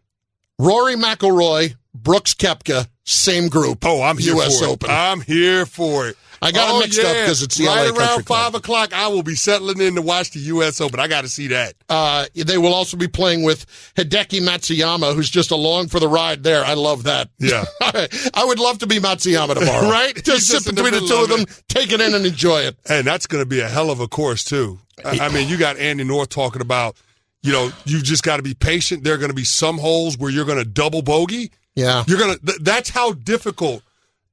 Rory 0.60 0.95
McIlroy, 0.95 1.76
Brooks 1.93 2.34
Koepka, 2.34 2.88
same 3.03 3.49
group. 3.49 3.86
Oh, 3.86 4.01
I'm 4.01 4.18
here 4.18 4.36
U.S. 4.36 4.60
for 4.60 4.66
it. 4.66 4.70
Open. 4.70 4.89
I'm 4.89 5.22
here 5.22 5.66
for 5.66 6.08
it. 6.08 6.18
I 6.41 6.51
got 6.51 6.69
oh, 6.69 6.77
it 6.77 6.85
mixed 6.85 7.01
yeah. 7.01 7.09
up 7.09 7.15
because 7.15 7.41
it's 7.41 7.57
the 7.57 7.65
right 7.65 7.89
LA 7.89 7.97
around 7.97 8.25
five 8.25 8.55
o'clock. 8.55 8.93
I 8.93 9.07
will 9.07 9.23
be 9.23 9.35
settling 9.35 9.81
in 9.81 9.95
to 9.95 10.01
watch 10.01 10.31
the 10.31 10.39
U.S. 10.39 10.79
Open. 10.81 10.99
I 10.99 11.07
got 11.07 11.21
to 11.21 11.29
see 11.29 11.47
that. 11.47 11.75
Uh, 11.89 12.25
they 12.35 12.57
will 12.57 12.73
also 12.73 12.97
be 12.97 13.07
playing 13.07 13.43
with 13.43 13.65
Hideki 13.95 14.41
Matsuyama, 14.41 15.15
who's 15.15 15.29
just 15.29 15.51
along 15.51 15.88
for 15.88 15.99
the 15.99 16.07
ride 16.07 16.43
there. 16.43 16.63
I 16.63 16.73
love 16.73 17.03
that. 17.03 17.29
Yeah. 17.39 17.65
I 17.81 18.43
would 18.45 18.59
love 18.59 18.79
to 18.79 18.88
be 18.88 18.99
Matsuyama 18.99 19.55
tomorrow. 19.55 19.88
Right? 19.97 20.21
Just 20.23 20.47
sit 20.47 20.67
in 20.67 20.75
the 20.75 20.83
between 20.83 21.01
the 21.01 21.07
two 21.07 21.23
of 21.23 21.29
them, 21.29 21.45
take 21.69 21.91
it 21.91 22.01
in 22.01 22.13
and 22.13 22.25
enjoy 22.25 22.61
it. 22.61 22.77
And 22.89 23.07
that's 23.07 23.25
going 23.25 23.41
to 23.41 23.47
be 23.47 23.61
a 23.61 23.67
hell 23.67 23.89
of 23.89 23.99
a 23.99 24.07
course 24.07 24.43
too. 24.43 24.79
I, 25.03 25.19
I 25.19 25.29
mean, 25.29 25.47
you 25.47 25.57
got 25.57 25.77
Andy 25.77 26.03
North 26.03 26.29
talking 26.29 26.61
about, 26.61 26.97
you 27.41 27.51
know, 27.51 27.71
you 27.85 28.01
just 28.01 28.23
got 28.23 28.38
to 28.38 28.43
be 28.43 28.53
patient. 28.53 29.03
There 29.03 29.13
are 29.13 29.17
going 29.17 29.29
to 29.29 29.35
be 29.35 29.43
some 29.43 29.77
holes 29.77 30.17
where 30.17 30.29
you're 30.29 30.45
going 30.45 30.57
to 30.57 30.65
double 30.65 31.01
bogey. 31.01 31.51
Yeah. 31.75 32.03
You're 32.07 32.17
going 32.17 32.38
to. 32.38 32.45
Th- 32.45 32.59
that's 32.61 32.89
how 32.89 33.13
difficult 33.13 33.83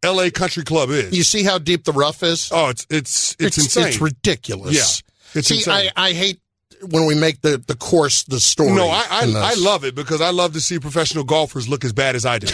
L.A. 0.04 0.30
Country 0.30 0.64
Club 0.64 0.90
is. 0.90 1.16
You 1.16 1.24
see 1.24 1.42
how 1.42 1.58
deep 1.58 1.84
the 1.84 1.92
rough 1.92 2.22
is? 2.22 2.50
oh, 2.52 2.68
it's 2.68 2.86
it's 2.90 3.36
it's, 3.38 3.58
insane. 3.58 3.88
It's 3.88 4.00
ridiculous. 4.00 4.74
Yeah. 4.74 5.38
It's 5.38 5.48
see, 5.48 5.56
insane. 5.56 5.90
I, 5.96 6.10
I 6.10 6.12
hate 6.12 6.40
when 6.82 7.06
we 7.06 7.14
make 7.14 7.40
the, 7.40 7.56
the 7.66 7.74
course 7.74 8.24
the 8.24 8.38
story. 8.40 8.72
no, 8.72 8.88
I 8.88 9.04
I. 9.10 9.52
I 9.52 9.54
love 9.54 9.84
it 9.84 9.94
because 9.94 10.20
I 10.20 10.30
love 10.30 10.52
to 10.52 10.60
see 10.60 10.78
professional 10.78 11.24
golfers 11.24 11.68
look 11.68 11.84
as 11.84 11.92
bad 11.92 12.14
as 12.14 12.26
I 12.26 12.38
do. 12.38 12.46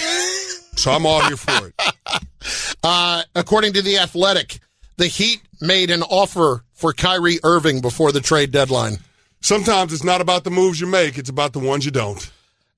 so 0.76 0.92
I'm 0.92 1.04
all 1.06 1.22
here 1.22 1.36
for 1.36 1.68
it. 1.68 1.74
Uh, 2.82 3.22
according 3.34 3.74
to 3.74 3.82
The 3.82 3.98
Athletic, 3.98 4.60
the 4.96 5.06
Heat 5.06 5.42
made 5.60 5.90
an 5.90 6.02
offer 6.02 6.64
for 6.72 6.94
Kyrie 6.94 7.38
Irving 7.44 7.82
before 7.82 8.12
the 8.12 8.20
trade 8.20 8.50
deadline. 8.50 8.96
Sometimes 9.42 9.92
it's 9.92 10.02
not 10.02 10.22
about 10.22 10.44
the 10.44 10.50
moves 10.50 10.80
you 10.80 10.86
make; 10.86 11.18
it's 11.18 11.28
about 11.28 11.52
the 11.52 11.58
ones 11.58 11.84
you 11.84 11.90
don't. 11.90 12.30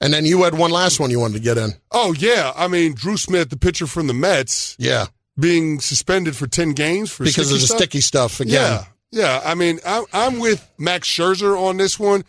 And 0.03 0.13
then 0.13 0.27
you 0.27 0.43
had 0.43 0.59
one 0.59 0.71
last 0.71 0.99
one 1.01 1.11
you 1.11 1.21
wanted 1.21 1.35
to 1.35 1.41
get 1.41 1.57
in. 1.57 1.71
Oh 1.93 2.13
yeah, 2.19 2.53
I 2.57 2.69
mean 2.69 2.95
Drew 2.95 3.17
Smith, 3.17 3.49
the 3.51 3.57
pitcher 3.57 3.87
from 3.87 4.09
the 4.09 4.13
Mets, 4.15 4.75
Yeah. 4.79 5.07
being 5.39 5.81
suspended 5.81 6.37
for 6.37 6.47
ten 6.47 6.73
games 6.73 7.11
for 7.11 7.25
Because 7.25 7.51
of 7.53 7.61
the 7.61 7.67
stuff. 7.67 7.79
sticky 7.79 8.01
stuff 8.01 8.41
again. 8.41 8.53
Yeah, 8.55 8.85
yeah. 9.13 9.41
I 9.45 9.55
mean, 9.55 9.79
I'm, 9.87 10.05
I'm 10.13 10.39
with 10.41 10.69
Max 10.77 11.09
Scherzer 11.09 11.57
on 11.59 11.77
this 11.77 11.99
one. 12.01 12.25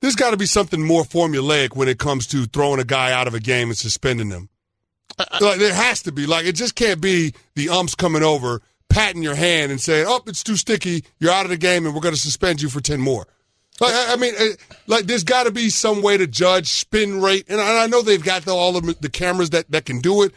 There's 0.00 0.16
got 0.16 0.32
to 0.32 0.36
be 0.36 0.46
something 0.46 0.82
more 0.84 1.04
formulaic 1.04 1.76
when 1.76 1.86
it 1.86 1.98
comes 2.00 2.26
to 2.28 2.44
throwing 2.46 2.80
a 2.80 2.84
guy 2.84 3.12
out 3.12 3.28
of 3.28 3.34
a 3.34 3.40
game 3.40 3.68
and 3.68 3.78
suspending 3.78 4.30
them. 4.30 4.48
Uh, 5.16 5.24
uh, 5.30 5.38
like 5.40 5.58
there 5.60 5.72
has 5.74 6.02
to 6.02 6.10
be. 6.12 6.26
Like 6.26 6.44
it 6.44 6.56
just 6.56 6.74
can't 6.74 7.00
be 7.00 7.34
the 7.54 7.68
umps 7.68 7.94
coming 7.94 8.24
over, 8.24 8.62
patting 8.88 9.22
your 9.22 9.36
hand 9.36 9.70
and 9.70 9.80
saying, 9.80 10.06
"Oh, 10.08 10.22
it's 10.26 10.42
too 10.42 10.56
sticky. 10.56 11.04
You're 11.20 11.30
out 11.30 11.44
of 11.44 11.50
the 11.50 11.56
game, 11.56 11.86
and 11.86 11.94
we're 11.94 12.00
going 12.00 12.14
to 12.16 12.20
suspend 12.20 12.60
you 12.60 12.68
for 12.68 12.80
ten 12.80 13.00
more." 13.00 13.28
Like 13.80 13.94
I 13.94 14.16
mean, 14.16 14.34
eh, 14.36 14.52
like 14.86 15.06
there's 15.06 15.24
got 15.24 15.44
to 15.44 15.50
be 15.50 15.70
some 15.70 16.02
way 16.02 16.16
to 16.16 16.26
judge 16.26 16.68
spin 16.68 17.20
rate, 17.20 17.46
and 17.48 17.60
I 17.60 17.84
I 17.84 17.86
know 17.86 18.02
they've 18.02 18.22
got 18.22 18.44
the, 18.44 18.52
all 18.52 18.76
of 18.76 19.00
the 19.00 19.08
cameras 19.08 19.50
that 19.50 19.70
that 19.70 19.84
can 19.84 20.00
do 20.00 20.22
it. 20.22 20.32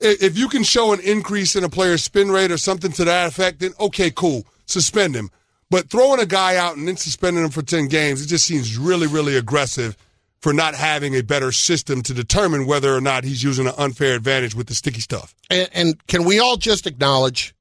If 0.00 0.36
you 0.36 0.48
can 0.48 0.64
show 0.64 0.92
an 0.92 1.00
increase 1.00 1.56
in 1.56 1.64
a 1.64 1.68
player's 1.68 2.04
spin 2.04 2.30
rate 2.30 2.50
or 2.50 2.58
something 2.58 2.92
to 2.92 3.04
that 3.04 3.28
effect, 3.28 3.60
then 3.60 3.72
okay, 3.80 4.10
cool, 4.10 4.44
suspend 4.66 5.14
him. 5.14 5.30
But 5.70 5.88
throwing 5.88 6.20
a 6.20 6.26
guy 6.26 6.56
out 6.56 6.76
and 6.76 6.86
then 6.86 6.96
suspending 6.96 7.44
him 7.44 7.50
for 7.50 7.62
ten 7.62 7.88
games, 7.88 8.22
it 8.22 8.26
just 8.26 8.44
seems 8.44 8.76
really, 8.76 9.06
really 9.06 9.36
aggressive 9.36 9.96
for 10.44 10.52
not 10.52 10.74
having 10.74 11.14
a 11.14 11.22
better 11.22 11.50
system 11.52 12.02
to 12.02 12.12
determine 12.12 12.66
whether 12.66 12.94
or 12.94 13.00
not 13.00 13.24
he's 13.24 13.42
using 13.42 13.66
an 13.66 13.72
unfair 13.78 14.14
advantage 14.14 14.54
with 14.54 14.66
the 14.66 14.74
sticky 14.74 15.00
stuff. 15.00 15.34
And, 15.48 15.70
and 15.72 16.06
can 16.06 16.24
we 16.24 16.38
all 16.38 16.58
just 16.58 16.86
acknowledge 16.86 17.54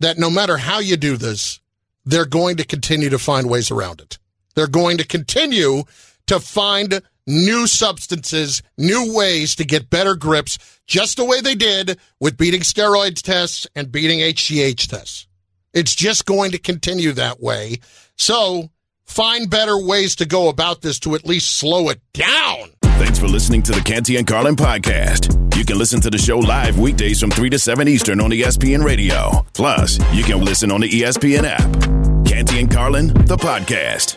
that 0.00 0.18
no 0.18 0.28
matter 0.28 0.56
how 0.56 0.80
you 0.80 0.96
do 0.96 1.16
this, 1.16 1.60
they're 2.04 2.26
going 2.26 2.56
to 2.56 2.64
continue 2.64 3.10
to 3.10 3.18
find 3.20 3.48
ways 3.48 3.70
around 3.70 4.00
it. 4.00 4.18
They're 4.56 4.66
going 4.66 4.98
to 4.98 5.06
continue 5.06 5.84
to 6.26 6.40
find 6.40 7.00
new 7.26 7.66
substances, 7.66 8.62
new 8.78 9.14
ways 9.14 9.54
to 9.56 9.64
get 9.64 9.90
better 9.90 10.14
grips, 10.16 10.58
just 10.86 11.16
the 11.16 11.24
way 11.24 11.40
they 11.40 11.54
did 11.54 11.98
with 12.20 12.36
beating 12.36 12.62
steroids 12.62 13.22
tests 13.22 13.66
and 13.76 13.92
beating 13.92 14.20
HGH 14.20 14.88
tests. 14.88 15.26
It's 15.72 15.94
just 15.94 16.24
going 16.24 16.52
to 16.52 16.58
continue 16.58 17.12
that 17.12 17.40
way. 17.40 17.78
So 18.16 18.70
find 19.04 19.50
better 19.50 19.78
ways 19.78 20.16
to 20.16 20.24
go 20.26 20.48
about 20.48 20.80
this 20.80 20.98
to 21.00 21.14
at 21.14 21.26
least 21.26 21.56
slow 21.56 21.90
it 21.90 22.00
down. 22.14 22.70
Thanks 22.82 23.18
for 23.18 23.28
listening 23.28 23.62
to 23.64 23.72
the 23.72 23.82
Canty 23.82 24.16
and 24.16 24.26
Carlin 24.26 24.56
podcast. 24.56 25.54
You 25.54 25.64
can 25.64 25.78
listen 25.78 26.00
to 26.00 26.10
the 26.10 26.18
show 26.18 26.38
live 26.38 26.78
weekdays 26.78 27.20
from 27.20 27.30
3 27.30 27.50
to 27.50 27.58
7 27.58 27.88
Eastern 27.88 28.20
on 28.20 28.30
ESPN 28.30 28.82
Radio. 28.82 29.44
Plus, 29.52 29.98
you 30.14 30.24
can 30.24 30.42
listen 30.42 30.70
on 30.70 30.80
the 30.80 30.88
ESPN 30.88 31.44
app. 31.44 32.26
Canty 32.26 32.60
and 32.60 32.70
Carlin, 32.70 33.08
the 33.08 33.36
podcast. 33.36 34.16